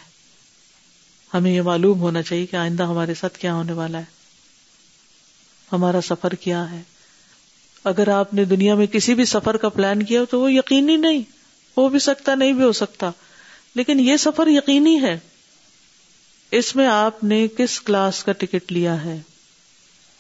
[1.34, 4.04] ہمیں یہ معلوم ہونا چاہیے کہ آئندہ ہمارے ساتھ کیا ہونے والا ہے۔
[5.72, 6.82] ہمارا سفر کیا ہے۔
[7.84, 11.20] اگر آپ نے دنیا میں کسی بھی سفر کا پلان کیا تو وہ یقینی نہیں،
[11.78, 13.12] ہو بھی سکتا، نہیں بھی ہو سکتا۔
[13.76, 15.20] لیکن یہ سفر یقینی ہے۔
[16.52, 19.22] اس میں آپ نے کس کلاس کا ٹکٹ لیا ہے؟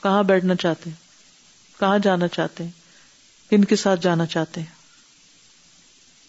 [0.03, 1.07] کہاں بیٹھنا چاہتے ہیں؟
[1.79, 2.71] کہاں جانا چاہتے ہیں؟
[3.49, 4.77] کن کے ساتھ جانا چاہتے ہیں؟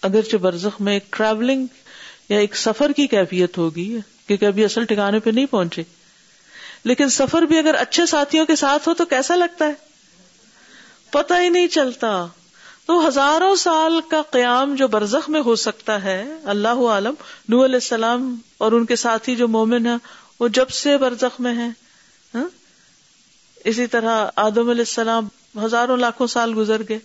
[0.02, 1.66] اگرچہ برزخ میں ایک ٹریولنگ
[2.28, 3.98] یا ایک سفر کی کیفیت ہوگی
[4.28, 5.82] کیونکہ ابھی اصل ٹھکانے پہ نہیں پہنچے۔
[6.84, 9.72] لیکن سفر بھی اگر اچھے ساتھیوں کے ساتھ ہو تو کیسا لگتا ہے؟
[11.10, 12.26] پتا ہی نہیں چلتا۔
[12.86, 17.14] تو ہزاروں سال کا قیام جو برزخ میں ہو سکتا ہے، اللہ عالم
[17.48, 19.96] نو علیہ السلام اور ان کے ساتھی جو مومن ہیں،
[20.40, 21.70] وہ جب سے برزخ میں ہیں۔
[22.34, 22.48] ہاں؟
[23.64, 25.28] اسی طرح آدم علیہ السلام
[25.64, 26.98] ہزاروں لاکھوں سال گزر گئے۔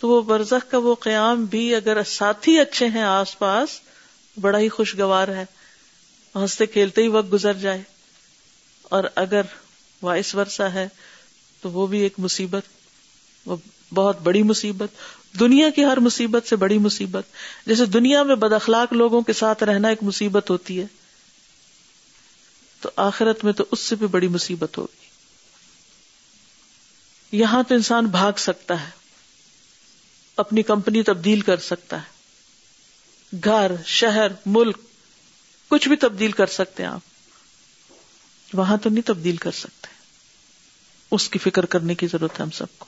[0.00, 3.68] تو وہ برزخ کا وہ قیام بھی اگر ساتھی اچھے ہیں آس پاس،
[4.40, 5.44] بڑا ہی خوشگوار ہے۔
[6.36, 7.82] ہنستے کھیلتے ہی وقت گزر جائے۔
[8.82, 9.40] اور اگر
[10.02, 10.88] وائس ورسا ہے،
[11.60, 12.62] تو وہ بھی ایک مصیبت۔
[13.46, 13.56] وہ
[13.94, 14.88] بہت بڑی مصیبت۔
[15.40, 17.24] دنیا کی ہر مصیبت سے بڑی مصیبت۔
[17.66, 20.86] جیسے دنیا میں بد اخلاق لوگوں کے ساتھ رہنا ایک مصیبت ہوتی ہے،
[22.80, 25.06] تو آخرت میں تو اس سے بھی بڑی مصیبت ہوگی۔
[27.38, 28.90] یہاں تو انسان بھاگ سکتا ہے،
[30.36, 32.12] اپنی کمپنی تبدیل کر سکتا ہے۔
[33.44, 34.78] گھر، شہر، ملک
[35.72, 37.00] کچھ بھی تبدیل کر سکتے ہیں آپ۔
[38.54, 39.86] وہاں تو نہیں تبدیل کر سکتے۔
[41.10, 42.86] اس کی فکر کرنے کی ضرورت ہے ہم سب کو۔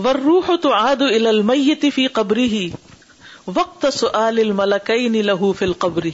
[0.00, 2.70] ورروح تو آد المیت فی قبری ہی
[3.46, 6.10] وقت سؤال الملکین لہو فی القبری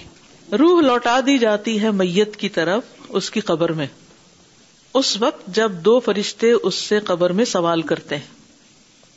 [0.53, 3.86] روح لوٹا دی جاتی ہے میت کی طرف اس کی قبر میں۔
[4.94, 8.34] اس وقت جب دو فرشتے اس سے قبر میں سوال کرتے ہیں۔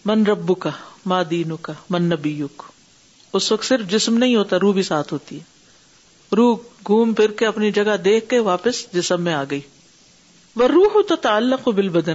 [0.06, 0.70] من ربو کا
[1.06, 2.72] ماں دینو کا من نبیو کا
[3.34, 5.55] اس وقت صرف جسم نہیں ہوتا، روح بھی ساتھ ہوتی ہے۔
[6.38, 6.58] روح
[6.88, 9.62] گھوم پھر کے اپنی جگہ دیکھ کے واپس جسم میں آ گئی۔
[10.56, 12.14] وہ روح تو تعلق بال بدن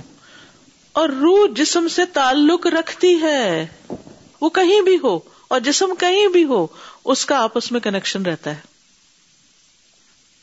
[0.92, 3.66] اور روح جسم سے تعلق رکھتی ہے۔
[4.40, 5.18] وہ کہیں بھی ہو
[5.48, 6.66] اور جسم کہیں بھی ہو،
[7.04, 8.60] اس کا آپس میں کنیکشن رہتا ہے۔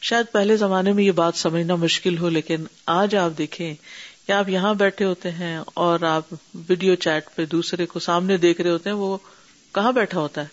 [0.01, 3.75] شاید پہلے زمانے میں یہ بات سمجھنا مشکل ہو، لیکن آج آپ دیکھیں
[4.27, 6.23] کہ آپ یہاں بیٹھے ہوتے ہیں اور آپ
[6.53, 9.17] ویڈیو چیٹ پہ دوسرے کو سامنے دیکھ رہے ہوتے ہیں، وہ
[9.75, 10.47] کہاں بیٹھا ہوتا ہے؟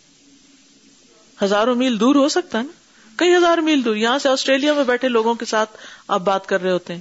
[1.45, 2.84] ہزاروں میل دور ہو سکتا ہے نا؟
[3.17, 5.77] کئی ہزار میل دور، یہاں سے آسٹریلیا میں بیٹھے لوگوں کے ساتھ
[6.09, 7.01] آپ بات کر رہے ہوتے ہیں۔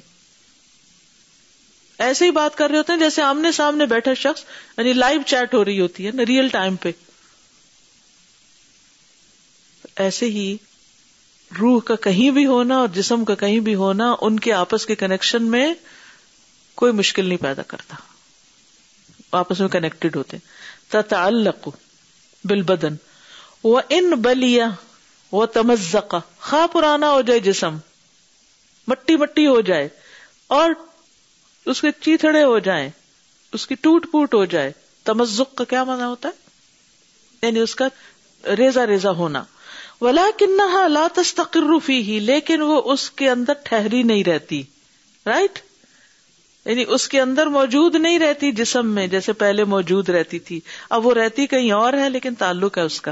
[1.97, 4.43] ایسے ہی بات کر رہے ہوتے ہیں جیسے آمنے سامنے بیٹھا شخص
[4.78, 6.91] یعنی لائیو چیٹ ہو رہی ہوتی ہے نا ریئل ٹائم پہ۔
[9.95, 10.57] ایسے ہی
[11.59, 14.95] روح کا کہیں بھی ہونا اور جسم کا کہیں بھی ہونا ان کے آپس کے
[14.95, 15.74] کنیکشن میں
[16.76, 17.95] کوئی مشکل نہیں پیدا کرتا۔
[19.32, 20.38] آپس میں کنیکٹڈ ہوتے
[20.89, 21.70] تتعلق
[22.43, 22.95] بالبدن۔
[23.64, 24.70] وہ ان بلیا
[25.34, 27.77] وہ تمزقہ، خواہ پرانا ہو جائے جسم،
[28.88, 29.89] مٹی مٹی ہو جائے
[30.47, 30.71] اور
[31.65, 32.89] اس کے چیتڑے ہو جائیں،
[33.53, 34.71] اس کی ٹوٹ پوٹ ہو جائے،
[35.03, 36.34] تمزق کا کیا مانا ہوتا ہے؟
[37.47, 37.88] یعنی اس کا
[38.57, 39.43] ریزا ریزا ہونا۔
[40.01, 44.63] ولا کنہا لا تستقر فی لیکن وہ اس کے اندر ٹھہری نہیں رہتی
[45.25, 45.59] رائٹ
[46.65, 50.59] یعنی اس کے اندر موجود نہیں رہتی جسم میں، جیسے پہلے موجود رہتی تھی،
[50.89, 53.11] اب وہ رہتی کہیں اور ہے، لیکن تعلق ہے اس کا۔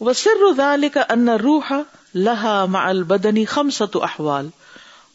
[0.00, 1.72] وسر ذلك ان روح
[2.14, 4.48] لها مع البدن خمسة احوال۔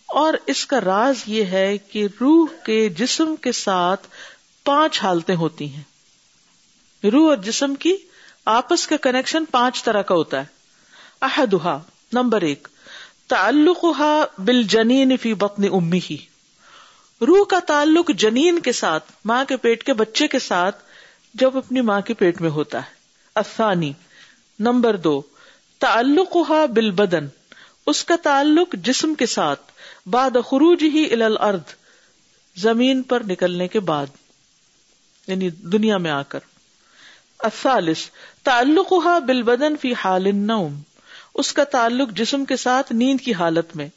[0.08, 4.08] اور اس کا راز یہ ہے کہ روح کے جسم کے ساتھ
[4.64, 5.82] پانچ حالتیں ہوتی ہیں۔
[7.12, 7.98] روح اور جسم کی
[8.46, 10.46] آپس کا کنیکشن پانچ طرح کا ہوتا ہے۔
[11.22, 11.80] احدہ
[12.14, 12.68] نمبر ایک
[13.28, 13.86] تعلق
[14.38, 16.18] بل جنین فی بطن امی ہی
[17.22, 20.84] روح کا تعلق جنین کے ساتھ، ماں کے پیٹ کے بچے کے ساتھ،
[21.34, 22.94] جب اپنی ماں کے پیٹ میں ہوتا ہے۔
[23.36, 23.94] افسانی
[24.60, 25.22] نمبر دو
[25.80, 26.38] تعلق
[26.72, 27.28] بل بدن
[27.86, 29.62] اس کا تعلق جسم کے ساتھ
[30.06, 31.76] باد خروج ہی الارض،
[32.56, 34.06] زمین پر نکلنے کے بعد
[35.28, 36.40] یعنی دنیا میں آ کر۔
[37.40, 37.98] الثالث
[38.44, 38.94] تعلق
[39.28, 40.82] بال بدن فی حال النوم،
[41.34, 43.88] اس کا تعلق جسم کے ساتھ نیند کی حالت میں۔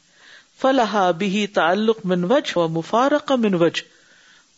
[0.61, 3.81] فلاح بھی تعلق من وجہ و مفارق من وجہ۔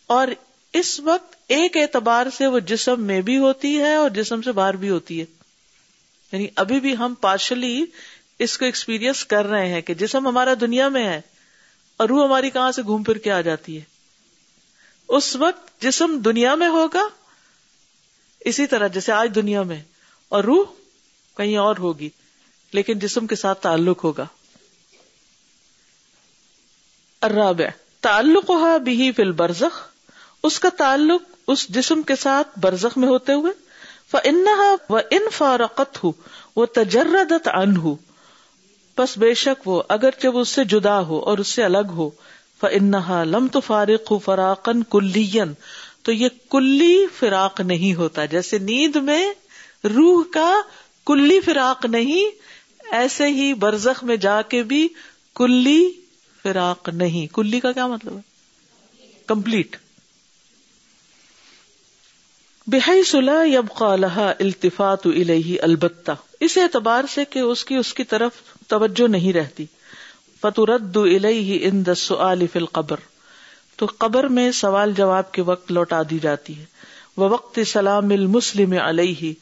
[0.07, 0.27] اور
[0.73, 4.75] اس وقت ایک اعتبار سے وہ جسم میں بھی ہوتی ہے اور جسم سے باہر
[4.75, 5.25] بھی ہوتی ہے۔
[6.31, 7.85] یعنی ابھی بھی ہم پارشلی
[8.39, 11.21] اس کو ایکسپیرئنس کر رہے ہیں کہ جسم ہمارا دنیا میں ہے
[11.97, 13.81] اور روح ہماری کہاں سے گھوم پھر کے آ جاتی ہے۔
[15.07, 17.07] اس وقت جسم دنیا میں ہوگا،
[18.39, 19.83] اسی طرح جیسے آج دنیا میں،
[20.29, 20.63] اور روح
[21.37, 22.09] کہیں اور ہوگی،
[22.71, 24.25] لیکن جسم کے ساتھ تعلق ہوگا۔
[27.21, 27.65] الرابع
[28.01, 29.89] تعلق ہوا بھی فل برزخ
[30.43, 33.51] اس کا تعلق اس جسم کے ساتھ برزخ میں ہوتے ہوئے
[34.13, 36.11] و ان فارقت ہو
[36.55, 37.95] وہ تجردت ان ہو
[38.97, 42.09] بس بے شک وہ اگر جب اس سے جدا ہو اور اس سے الگ ہو
[42.61, 45.53] فنحا لم تو فارق ہو فراقن کلین
[46.03, 49.33] تو یہ کلی فراق نہیں ہوتا، جیسے نیند میں
[49.83, 50.61] روح کا
[51.05, 52.29] کلی فراق نہیں،
[52.91, 54.87] ایسے ہی برزخ میں جا کے بھی
[55.35, 55.91] کلی
[56.43, 58.21] فراق نہیں۔ کلی کا کیا مطلب ہے؟
[59.27, 59.75] کمپلیٹ۔
[62.71, 68.03] بحی صلاح یب قالح التفات الہی البتہ۔ اس اعتبار سے کہ اس کی اس کی
[68.03, 68.31] طرف
[68.67, 69.65] توجہ نہیں رہتی۔
[70.41, 72.11] فترد الہی ان دس
[72.53, 72.97] فی القبر۔
[73.75, 76.65] تو قبر میں سوال جواب کے وقت لوٹا دی جاتی ہے۔
[77.17, 79.33] وہ وقت سلام المسلم علیہ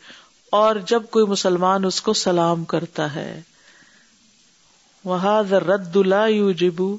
[0.50, 3.42] اور جب کوئی مسلمان اس کو سلام کرتا ہے۔
[5.52, 5.98] رد
[6.58, 6.98] جبو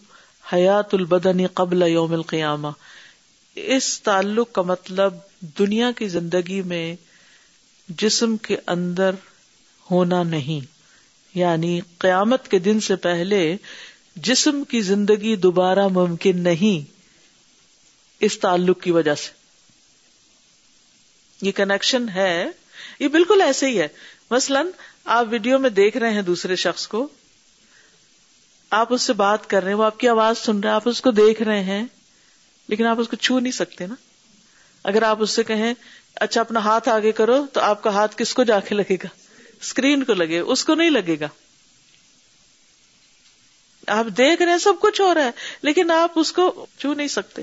[0.53, 2.69] حیات البدنی قبل یوم القیامہ
[3.57, 6.97] اس تعلق کا مطلب دنیا کی زندگی میں
[7.89, 9.11] جسم کے اندر
[9.91, 10.67] ہونا نہیں۔
[11.39, 13.57] یعنی قیامت کے دن سے پہلے
[14.17, 16.93] جسم کی زندگی دوبارہ ممکن نہیں
[18.21, 19.31] اس تعلق کی وجہ سے۔
[21.43, 22.47] یہ کنیکشن ہے۔
[23.01, 23.89] یہ بالکل ایسے ہی ہے۔
[24.31, 24.67] مثلاً
[25.05, 27.09] آپ ویڈیو میں دیکھ رہے ہیں دوسرے شخص کو۔
[28.71, 30.89] آپ اس سے بات کر رہے ہیں، وہ آپ کی آواز سن رہے ہیں آپ
[30.89, 31.85] اس کو دیکھ رہے ہیں،
[32.69, 33.95] لیکن آپ اس کو چھو نہیں سکتے نا۔
[34.89, 35.75] اگر آپ اس سے کہیں
[36.15, 39.09] اچھا اپنا ہاتھ آگے کرو تو آپ کا ہاتھ کس کو جا کے لگے گا؟
[39.61, 41.29] اسکرین کو لگے، اس کو نہیں لگے گا۔
[43.87, 45.31] آپ دیکھ رہے ہیں، سب کچھ ہو رہا ہے،
[45.63, 47.43] لیکن آپ اس کو چھو نہیں سکتے۔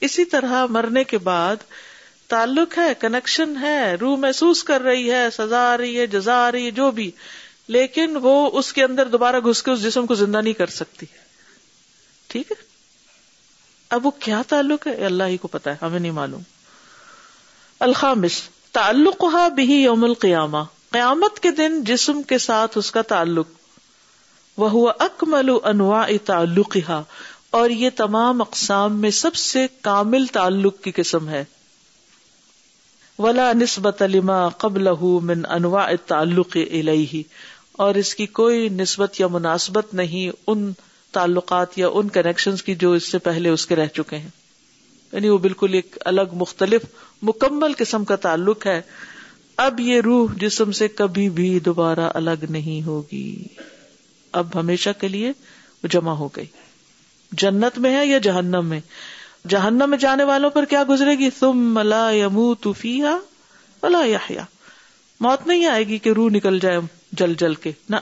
[0.00, 1.56] اسی طرح مرنے کے بعد
[2.28, 6.52] تعلق ہے کنیکشن ہے، روح محسوس کر رہی ہے، سزا آ رہی ہے، جزا آ
[6.52, 7.10] رہی ہے، جو بھی۔
[7.68, 11.06] لیکن وہ اس کے اندر دوبارہ گھس کے اس جسم کو زندہ نہیں کر سکتی۔
[12.26, 12.63] ٹھیک ہے؟
[13.94, 16.40] اب وہ کیا تعلق ہے؟ اللہ ہی کو پتا ہے، ہمیں نہیں معلوم۔
[17.80, 18.42] الخامس
[18.72, 19.24] تعلق
[19.54, 20.58] بھی یوم القیامہ۔
[20.90, 23.46] قیامت کے دن جسم کے ساتھ اس کا تعلق۔
[24.56, 26.76] وہ ہوا اکمل انواع تعلق
[27.50, 31.44] اور یہ تمام اقسام میں سب سے کامل تعلق کی قسم ہے۔
[33.18, 34.88] ولا نسبت لما قبل
[35.22, 37.22] من انواع تعلق الیہ۔
[37.72, 40.72] اور اس کی کوئی نسبت یا مناسبت نہیں، ان
[41.14, 44.28] تعلقات یا ان کنیکشن کی جو اس سے پہلے اس کے رہ چکے ہیں۔
[45.12, 46.82] یعنی وہ بالکل ایک الگ مختلف
[47.22, 48.82] مکمل قسم کا تعلق ہے۔
[49.56, 53.44] اب یہ روح جسم سے کبھی بھی دوبارہ الگ نہیں ہوگی۔
[54.32, 55.28] اب ہمیشہ کے لیے
[55.82, 56.46] وہ جمع ہو گئی۔
[57.32, 58.80] جنت میں ہے یا جہنم میں؟
[59.48, 63.18] جہنم میں جانے والوں پر کیا گزرے گی؟ تم ملا یمو توفیا
[63.82, 64.44] ملا یا
[65.20, 66.78] موت نہیں آئے گی کہ روح نکل جائے
[67.12, 67.96] جل جل کے۔ نہ،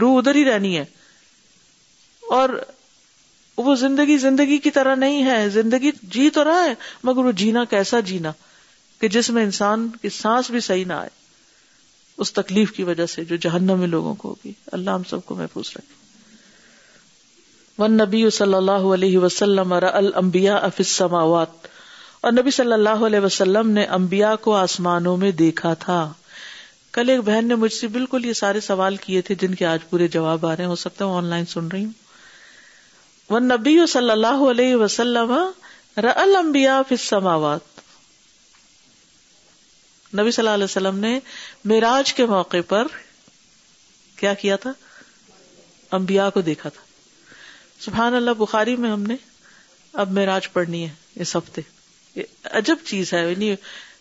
[0.00, 0.84] روح ادھر ہی رہنی ہے۔
[2.30, 2.48] اور
[3.56, 6.74] وہ زندگی زندگی کی طرح نہیں ہے۔ زندگی جی تو رہا ہے،
[7.04, 8.32] مگر وہ جینا کیسا جینا؟
[9.00, 11.08] کہ جس میں انسان کی سانس بھی صحیح نہ آئے۔
[12.18, 15.34] اس تکلیف کی وجہ سے جو جہنم میں لوگوں کو ہوگی۔ اللہ ہم سب کو
[15.34, 16.06] محفوظ رکھے۔
[17.78, 21.66] ون نبی صلی اللہ علیہ وسلم المبیا سماوات
[22.20, 26.12] اور نبی صلی اللہ علیہ وسلم نے امبیا کو آسمانوں میں دیکھا تھا۔
[26.92, 29.78] کل ایک بہن نے مجھ سے بالکل یہ سارے سوال کیے تھے جن کے آج
[29.90, 32.05] پورے جواب آ رہے ہیں۔ ہو سکتا ہے آن لائن سن رہی ہوں۔
[33.30, 35.34] ون نبی صلی اللہ علیہ وسلم
[35.96, 37.60] المبیا سماوات
[40.14, 41.20] نبی صلی اللہ علیہ وسلم نے
[41.64, 42.86] میراج کے موقع پر
[44.16, 44.72] کیا کیا تھا؟
[45.90, 46.82] امبیا کو دیکھا تھا۔
[47.80, 49.16] سبحان اللہ، بخاری میں ہم نے
[49.92, 51.62] اب میراج پڑھنی ہے اس ہفتے۔
[52.44, 53.54] عجب چیز ہے یعنی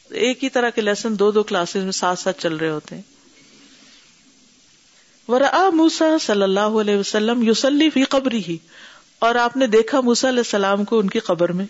[0.09, 3.01] ایک ہی طرح کے لیسن دو دو کلاسز میں ساتھ ساتھ چل رہے ہوتے ہیں۔
[5.28, 8.57] ورا موسا صلی اللہ علیہ وسلم یوسلی فی قبری ہی
[9.26, 11.65] اور آپ نے دیکھا موسا علیہ السلام کو ان کی قبر میں۔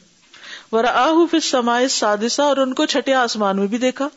[0.71, 4.07] ورا فی سمائے سادسا اور ان کو چھٹے آسمان میں بھی دیکھا۔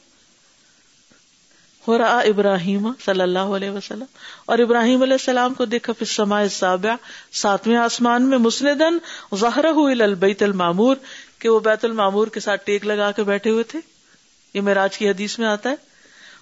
[1.86, 4.04] ابراہیم صلی اللہ علیہ وسلم۔
[4.46, 6.94] اور ابراہیم علیہ السلام کو دیکھا۔ پھر سما سابع
[7.32, 8.98] ساتویں آسمان میں مسندن
[9.34, 10.96] ظاہر البیت المامور
[11.38, 13.78] کہ وہ بیت المامور کے ساتھ ٹیک لگا کے بیٹھے ہوئے تھے۔
[14.54, 15.74] یہ میراج کی حدیث میں آتا ہے۔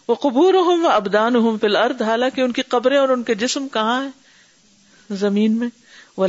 [0.08, 3.68] وہ قبور ہوں ابدان ہوں فل ارد حالانکہ ان کی قبریں اور ان کے جسم
[3.68, 4.08] کہاں ہے
[5.10, 5.68] زمین میں۔
[6.16, 6.26] وہ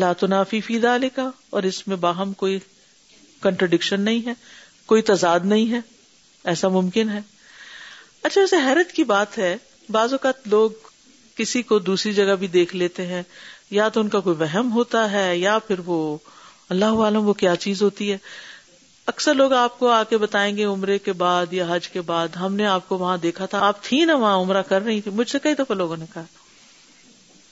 [0.65, 2.59] فی دال کا اور اس میں باہم کوئی
[3.41, 4.33] کنٹرڈکشن نہیں ہے،
[4.85, 5.79] کوئی تضاد نہیں ہے۔
[6.43, 7.19] ایسا ممکن ہے۔
[8.23, 9.57] اچھا ویسے حیرت کی بات ہے،
[9.89, 10.69] بعض اوقات لوگ
[11.35, 13.23] کسی کو دوسری جگہ بھی دیکھ لیتے ہیں،
[13.71, 16.17] یا تو ان کا کوئی وہم ہوتا ہے، یا پھر وہ
[16.69, 18.17] اللہ عالم وہ کیا چیز ہوتی ہے۔
[19.05, 22.27] اکثر لوگ آپ کو آ کے بتائیں گے عمرے کے بعد یا حج کے بعد،
[22.27, 25.11] ہم نے آپ کو وہاں دیکھا تھا، آپ تھی نا وہاں عمرہ کر رہی تھی
[25.11, 26.23] مجھ سے کئی دفعہ لوگوں نے کہا۔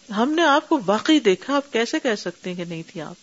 [0.10, 3.16] ہم نے آپ کو واقعی دیکھا، آپ کیسے کہہ سکتے ہیں کہ نہیں تھی آپ؟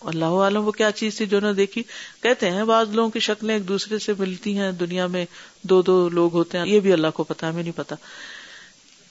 [0.00, 1.82] اللہ عالم، وہ کیا چیز تھی جو نے دیکھی؟
[2.22, 5.24] کہتے ہیں، بعض لوگوں کی شکلیں ایک دوسرے سے ملتی ہیں، دنیا میں
[5.62, 7.96] دو دو لوگ ہوتے ہیں، یہ بھی اللہ کو پتا، ہمیں نہیں پتا۔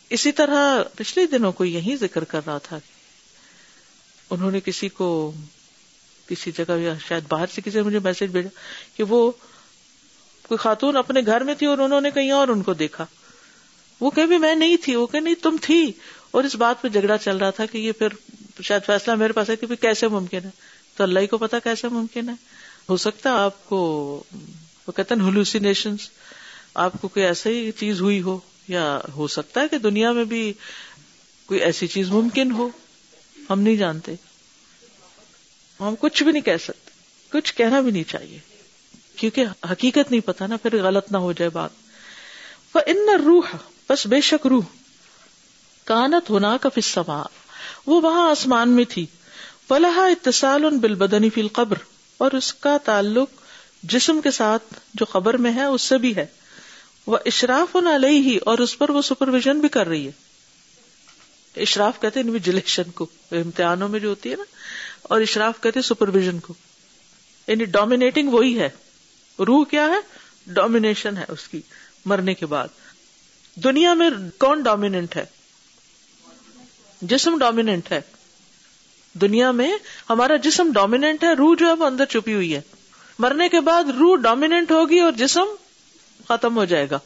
[0.09, 2.79] اسی طرح پچھلے دنوں کو یہی ذکر کر رہا تھا،
[4.29, 5.31] انہوں نے کسی کو
[6.27, 8.49] کسی جگہ یا شاید باہر سے کسی نے مجھے میسج بھیجا
[8.97, 9.31] کہ وہ
[10.47, 13.05] کوئی خاتون اپنے گھر میں تھی اور انہوں نے کہیں اور ان کو دیکھا۔
[13.99, 15.91] وہ کہ بھی میں نہیں تھی، وہ کہ نہیں، تم تھی۔
[16.31, 18.07] اور اس بات پہ جھگڑا چل رہا تھا کہ یہ پھر
[18.61, 20.49] شاید فیصلہ میرے پاس ہے کہ کیسے ممکن ہے؟
[20.95, 22.33] تو اللہ ہی کو پتا کیسے ممکن ہے؟
[22.89, 23.87] ہو سکتا ہے آپ کو،
[24.87, 25.95] وہ کہتے ہیں ہلوسینیشن
[26.73, 30.23] آپ کو کوئی ایسا ہی چیز ہوئی ہو، یا ہو سکتا ہے کہ دنیا میں
[30.23, 30.53] بھی
[31.45, 32.69] کوئی ایسی چیز ممکن ہو؟
[33.49, 34.13] ہم نہیں جانتے۔
[35.79, 36.91] ہم کچھ بھی نہیں کہہ سکتے۔
[37.31, 38.39] کچھ کہنا بھی نہیں چاہیے۔
[39.15, 41.69] کیونکہ حقیقت نہیں پتا نا، پھر غلط نہ ہو جائے بات۔
[42.73, 43.55] ان روح
[43.89, 44.63] بس بے شک روح۔
[45.91, 47.21] کانت ہونا کا فسما
[47.87, 49.05] وہ وہاں آسمان میں تھی.
[49.67, 51.77] فلاح اتصال ان بل بدنی فی القبر،
[52.19, 53.39] اور اس کا تعلق
[53.83, 56.25] جسم کے ساتھ جو قبر میں ہے، اس سے بھی ہے.
[57.07, 60.11] وہ اشراف ان علیہ ہی اور اس پر وہ سپرویژن بھی کر رہی ہے.
[61.55, 64.43] اشراف کہتے ہیں انویجلیشن کو، امتحانوں میں جو ہوتی ہے نا،
[65.03, 66.53] اور اشراف کہتے ہیں سپرویژن کو.
[67.47, 68.69] یعنی ڈومینیٹنگ وہی ہے.
[69.39, 69.99] روح کیا ہے؟
[70.47, 71.61] ڈومینیشن ہے اس کی،
[72.05, 72.67] مرنے کے بعد.
[73.57, 75.25] دنیا میں کون ڈومیننٹ ہے؟
[77.01, 78.01] جسم ڈومیننٹ ہے۔
[79.13, 79.77] دنیا میں
[80.09, 82.61] ہمارا جسم ڈومیننٹ ہے، روح جو ہے وہ اندر چھپی ہوئی ہے۔
[83.19, 85.45] مرنے کے بعد روح ڈومیننٹ ہوگی اور جسم
[86.27, 86.99] ختم ہو جائے گا۔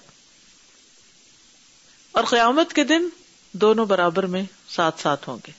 [2.12, 3.08] اور قیامت کے دن
[3.52, 5.52] دونوں برابر میں ساتھ ساتھ ہوں گے۔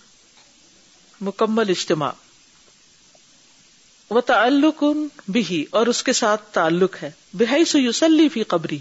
[1.20, 2.10] مکمل اجتماع۔
[4.10, 4.84] وہ تعلق
[5.28, 8.78] بھی اور اس کے ساتھ تعلق ہے۔ بحی یوسلی فی قبری۔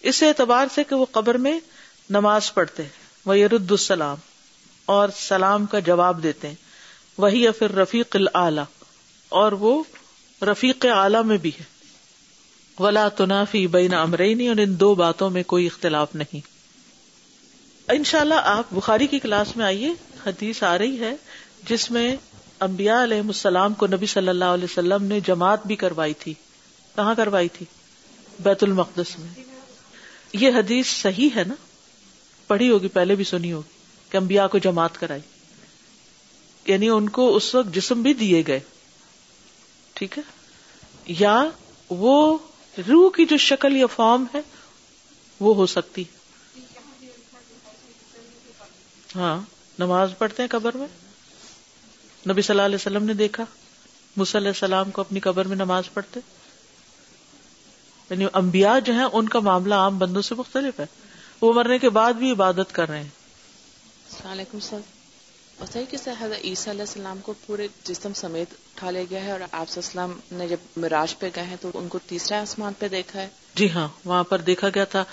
[0.00, 1.60] اس اعتبار سے کہ وہ قبر میں
[2.10, 2.82] نماز پڑھتے
[3.24, 4.16] وہ یرد السلام۔
[4.86, 6.54] اور سلام کا جواب دیتے ہیں۔
[7.18, 8.60] وہی یا پھر رفیق العلی
[9.28, 9.82] اور وہ
[10.42, 11.76] رفیق اعلی میں بھی ہے۔
[12.82, 16.40] ولا تنافی بین امرینی اور ان دو باتوں میں کوئی اختلاف نہیں۔
[17.88, 19.92] ان شاء اللہ آپ بخاری کی کلاس میں آئیے،
[20.26, 21.16] حدیث آ رہی ہے
[21.68, 22.16] جس میں
[22.60, 26.34] امبیا علیہ السلام کو نبی صلی اللہ علیہ وسلم نے جماعت بھی کروائی تھی۔
[26.96, 27.66] کہاں کروائی تھی؟
[28.40, 29.44] بیت المقدس میں۔
[30.32, 31.54] یہ حدیث صحیح ہے نا؟
[32.46, 33.75] پڑھی ہوگی، پہلے بھی سنی ہوگی۔
[34.10, 35.20] کہ امبیا کو جماعت کرائی۔
[36.66, 38.60] یعنی ان کو اس وقت جسم بھی دیے گئے۔
[39.94, 40.22] ٹھیک ہے؟
[41.06, 41.44] یا
[41.90, 42.38] وہ
[42.88, 44.40] روح کی جو شکل یا فارم ہے،
[45.40, 46.04] وہ ہو سکتی۔
[49.16, 49.40] ہاں
[49.78, 50.86] نماز پڑھتے ہیں قبر میں۔
[52.28, 53.44] نبی صلی اللہ علیہ وسلم نے دیکھا۔
[54.36, 56.20] علیہ السلام کو اپنی قبر میں نماز پڑھتے۔
[58.10, 60.86] یعنی انبیاء جو ہیں، ان کا معاملہ عام بندوں سے مختلف ہے۔
[61.40, 63.10] وہ مرنے کے بعد بھی عبادت کر رہے ہیں۔
[64.26, 64.78] السلام علیکم سر۔
[65.58, 69.40] اور کہ حضرت عیسیٰ علیہ السلام کو پورے جسم سمیت اٹھا لے گیا ہے اور
[69.40, 73.20] آپ السلام نے جب مراج پہ گئے ہیں تو ان کو تیسرے آسمان پہ دیکھا
[73.20, 75.04] ہے؟ جی ہاں وہاں پر دیکھا گیا تھا۔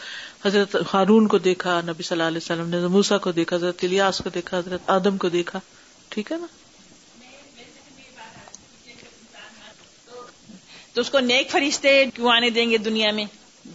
[0.46, 4.22] حضرت ہارون کو دیکھا نبی صلی اللہ علیہ وسلم نے موسا کو دیکھا حضرت الیاس
[4.24, 5.60] کو دیکھا حضرت آدم کو دیکھا۔
[6.10, 6.48] ٹھیک ہے نا؟
[10.94, 13.26] تو اس کو نیک فرشتے کیوں آنے دیں گے دنیا میں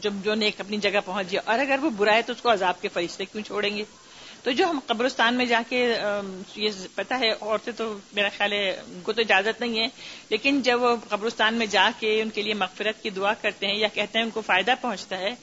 [0.01, 2.53] جب جو نیک اپنی جگہ پہنچ جائے؟ اور اگر وہ برا ہے تو اس کو
[2.53, 3.85] عذاب کے فرشتے کیوں چھوڑیں گے؟
[4.49, 5.79] تو جو ہم قبرستان میں جا کے
[6.57, 9.87] یہ پتا ہے، عورتیں تو میرا خیال ہے، ان کو تو اجازت نہیں ہے،
[10.31, 13.77] لیکن جب وہ قبرستان میں جا کے ان کے لیے مغفرت کی دعا کرتے ہیں
[13.77, 15.35] یا کہتے ہیں ان کو فائدہ پہنچتا ہے،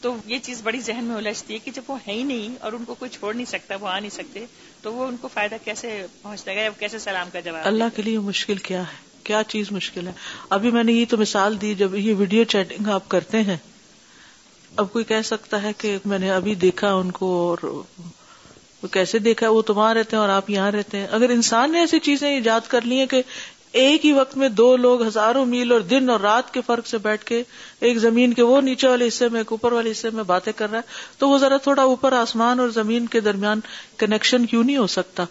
[0.00, 2.72] تو یہ چیز بڑی ذہن میں الجھتی ہے کہ جب وہ ہے ہی نہیں اور
[2.72, 4.44] ان کو کوئی چھوڑ نہیں سکتا، وہ آ نہیں سکتے،
[4.82, 8.18] تو وہ ان کو فائدہ کیسے پہنچتا ہے؟ کیسے سلام کا جواب؟ اللہ کے لیے
[8.18, 10.12] مشکل کیا ہے؟ کیا چیز مشکل ہے؟
[10.50, 13.56] ابھی میں نے یہ تو مثال دی، جب یہ ویڈیو چیٹنگ آپ کرتے ہیں،
[14.76, 17.82] اب کوئی کہہ سکتا ہے کہ میں نے ابھی دیکھا ان کو اور
[18.82, 21.72] وہ کیسے دیکھا وہ تو وہاں رہتے ہیں اور آپ یہاں رہتے ہیں۔ اگر انسان
[21.72, 23.22] نے ایسی چیزیں ایجاد کر لی ہیں کہ
[23.72, 26.98] ایک ہی وقت میں دو لوگ ہزاروں میل اور دن اور رات کے فرق سے
[26.98, 27.42] بیٹھ کے
[27.80, 30.70] ایک زمین کے وہ نیچے والے حصے میں، ایک اوپر والے حصے میں باتیں کر
[30.70, 33.60] رہا ہے، تو وہ ذرا تھوڑا اوپر آسمان اور زمین کے درمیان
[33.96, 35.24] کنیکشن کیوں نہیں ہو سکتا؟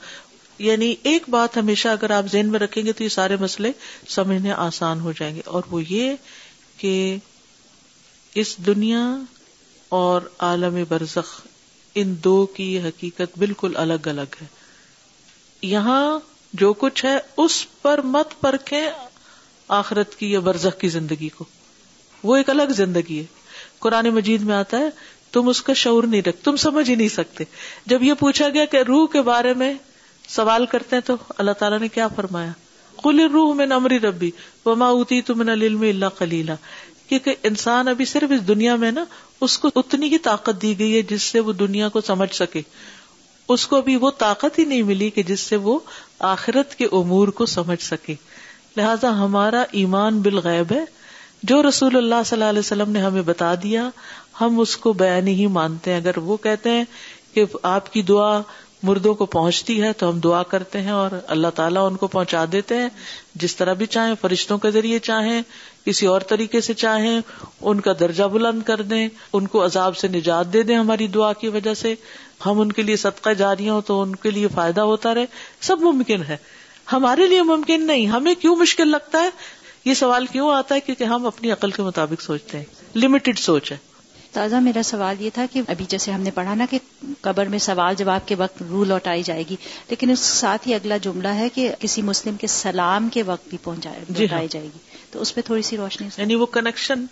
[0.60, 3.72] یعنی ایک بات ہمیشہ اگر آپ ذہن میں رکھیں گے تو یہ سارے مسئلے
[4.08, 6.14] سمجھنے آسان ہو جائیں گے۔ اور وہ یہ
[6.78, 7.18] کہ
[8.36, 9.16] اس دنیا
[9.90, 11.42] اور عالم برزخ
[11.96, 14.46] ان دو کی حقیقت بالکل الگ الگ ہے۔
[15.62, 16.20] یہاں
[16.54, 18.90] جو کچھ ہے، اس پر مت پرکھیں
[19.68, 21.46] آخرت کی یا برزخ کی زندگی کو۔
[22.24, 23.26] وہ ایک الگ زندگی ہے۔
[23.80, 24.90] قرآن مجید میں آتا ہے،
[25.32, 27.44] تم اس کا شعور نہیں رکھ، تم سمجھ ہی نہیں سکتے۔
[27.86, 29.74] جب یہ پوچھا گیا کہ روح کے بارے میں
[30.28, 32.52] سوال کرتے ہیں تو اللہ تعالیٰ نے کیا فرمایا؟
[33.04, 34.32] کل روح میں نمری ربی
[34.66, 36.52] وما اوتی تم علم اللہ کلیلہ
[37.10, 39.06] کیونکہ انسان ابھی صرف اس دنیا میں نا
[39.42, 42.62] اس کو اتنی ہی طاقت دی گئی ہے جس سے وہ دنیا کو سمجھ سکے۔
[43.50, 45.80] اس کو ابھی وہ طاقت ہی نہیں ملی کہ جس سے وہ
[46.20, 48.16] آخرت کے امور کو سمجھ سکے۔
[48.78, 50.86] لہذا ہمارا ایمان بالغیب ہے۔
[51.44, 53.90] جو رسول اللہ صلی اللہ علیہ وسلم نے ہمیں بتا دیا،
[54.42, 56.84] ہم اس کو بیان ہی مانتے ہیں۔ اگر وہ کہتے ہیں
[57.34, 58.42] کہ آپ کی دعا
[58.84, 62.46] مردوں کو پہنچتی ہے تو ہم دعا کرتے ہیں اور اللہ تعالیٰ ان کو پہنچا
[62.52, 62.90] دیتے ہیں۔
[63.36, 65.42] جس طرح بھی چاہیں، فرشتوں کے ذریعے چاہیں
[65.86, 67.22] کسی اور طریقے سے چاہیں
[67.62, 71.34] ان کا درجہ بلند کر دیں ان کو عذاب سے نجات دے دیں ہماری دعا
[71.34, 71.96] کی وجہ سے۔
[72.46, 75.26] ہم ان کے لیے صدقہ جاری ہوں تو ان کے لیے فائدہ ہوتا رہے۔
[75.62, 76.38] سب ممکن ہے۔
[76.94, 79.30] ہمارے لیے ممکن نہیں۔ ہمیں کیوں مشکل لگتا ہے؟
[79.86, 82.66] یہ سوال کیوں آتا ہے؟ کیونکہ ہم اپنی عقل کے مطابق سوچتے ہیں۔
[82.96, 83.78] لمیٹڈ سوچ ہے۔
[84.32, 86.80] تازہ میرا سوال یہ تھا کہ ابھی جیسے ہم نے پڑھا نا کہ
[87.22, 89.56] قبر میں سوال جواب کے وقت رو لوٹائی جائے گی
[89.90, 93.58] لیکن اس ساتھ ہی اگلا جملہ ہے کہ کسی مسلم کے سلام کے وقت بھی
[93.64, 97.06] پہنچائی جی ہاں۔ جائے گی۔ تو اس پہ تھوڑی سی روشنی یعنی وہ کنیکشن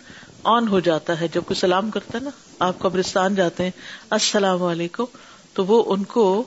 [0.44, 3.70] آن ہو جاتا ہے۔ جب کوئی سلام کرتا ہے نا، آپ قبرستان جاتے ہیں،
[4.10, 5.04] السلام علیکم،
[5.52, 6.44] تو وہ ان کو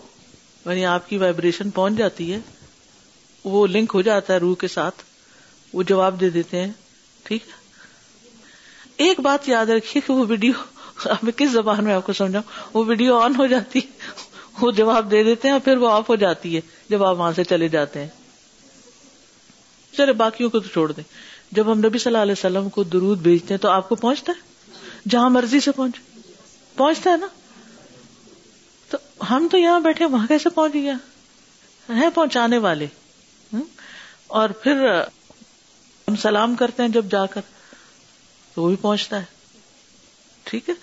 [0.66, 2.40] یعنی آپ کی وائبریشن پہنچ جاتی ہے۔
[3.44, 4.96] وہ لنک ہو جاتا ہے روح کے ساتھ۔
[5.74, 6.72] وہ جواب دے دیتے ہیں۔
[7.24, 7.62] ٹھیک ہے؟
[8.98, 10.54] ایک بات یاد رکھیے کہ وہ ویڈیو
[11.24, 12.42] میں کس زبان میں آپ کو سمجھا
[12.74, 13.80] وہ ویڈیو آن ہو جاتی
[14.62, 17.44] وہ جواب دے دیتے ہیں پھر وہ آف ہو جاتی ہے۔ جب آپ وہاں سے
[17.44, 18.08] چلے جاتے ہیں۔
[19.98, 21.04] چلے، باقیوں کو تو چھوڑ دیں۔
[21.52, 24.34] جب ہم نبی صلی اللہ علیہ وسلم کو درود بھیجتے ہیں تو آپ کو پہنچتا
[24.38, 24.52] ہے؟
[25.10, 26.00] جہاں مرضی سے پہنچ۔
[26.76, 27.28] پہنچتا ہے نا؟
[28.90, 28.98] تو
[29.30, 30.94] ہم تو یہاں بیٹھے، وہاں کیسے پہنچ گیا؟
[31.90, 32.88] ہے پہنچانے والے۔
[34.28, 35.02] اور پھر
[36.08, 37.42] ہم سلام کرتے ہیں جب جا کر۔
[38.54, 39.26] تو وہ بھی پہنچتا ہے۔
[40.44, 40.74] ٹھیک ہے؟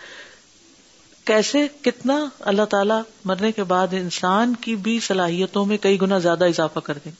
[1.24, 6.44] کیسے؟ کتنا؟ اللہ تعالیٰ مرنے کے بعد انسان کی بھی صلاحیتوں میں کئی گنا زیادہ
[6.44, 7.12] اضافہ کر دیں۔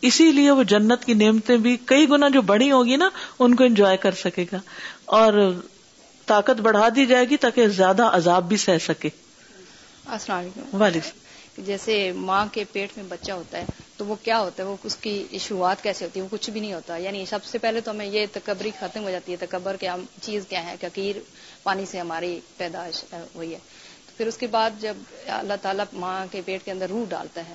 [0.00, 3.64] اسی لیے وہ جنت کی نعمتیں بھی کئی گنا جو بڑی ہوگی نا ان کو
[3.64, 4.60] انجوائے کر سکے گا۔
[5.04, 5.60] اور
[6.26, 9.08] طاقت بڑھا دی جائے گی تاکہ زیادہ عذاب بھی سہ سکے۔
[10.06, 11.10] السلام علیکم۔ وعلیکم۔
[11.62, 13.64] جیسے ماں کے پیٹ میں بچہ ہوتا ہے
[13.96, 16.60] تو وہ کیا ہوتا ہے؟ وہ اس کی شروعات کیسے ہوتی ہے؟ وہ کچھ بھی
[16.60, 19.76] نہیں ہوتا۔ یعنی سب سے پہلے تو ہمیں یہ تکبری ختم ہو جاتی ہے تکبر
[19.76, 21.16] کیا چیز کیا ہے ککیر
[21.62, 23.58] پانی سے ہماری پیدائش ہوئی ہے۔
[24.16, 24.94] پھر اس کے بعد جب
[25.26, 27.54] اللہ تعالیٰ ماں کے پیٹ کے اندر روح ڈالتا ہے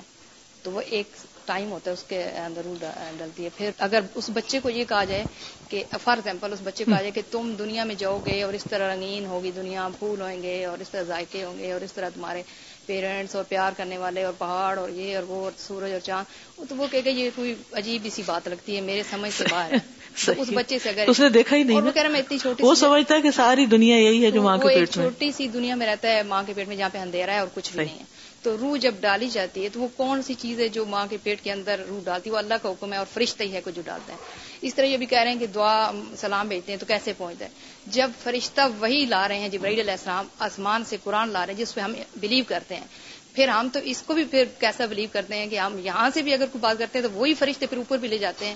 [0.62, 1.06] تو وہ ایک
[1.46, 2.84] ٹائم ہوتا ہے اس کے اندر روح
[3.18, 5.24] ڈلتی ہے۔ پھر اگر اس بچے کو یہ کہا جائے
[5.68, 8.52] کہ فار ایگزامپل اس بچے کو کہا جائے کہ تم دنیا میں جاؤ گے اور
[8.52, 11.80] اس طرح رنگین ہوگی دنیا پھول ہوئیں گے اور اس طرح ذائقے ہوں گے اور
[11.80, 12.42] اس طرح تمہارے
[12.86, 16.68] پیرنٹس اور پیار کرنے والے اور پہاڑ اور یہ اور وہ اور سورج اور چاند
[16.68, 19.78] تو وہ کہ یہ کوئی عجیب سی بات لگتی ہے میرے سمجھ سے باہر ہے۔
[20.38, 22.62] اس بچے سے اگر اس نے دیکھا ہی نہیں وہ کہہ رہا میں اتنی چھوٹی
[22.62, 25.48] وہ سمجھتا ہے کہ ساری دنیا یہی ہے جو ماں کے پیٹ میں چھوٹی سی
[25.48, 27.84] دنیا میں رہتا ہے ماں کے پیٹ میں جہاں پہ اندھیرا ہے اور کچھ بھی
[27.84, 28.04] نہیں ہے۔
[28.42, 31.16] تو روح جب ڈالی جاتی ہے تو وہ کون سی چیز ہے جو ماں کے
[31.22, 33.60] پیٹ کے اندر روح ڈالتی ہے؟ وہ اللہ کا حکم ہے اور فرشتہ ہی ہے
[33.60, 34.18] کوئی جو ڈالتا ہے۔
[34.62, 37.44] اس طرح یہ بھی کہہ رہے ہیں کہ دعا سلام بھیجتے ہیں تو کیسے پہنچتا
[37.44, 37.50] ہے؟
[37.86, 41.60] جب فرشتہ وہی لا رہے ہیں، جبرائیل علیہ السلام آسمان سے قرآن لا رہے ہیں،
[41.60, 42.86] جس پہ ہم بلیو کرتے ہیں۔
[43.34, 46.22] پھر ہم تو اس کو بھی پھر کیسا بلیو کرتے ہیں کہ ہم یہاں سے
[46.22, 48.54] بھی اگر کوئی بات کرتے ہیں تو وہی فرشتے پھر اوپر بھی لے جاتے ہیں،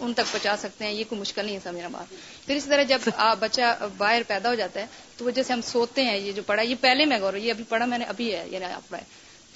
[0.00, 2.10] ان تک پہنچا سکتے ہیں۔ یہ کوئی مشکل نہیں ہے سمجھنا بات
[2.46, 3.08] پھر اسی طرح جب
[3.40, 6.62] بچہ باہر پیدا ہو جاتا ہے تو وہ جیسے ہم سوتے ہیں، یہ جو پڑھا،
[6.62, 9.04] یہ پہلے میں غور، یہ ابھی پڑھا میں نے، ابھی ہے، یہ آپ پڑھا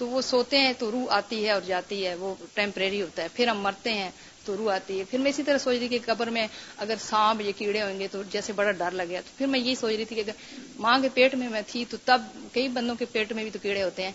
[0.00, 3.28] تو وہ سوتے ہیں تو روح آتی ہے اور جاتی ہے وہ ٹیمپریری ہوتا ہے۔
[3.34, 4.10] پھر ہم مرتے ہیں
[4.44, 6.46] تو روح آتی ہے۔ پھر میں اسی طرح سوچ رہی کہ قبر میں
[6.76, 9.60] اگر سانپ یا کیڑے ہوں گے تو جیسے بڑا ڈر لگ گیا۔ تو پھر میں
[9.60, 10.32] یہی سوچ رہی تھی کہ اگر
[10.78, 12.22] ماں کے پیٹ میں میں تھی تو تب
[12.52, 14.10] کئی بندوں کے پیٹ میں بھی تو کیڑے ہوتے ہیں۔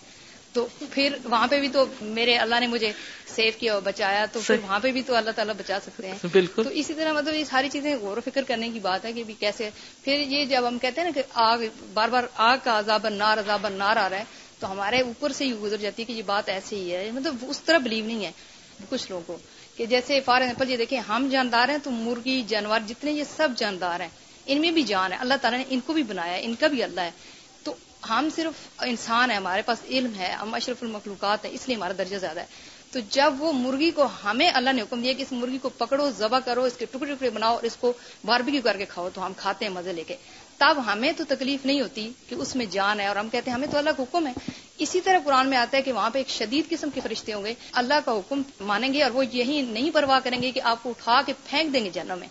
[0.52, 2.92] تو پھر وہاں پہ بھی تو میرے اللہ نے مجھے
[3.26, 6.26] سیو کیا اور بچایا۔ تو پھر وہاں پہ بھی تو اللہ تعالیٰ بچا سکتے ہیں۔
[6.32, 9.12] بالکل۔ تو اسی طرح مطلب یہ ساری چیزیں غور و فکر کرنے کی بات ہے
[9.12, 9.70] کہ کیسے۔
[10.04, 11.58] پھر یہ جب ہم کہتے ہیں نا کہ آگ
[11.94, 14.24] بار بار آگ کا عذاب نار عذاب نار آ رہا ہے
[14.58, 17.36] تو ہمارے اوپر سے ہی گزر جاتی ہے کہ یہ بات ایسی ہی ہے۔ مطلب
[17.48, 18.32] اس طرح بلیو نہیں ہے
[18.88, 19.38] کچھ لوگوں کو
[19.76, 23.48] کہ جیسے فار ایگزامپل یہ دیکھیں، ہم جاندار ہیں تو مرغی، جانور جتنے یہ سب
[23.56, 24.08] جاندار ہیں،
[24.46, 26.66] ان میں بھی جان ہے۔ اللہ تعالیٰ نے ان کو بھی بنایا ہے، ان کا
[26.66, 27.10] بھی اللہ ہے۔
[27.62, 27.74] تو
[28.10, 31.92] ہم صرف انسان ہیں، ہمارے پاس علم ہے، ہم اشرف المخلوقات ہیں، اس لیے ہمارا
[31.98, 32.46] درجہ زیادہ ہے۔
[32.96, 36.10] تو جب وہ مرغی کو ہمیں اللہ نے حکم دیا کہ اس مرغی کو پکڑو،
[36.10, 37.92] ذبح کرو، اس کے ٹکڑے ٹکڑے بناؤ اور اس کو
[38.24, 40.16] باربیکیو کر کے کھاؤ، تو ہم کھاتے ہیں، مزے لے کے۔
[40.56, 43.54] تب ہمیں تو تکلیف نہیں ہوتی کہ اس میں جان ہے اور ہم کہتے ہیں
[43.54, 44.32] ہمیں تو اللہ کا حکم ہے۔
[44.78, 47.44] اسی طرح قرآن میں آتا ہے کہ وہاں پہ ایک شدید قسم کے فرشتے ہوں
[47.44, 50.82] گے۔ اللہ کا حکم مانیں گے اور وہ یہی نہیں پرواہ کریں گے کہ آپ
[50.82, 52.28] کو اٹھا کے پھینک دیں گے جنم میں۔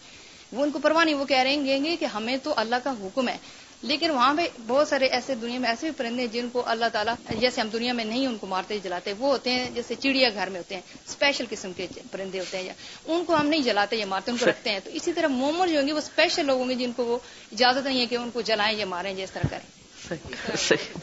[0.51, 3.29] وہ ان کو پرواہ نہیں، وہ کہہ رہے گے کہ ہمیں تو اللہ کا حکم
[3.29, 3.37] ہے۔
[3.85, 6.85] لیکن وہاں پہ بہت سارے ایسے دنیا میں ایسے بھی پرندے ہیں جن کو اللہ
[6.93, 10.29] تعالیٰ جیسے ہم دنیا میں نہیں ان کو مارتے جلاتے، وہ ہوتے ہیں جیسے چڑیا
[10.29, 12.73] گھر میں ہوتے ہیں اسپیشل قسم کے پرندے ہوتے ہیں
[13.05, 15.67] ان کو ہم نہیں جلاتے یا مارتے، ان کو رکھتے ہیں۔ تو اسی طرح مومر
[15.67, 17.17] جو ہوں گے وہ اسپیشل لوگ ہوں گے جن کو وہ
[17.51, 20.15] اجازت نہیں ہے کہ ان کو جلائیں یا ماریں جس طرح کریں۔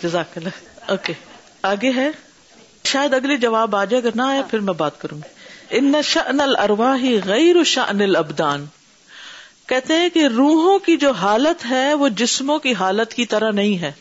[0.03, 1.13] جزاک اللہ اوکے
[1.63, 2.11] آگے ہے۔
[2.85, 5.29] شاید اگلے جواب آ جائے، اگر نہ آئے پھر میں بات کروں گی۔
[5.71, 8.67] ان شأن الارواح غیر شأن الابدان
[9.73, 13.79] کہتے ہیں کہ روحوں کی جو حالت ہے وہ جسموں کی حالت کی طرح نہیں
[13.79, 13.93] ہے۔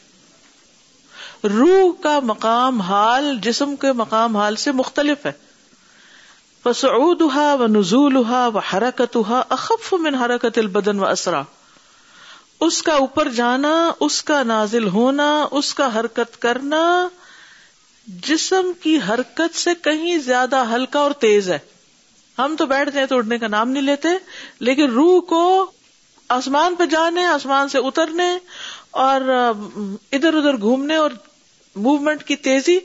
[1.43, 5.31] روح کا مقام حال جسم کے مقام حال سے مختلف ہے۔
[6.65, 9.17] و نزول و حرکت
[9.49, 11.41] اخف من حرکت البدن و اسرا
[12.59, 17.07] اس کا اوپر جانا، اس کا نازل ہونا، اس کا حرکت کرنا
[18.07, 21.59] جسم کی حرکت سے کہیں زیادہ ہلکا اور تیز ہے۔
[22.45, 24.07] ہم تو بیٹھتے ہیں تو اڑنے کا نام نہیں لیتے،
[24.59, 25.71] لیکن روح کو
[26.29, 28.37] آسمان پہ جانے، آسمان سے اترنے
[28.91, 29.21] اور
[30.11, 31.09] ادھر ادھر گھومنے اور
[31.75, 32.79] موومنٹ کی تیزی،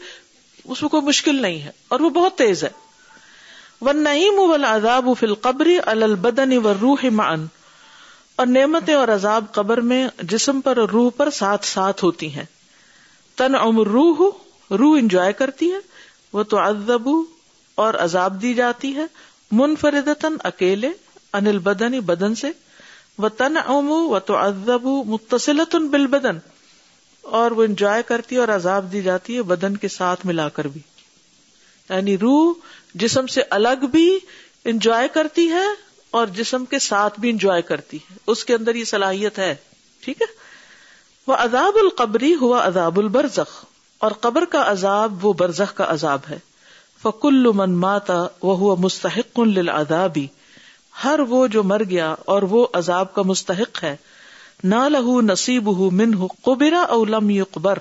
[0.64, 2.68] اس میں کوئی مشکل نہیں ہے اور وہ بہت تیز ہے۔
[3.80, 7.46] وہ نعیم عذاب فل قبری البدن و روح مان
[8.36, 12.44] اور نعمتیں اور عذاب قبر میں جسم پر اور روح پر ساتھ ساتھ ہوتی ہیں۔
[13.36, 14.30] تن عمر روح
[14.70, 15.78] روح انجوائے کرتی ہے۔
[16.32, 17.08] وہ تو ادب
[17.74, 19.06] اور عذاب دی جاتی ہے۔
[19.52, 20.88] منفردتن اکیلے
[21.32, 22.50] انل بدن بدن سے
[23.18, 26.38] وہ تن ام و تو ادب متصلت بل بدن
[27.20, 30.64] اور وہ انجوائے کرتی ہے اور عذاب دی جاتی ہے بدن کے ساتھ ملا کر
[30.64, 30.80] بھی۔
[31.90, 32.54] یعنی روح
[32.94, 34.18] جسم سے الگ بھی
[34.64, 35.66] انجوائے کرتی ہے
[36.10, 39.54] اور جسم کے ساتھ بھی انجوائے کرتی ہے۔ اس کے اندر یہ صلاحیت ہے۔
[40.00, 40.26] ٹھیک ہے؟
[41.26, 43.64] وہ عذاب القبری ہوا عذاب البرزخ۔
[43.98, 46.38] اور قبر کا عذاب وہ برزخ کا عذاب ہے۔
[47.06, 50.26] فکل من ماتا وہ مستحق للعذابی
[51.04, 53.96] ہر وہ جو مر گیا اور وہ عذاب کا مستحق ہے،
[54.64, 57.78] نہ لہو نصیب ہُ من قبرا او لم یقبر۔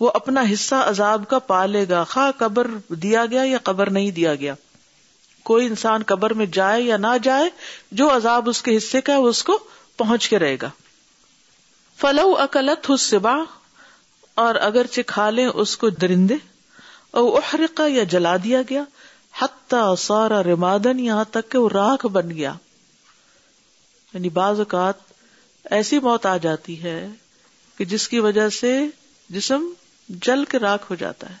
[0.00, 4.34] وہ اپنا حصہ عذاب کا پالے گا خا قبر دیا گیا یا قبر نہیں دیا
[4.34, 4.54] گیا۔
[5.42, 7.50] کوئی انسان قبر میں جائے یا نہ جائے،
[7.92, 9.58] جو عذاب اس کے حصے کا ہے، وہ اس کو
[9.96, 10.70] پہنچ کے رہے گا۔
[11.96, 13.36] فلو اکلت حسبا
[14.34, 16.34] اور اگر کھا لیں، اس کو درندے۔
[17.14, 18.84] او احرقا یا جلا دیا گیا،
[19.40, 22.52] حتی سارا رمادن یہاں تک کہ وہ راکھ بن گیا۔
[24.14, 24.94] یعنی بعض اوقات
[25.64, 27.08] ایسی موت آ جاتی ہے
[27.78, 28.86] کہ جس کی وجہ سے
[29.30, 29.66] جسم
[30.08, 31.34] جل کے راک ہو جاتا ہے۔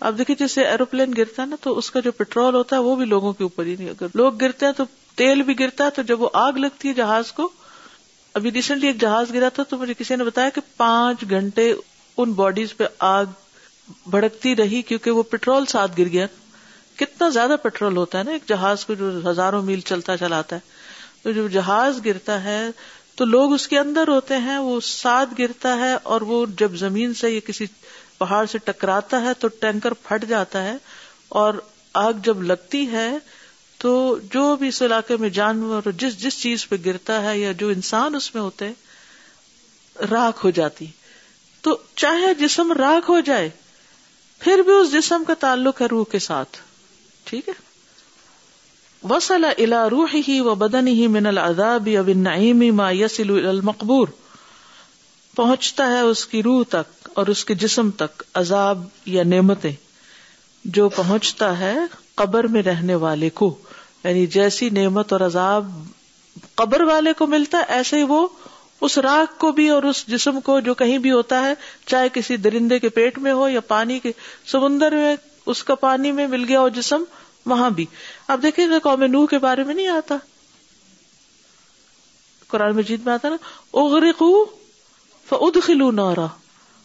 [0.00, 2.96] اب دیکھیے جیسے ایروپلین گرتا ہے نا، تو اس کا جو پیٹرول ہوتا ہے وہ
[2.96, 4.84] بھی لوگوں کے اوپر ہی نہیں، اگر لوگ گرتے ہیں تو
[5.14, 7.48] تیل بھی گرتا ہے، تو جب وہ آگ لگتی ہے جہاز کو،
[8.34, 11.74] ابھی ریسنٹلی ایک جہاز گرا تھا تو مجھے کسی نے بتایا کہ پانچ گھنٹے
[12.16, 13.24] ان باڈیز پہ آگ
[14.06, 16.26] بھڑکتی رہی کیونکہ وہ پیٹرول ساتھ گر گیا۔
[16.96, 20.60] کتنا زیادہ پیٹرول ہوتا ہے نا، ایک جہاز کو جو ہزاروں میل چلتا چلاتا ہے۔
[21.22, 22.62] تو جب جہاز گرتا ہے
[23.14, 27.14] تو لوگ اس کے اندر ہوتے ہیں، وہ ساتھ گرتا ہے اور وہ جب زمین
[27.14, 27.66] سے یا کسی
[28.18, 30.76] پہاڑ سے ٹکراتا ہے تو ٹینکر پھٹ جاتا ہے۔
[31.28, 31.54] اور
[31.94, 33.18] آگ جب لگتی ہے
[33.78, 37.68] تو جو بھی اس علاقے میں جانور، جس جس چیز پہ گرتا ہے یا جو
[37.68, 38.70] انسان اس میں ہوتے،
[40.10, 40.86] راکھ ہو جاتی۔
[41.60, 43.50] تو چاہے جسم راکھ ہو جائے
[44.44, 46.58] پھر بھی اس جسم کا تعلق ہے روح کے ساتھ۔
[47.24, 47.54] ٹھیک ہے؟
[49.08, 54.08] وسل الا روح ہی و بدن ہی من العذاب اب نعیمی ما یسل المقبور۔
[55.36, 59.72] پہنچتا ہے اس کی روح تک اور اس کے جسم تک عذاب یا نعمتیں۔
[60.64, 61.74] جو پہنچتا ہے
[62.14, 63.58] قبر میں رہنے والے کو۔
[64.04, 65.82] یعنی جیسی نعمت اور عذاب
[66.54, 68.28] قبر والے کو ملتا ہے، ایسے ہی وہ
[68.82, 71.54] اس راک کو بھی اور اس جسم کو جو کہیں بھی ہوتا ہے،
[71.86, 74.12] چاہے کسی درندے کے پیٹ میں ہو یا پانی کے
[74.46, 77.04] سمندر میں، اس کا پانی میں مل گیا ہو جسم
[77.46, 77.86] وہاں بھی۔
[78.28, 80.16] اب دیکھیں گے قوم نوح کے بارے میں نہیں آتا۔
[82.48, 83.36] قرآن مجید میں آتا نا،
[83.74, 84.44] اغرقو
[85.28, 86.26] فادخلوا نارا۔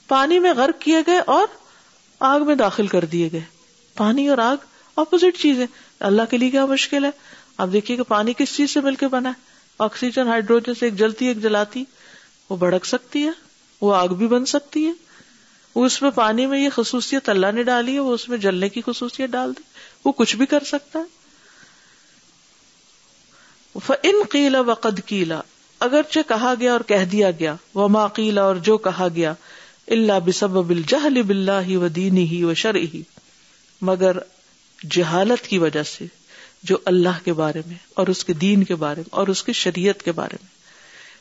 [0.08, 1.48] پانی میں غرق کیے گئے اور
[2.20, 3.42] آگ میں داخل کر دیے گئے۔
[3.96, 4.58] پانی اور آگ
[4.96, 5.66] اپوزٹ چیز ہے
[6.00, 7.12] اللہ کے لیے کیا مشکل ہے؟
[7.58, 9.47] آپ دیکھیے کہ پانی کس چیز سے مل کے بنا ہے؟
[9.80, 11.84] آکسیجن ہائیڈروجن سے ایک جلتی ایک جلاتی،
[12.50, 13.32] وہ بھڑک سکتی ہے،
[13.82, 14.92] وہ آگ بھی بن سکتی ہے۔
[15.76, 18.70] وہ اس میں پانی میں یہ خصوصیت اللہ نے ڈالی ہے، وہ اس میں جلنے
[18.70, 19.62] کی خصوصیت ڈال دی۔
[20.06, 21.18] وہ کچھ بھی کر سکتا ہے۔
[24.04, 25.42] ان قیلا و قد کیلا
[25.80, 29.34] اگرچہ کہا گیا اور کہہ دیا گیا وہ ماں قیلا اور جو کہا گیا
[29.88, 33.02] اللہ بسب الجہل بلّہ ہی و دینی ہی و شر ہی
[33.82, 34.18] مگر
[34.92, 36.06] جہالت کی وجہ سے
[36.64, 39.54] جو اللہ کے بارے میں اور اس کے دین کے بارے میں اور اس کی
[39.54, 40.58] شریعت کے بارے میں۔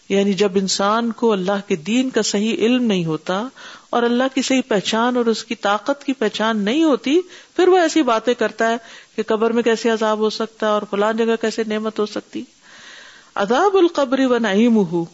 [0.08, 3.48] یعنی جب انسان کو اللہ کے دین کا صحیح علم نہیں ہوتا
[3.90, 7.20] اور اللہ کی صحیح پہچان اور اس کی طاقت کی پہچان نہیں ہوتی،
[7.56, 8.76] پھر وہ ایسی باتیں کرتا ہے
[9.16, 12.42] کہ قبر میں کیسے عذاب ہو سکتا ہے اور فلان جگہ کیسے نعمت ہو سکتی۔
[13.34, 15.04] عذاب القبر و نعیم ہو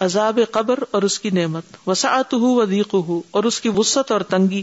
[0.00, 4.20] عذاب قبر اور اس کی نعمت وسعت ہو ودیق ہو اور اس کی وسط اور
[4.20, 4.62] تنگی۔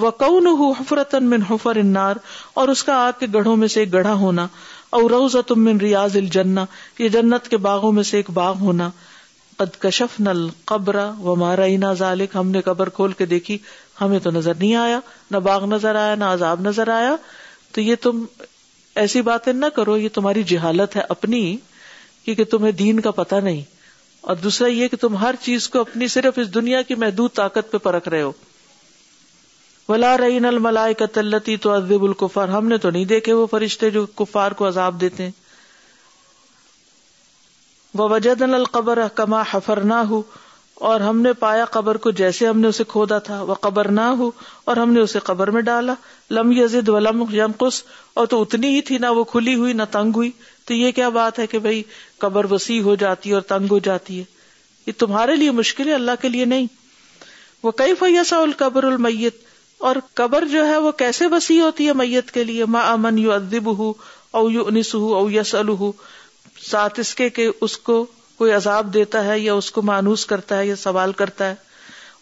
[0.00, 2.16] وہ حفرتن من حفر انار
[2.54, 4.46] اور اس کا آگ کے گڑھوں میں سے ایک گڑھا ہونا
[4.90, 6.60] اور روز من ریاض الجنہ،
[6.98, 8.90] یہ جنت کے باغوں میں سے ایک باغ ہونا۔
[9.56, 13.58] قد کشف نل قبر و مارا ذالک ہم نے قبر کھول کے دیکھی،
[14.00, 15.00] ہمیں تو نظر نہیں آیا،
[15.30, 17.16] نہ باغ نظر آیا، نہ عذاب نظر آیا۔
[17.72, 18.24] تو یہ تم
[18.94, 21.56] ایسی باتیں نہ کرو، یہ تمہاری جہالت ہے اپنی،
[22.24, 23.62] کیونکہ تمہیں دین کا پتہ نہیں۔
[24.20, 27.70] اور دوسرا یہ کہ تم ہر چیز کو اپنی، صرف اس دنیا کی محدود طاقت
[27.70, 28.32] پہ پرکھ رہے ہو۔
[29.88, 33.90] ولا رین الملائے کا تلتی تو ادب القفار ہم نے تو نہیں دیکھے وہ فرشتے
[33.90, 35.30] جو کفار کو عذاب دیتے ہیں۔
[37.94, 40.22] وہ وجد القبر کما حفر نہ ہو
[40.74, 44.00] اور ہم نے پایا قبر کو جیسے ہم نے اسے کھودا تھا۔ وہ قبر نہ
[44.00, 44.30] ہو
[44.64, 45.94] اور ہم نے اسے قبر میں ڈالا۔
[46.30, 47.82] لم یزد و لم یمقص
[48.14, 50.30] اور تو اتنی ہی تھی نہ وہ کھلی ہوئی نہ تنگ ہوئی۔
[50.64, 51.82] تو یہ کیا بات ہے کہ بھائی
[52.18, 54.24] قبر وسیع ہو جاتی ہے اور تنگ ہو جاتی ہے۔
[54.86, 56.66] یہ تمہارے لیے مشکل ہے، اللہ کے لیے نہیں۔
[57.62, 59.47] وہ کئی فیسا القبر المیت
[59.78, 63.32] اور قبر جو ہے وہ کیسے وسیع ہوتی ہے میت کے لیے؟ ما امن یو
[63.32, 63.92] ادب ہو
[64.30, 65.54] او یو انس ہو او یس
[66.70, 68.06] ساتھ اس کے کہ اس کو
[68.36, 71.54] کوئی عذاب دیتا ہے یا اس کو مانوس کرتا ہے یا سوال کرتا ہے۔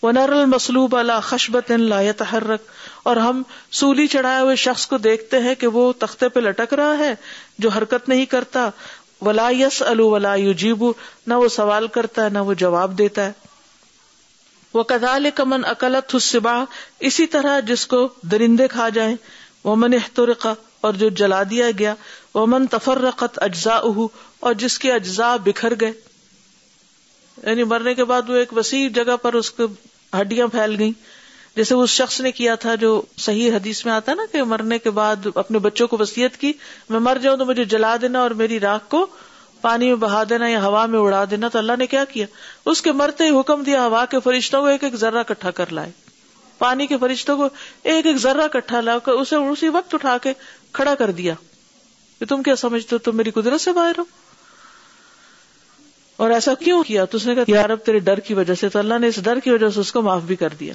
[0.03, 2.61] وہ نر المسلوب اللہ خشبت لا تحرک
[3.03, 3.43] اور ہم
[3.73, 7.15] سولی چڑھائے ہوئے شخص کو دیکھتے ہیں کہ وہ تختے پہ لٹک رہا ہے،
[7.59, 8.70] جو حرکت نہیں کرتا۔
[9.20, 10.93] ولا یس ولا یو جیبو
[11.27, 13.33] نہ وہ سوال کرتا ہے، نہ وہ جواب دیتا ہے۔
[14.77, 16.65] وہ کدال کمن اکلت حسبا
[17.01, 19.16] اسی طرح جس کو درندے کھا جائیں
[19.65, 19.94] وہ من
[20.81, 21.94] اور جو جلا دیا گیا
[22.35, 23.74] وہ من تفرقت اجزا
[24.40, 25.93] اور جس کے اجزاء بکھر گئے۔
[27.47, 29.65] یعنی مرنے کے بعد وہ ایک وسیع جگہ پر اس کو
[30.20, 30.93] ہڈیاں پھیل گئی
[31.57, 34.90] جیسے اس شخص نے کیا تھا جو صحیح حدیث میں آتا نا کہ مرنے کے
[34.90, 36.53] بعد اپنے بچوں کو وسیعت کی،
[36.90, 39.07] میں مر جاؤں تو مجھے جلا دینا اور میری راک کو
[39.66, 42.26] پانی میں بہا دینا یا ہوا میں اڑا دینا تو اللہ نے کیا کیا؟
[42.66, 45.72] اس کے مرتے ہی حکم دیا ہوا کے فرشتوں کو ایک ایک ذرہ کٹھا کر
[45.72, 45.90] لائے۔
[46.59, 47.48] پانی کے فرشتوں کو
[47.82, 50.32] ایک ایک ذرہ کٹھا لا کر اسے اسی وقت اٹھا کے
[50.72, 51.34] کھڑا کر دیا۔
[52.18, 54.05] کہ تم کیا سمجھتے ہو؟ تم میری قدرت سے باہر ہو۔
[56.16, 58.78] اور ایسا کیوں کیا؟ تو اس نے کہا یار تیرے ڈر کی وجہ سے تو
[58.78, 60.74] اللہ نے اس ڈر کی وجہ سے اس کو معاف بھی کر دیا۔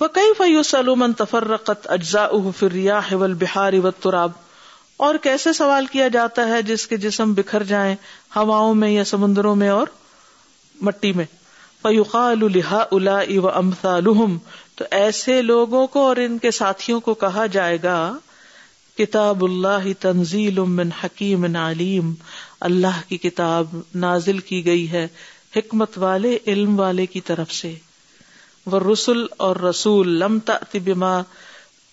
[0.00, 2.28] وہ کئی فیو سلومن تفرقت اجزا
[2.58, 4.30] فریا بہار و تراب
[5.02, 7.94] اور کیسے سوال کیا جاتا ہے جس کے جسم بکھر جائیں
[8.36, 9.86] ہواؤں میں یا سمندروں میں اور
[10.80, 11.24] مٹی میں؟
[11.82, 14.26] فیوقا الحا الا و
[14.74, 18.16] تو ایسے لوگوں کو اور ان کے ساتھیوں کو کہا جائے گا،
[18.98, 22.14] کتاب اللہ تنزیل من حکیم علیم،
[22.60, 25.06] اللہ کی کتاب نازل کی گئی ہے
[25.56, 27.74] حکمت والے، علم والے کی طرف سے۔
[28.66, 30.38] وہ رسول اور رسول لم
[30.74, 31.20] بما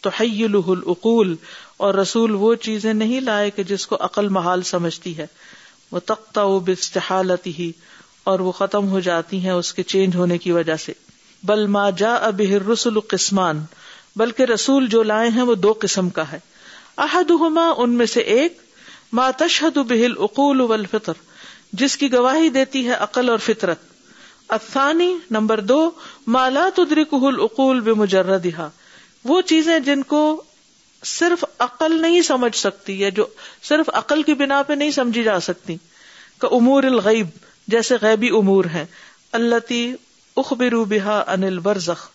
[0.02, 1.36] تحیلہ العقول
[1.80, 5.28] اور رسول وہ چیزیں نہیں لائے کہ جس کو عقل محال سمجھتی ہے۔
[5.92, 6.60] وہ تختہ و
[7.46, 7.72] ہی
[8.24, 10.94] اور وہ ختم ہو جاتی ہیں اس کے چینج ہونے کی وجہ سے۔
[11.44, 12.42] بل ما جا اب
[12.74, 13.64] رسول قسمان،
[14.16, 16.40] بلکہ رسول جو لائے ہیں وہ دو قسم کا ہے۔
[16.98, 18.58] احدہما ان میں سے ایک،
[19.14, 21.14] ما تشہد بہل اقول والفطر،
[21.74, 23.78] جس کی گواہی دیتی ہے عقل اور فطرت۔
[24.48, 25.92] افانی نمبر دو
[26.28, 28.70] مالا تدرکہ العقول بمجردہا۔
[29.24, 30.44] وہ چیزیں جن کو
[31.04, 33.26] صرف عقل نہیں سمجھ سکتی ہے، جو
[33.64, 35.78] صرف عقل کی بنا پہ نہیں سمجھی جا سکتی۔
[36.38, 37.28] کا امور الغیب،
[37.68, 38.86] جیسے غیبی امور ہے
[39.32, 39.74] اللہ
[40.36, 42.10] اخبرو بہا انل برزخ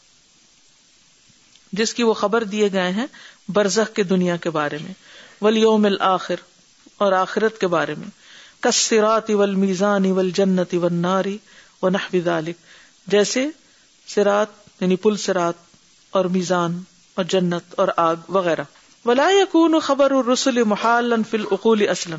[1.72, 3.06] جس کی وہ خبر دیے گئے ہیں
[3.48, 4.92] برزخ کے دنیا کے بارے میں۔
[5.40, 6.34] ولیوم الآخر
[6.96, 8.08] اور آخرت کے بارے میں۔
[8.60, 11.38] کسرات اول میزان اول جنت اول ناری
[11.82, 12.56] و نحو ذالک
[13.06, 13.48] جیسے
[14.06, 14.46] سرات
[14.80, 15.54] یعنی پل سرات
[16.10, 16.80] اور میزان۔
[17.14, 18.64] اور جنت اور آگ وغیرہ۔
[19.04, 22.16] ولا یقون خبر الرسل محال فی العقول اصلا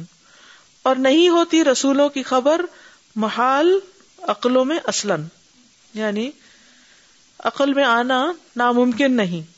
[0.83, 2.61] اور نہیں ہوتی رسولوں کی خبر
[3.15, 3.79] محال
[4.21, 5.15] عقلوں میں اصلا۔
[5.93, 6.31] یعنی
[7.39, 9.55] عقل میں آنا ناممکن نہیں۔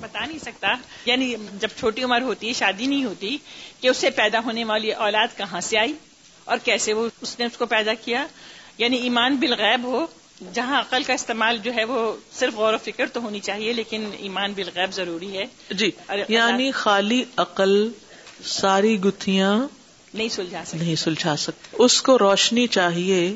[0.00, 0.74] بتا نہیں سکتا۔
[1.04, 3.38] یعنی جب چھوٹی عمر ہوتی ہے شادی نہیں ہوتی،
[3.80, 5.92] کہ اس سے پیدا ہونے والی اولاد کہاں سے آئی
[6.44, 8.26] اور کیسے وہ اس نے اس کو پیدا کیا۔
[8.78, 10.06] یعنی ایمان بالغیب ہو
[10.54, 14.10] جہاں عقل کا استعمال جو ہے وہ صرف غور و فکر تو ہونی چاہیے لیکن
[14.18, 15.90] ایمان بالغیب ضروری ہے۔ جی
[16.28, 17.88] یعنی خالی عقل
[18.44, 19.66] ساری گتھیاں
[20.14, 23.34] نہیں سلجھا سکتی۔ نہیں سلجھا سکتی۔ اس کو روشنی چاہیے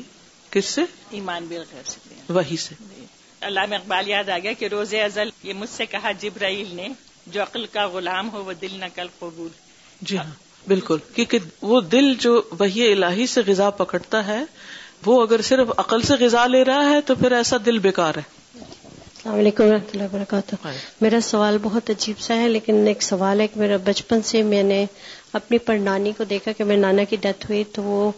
[0.49, 0.81] کس سے؟
[1.11, 2.75] ایمان بالغیب سے۔ وہی سے۔
[3.41, 6.87] اللہ میں اقبال یاد آ گیا کہ روز ازل یہ مجھ سے کہا جبرائیل نے
[7.27, 9.49] جو عقل کا غلام ہو وہ دل نہ کل قبول۔
[10.01, 10.31] جی ہاں
[10.67, 14.43] بالکل۔ کیونکہ وہ دل جو وہی الہی سے غذا پکڑتا ہے
[15.05, 18.21] وہ اگر صرف عقل سے غذا لے رہا ہے تو پھر ایسا دل بیکار ہے۔
[18.55, 20.55] السلام علیکم و رحمۃ اللہ وبرکاتہ۔
[21.01, 24.63] میرا سوال بہت عجیب سا ہے لیکن ایک سوال ہے کہ میرا بچپن سے میں
[24.63, 24.85] نے
[25.33, 28.11] اپنی پڑنانی کو دیکھا کہ میری نانا کی ڈیتھ ہوئی تو وہ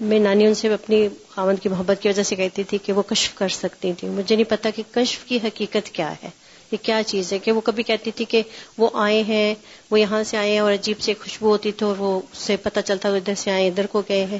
[0.00, 3.02] میری نانی ان سے اپنی خامد کی محبت کی وجہ سے کہتی تھی کہ وہ
[3.02, 6.28] کشف کر سکتی تھی مجھے نہیں پتا کہ کشف کی حقیقت کیا ہے
[6.72, 8.42] یہ کیا چیز ہے؟ کہ وہ کبھی کہتی تھی کہ
[8.78, 9.54] وہ آئے ہیں
[9.90, 12.80] وہ یہاں سے آئے ہیں اور عجیب سے خوشبو ہوتی تھی اور وہ سے پتہ
[12.84, 14.38] چلتا ادھر سے آئے ادھر کو گئے ہیں۔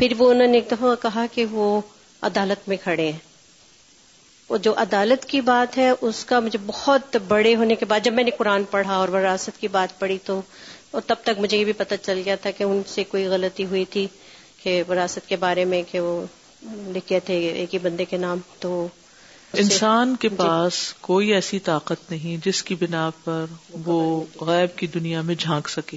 [0.00, 1.80] پھر وہ انہوں نے ایک دفعہ کہا کہ وہ
[2.22, 3.18] عدالت میں کھڑے ہیں
[4.50, 8.12] وہ جو عدالت کی بات ہے اس کا مجھے بہت بڑے ہونے کے بعد جب
[8.12, 10.40] میں نے قرآن پڑھا اور وراثت کی بات پڑھی تو
[11.06, 13.84] تب تک مجھے یہ بھی پتہ چل گیا تھا کہ ان سے کوئی غلطی ہوئی
[13.84, 14.06] تھی
[14.62, 16.26] کہ وراثت کے بارے میں کہ وہ
[16.66, 18.88] لکھے تھے ایک ہی بندے کے نام تو
[19.52, 23.44] انسان کے۔ پاس کوئی ایسی طاقت نہیں جس کی بنا پر
[23.86, 25.96] وہ غیب کی دنیا میں جھانک سکے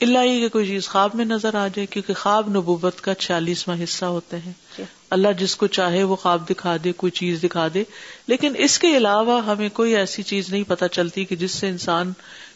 [0.00, 3.82] اللہ یہ کہ کوئی چیز خواب میں نظر آ جائے کیونکہ خواب نبوت کا چھیالیسواں
[3.84, 7.68] حصہ ہوتے ہیں۔ جی۔ اللہ جس کو چاہے وہ خواب دکھا دے کوئی چیز دکھا
[7.74, 7.84] دے۔
[8.26, 12.12] لیکن اس کے علاوہ ہمیں کوئی ایسی چیز نہیں پتا چلتی کہ جس سے انسان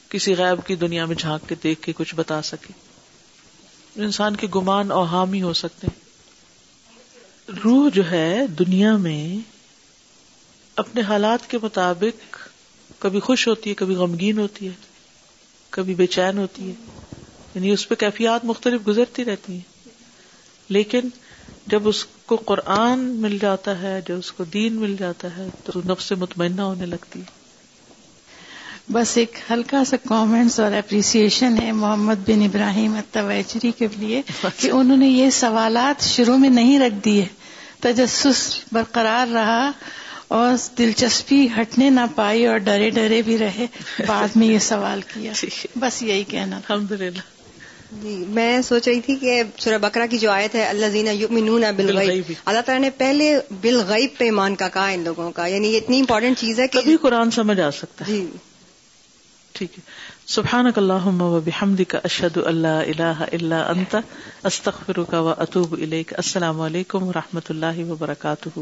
[0.09, 2.73] کسی غیب کی دنیا میں جھانک کے دیکھ کے کچھ بتا سکے۔
[4.03, 6.03] انسان کے گمان اوہام ہی ہو سکتے ہیں۔
[7.65, 9.51] روح جو ہے دنیا میں
[10.77, 12.37] اپنے حالات کے مطابق
[12.99, 14.73] کبھی خوش ہوتی ہے کبھی غمگین ہوتی ہے
[15.71, 17.02] کبھی بے چین ہوتی ہے۔
[17.55, 19.89] یعنی اس پہ کیفیات مختلف گزرتی رہتی ہیں۔
[20.69, 21.01] لیکن
[21.67, 25.81] جب اس کو قرآن مل جاتا ہے جب اس کو دین مل جاتا ہے تو
[25.85, 27.43] نفس مطمئنہ ہونے لگتی ہے۔
[28.93, 34.23] بس ایک ہلکا سا کامنٹس اور اپریسیشن ہے محمد بن ابراہیم اتویچری کے لیے
[34.57, 37.25] کہ انہوں نے یہ سوالات شروع میں نہیں رکھ دیے۔
[37.81, 39.71] تجسس برقرار رہا
[40.29, 43.67] اور دلچسپی ہٹنے نہ پائی اور ڈرے ڈرے بھی رہے۔
[44.07, 45.33] بعد میں یہ سوال کیا۔
[45.77, 47.21] بس یہی کہنا الحمد للہ
[48.01, 51.65] جی میں سوچ رہی تھی کہ سورہ بکرا کی جو آیت ہے اللہ زینا یؤمنون
[51.77, 55.77] بالغیب اللہ تعالیٰ نے پہلے بالغیب پہ ایمان کا کہا ان لوگوں کا۔ یعنی یہ
[55.77, 58.27] اتنی امپورٹنٹ چیز ہے کہ قرآن سمجھ آ سکتا ہے۔ جی۔
[59.53, 59.83] ٹھیک ہے۔
[60.27, 63.97] سبحانک اللہم و بحمدک اشہد اللہ الہ الا انت
[64.45, 68.59] استغفرک و اتوب الیک۔ السلام علیکم و رحمۃ اللہ وبرکاتہ۔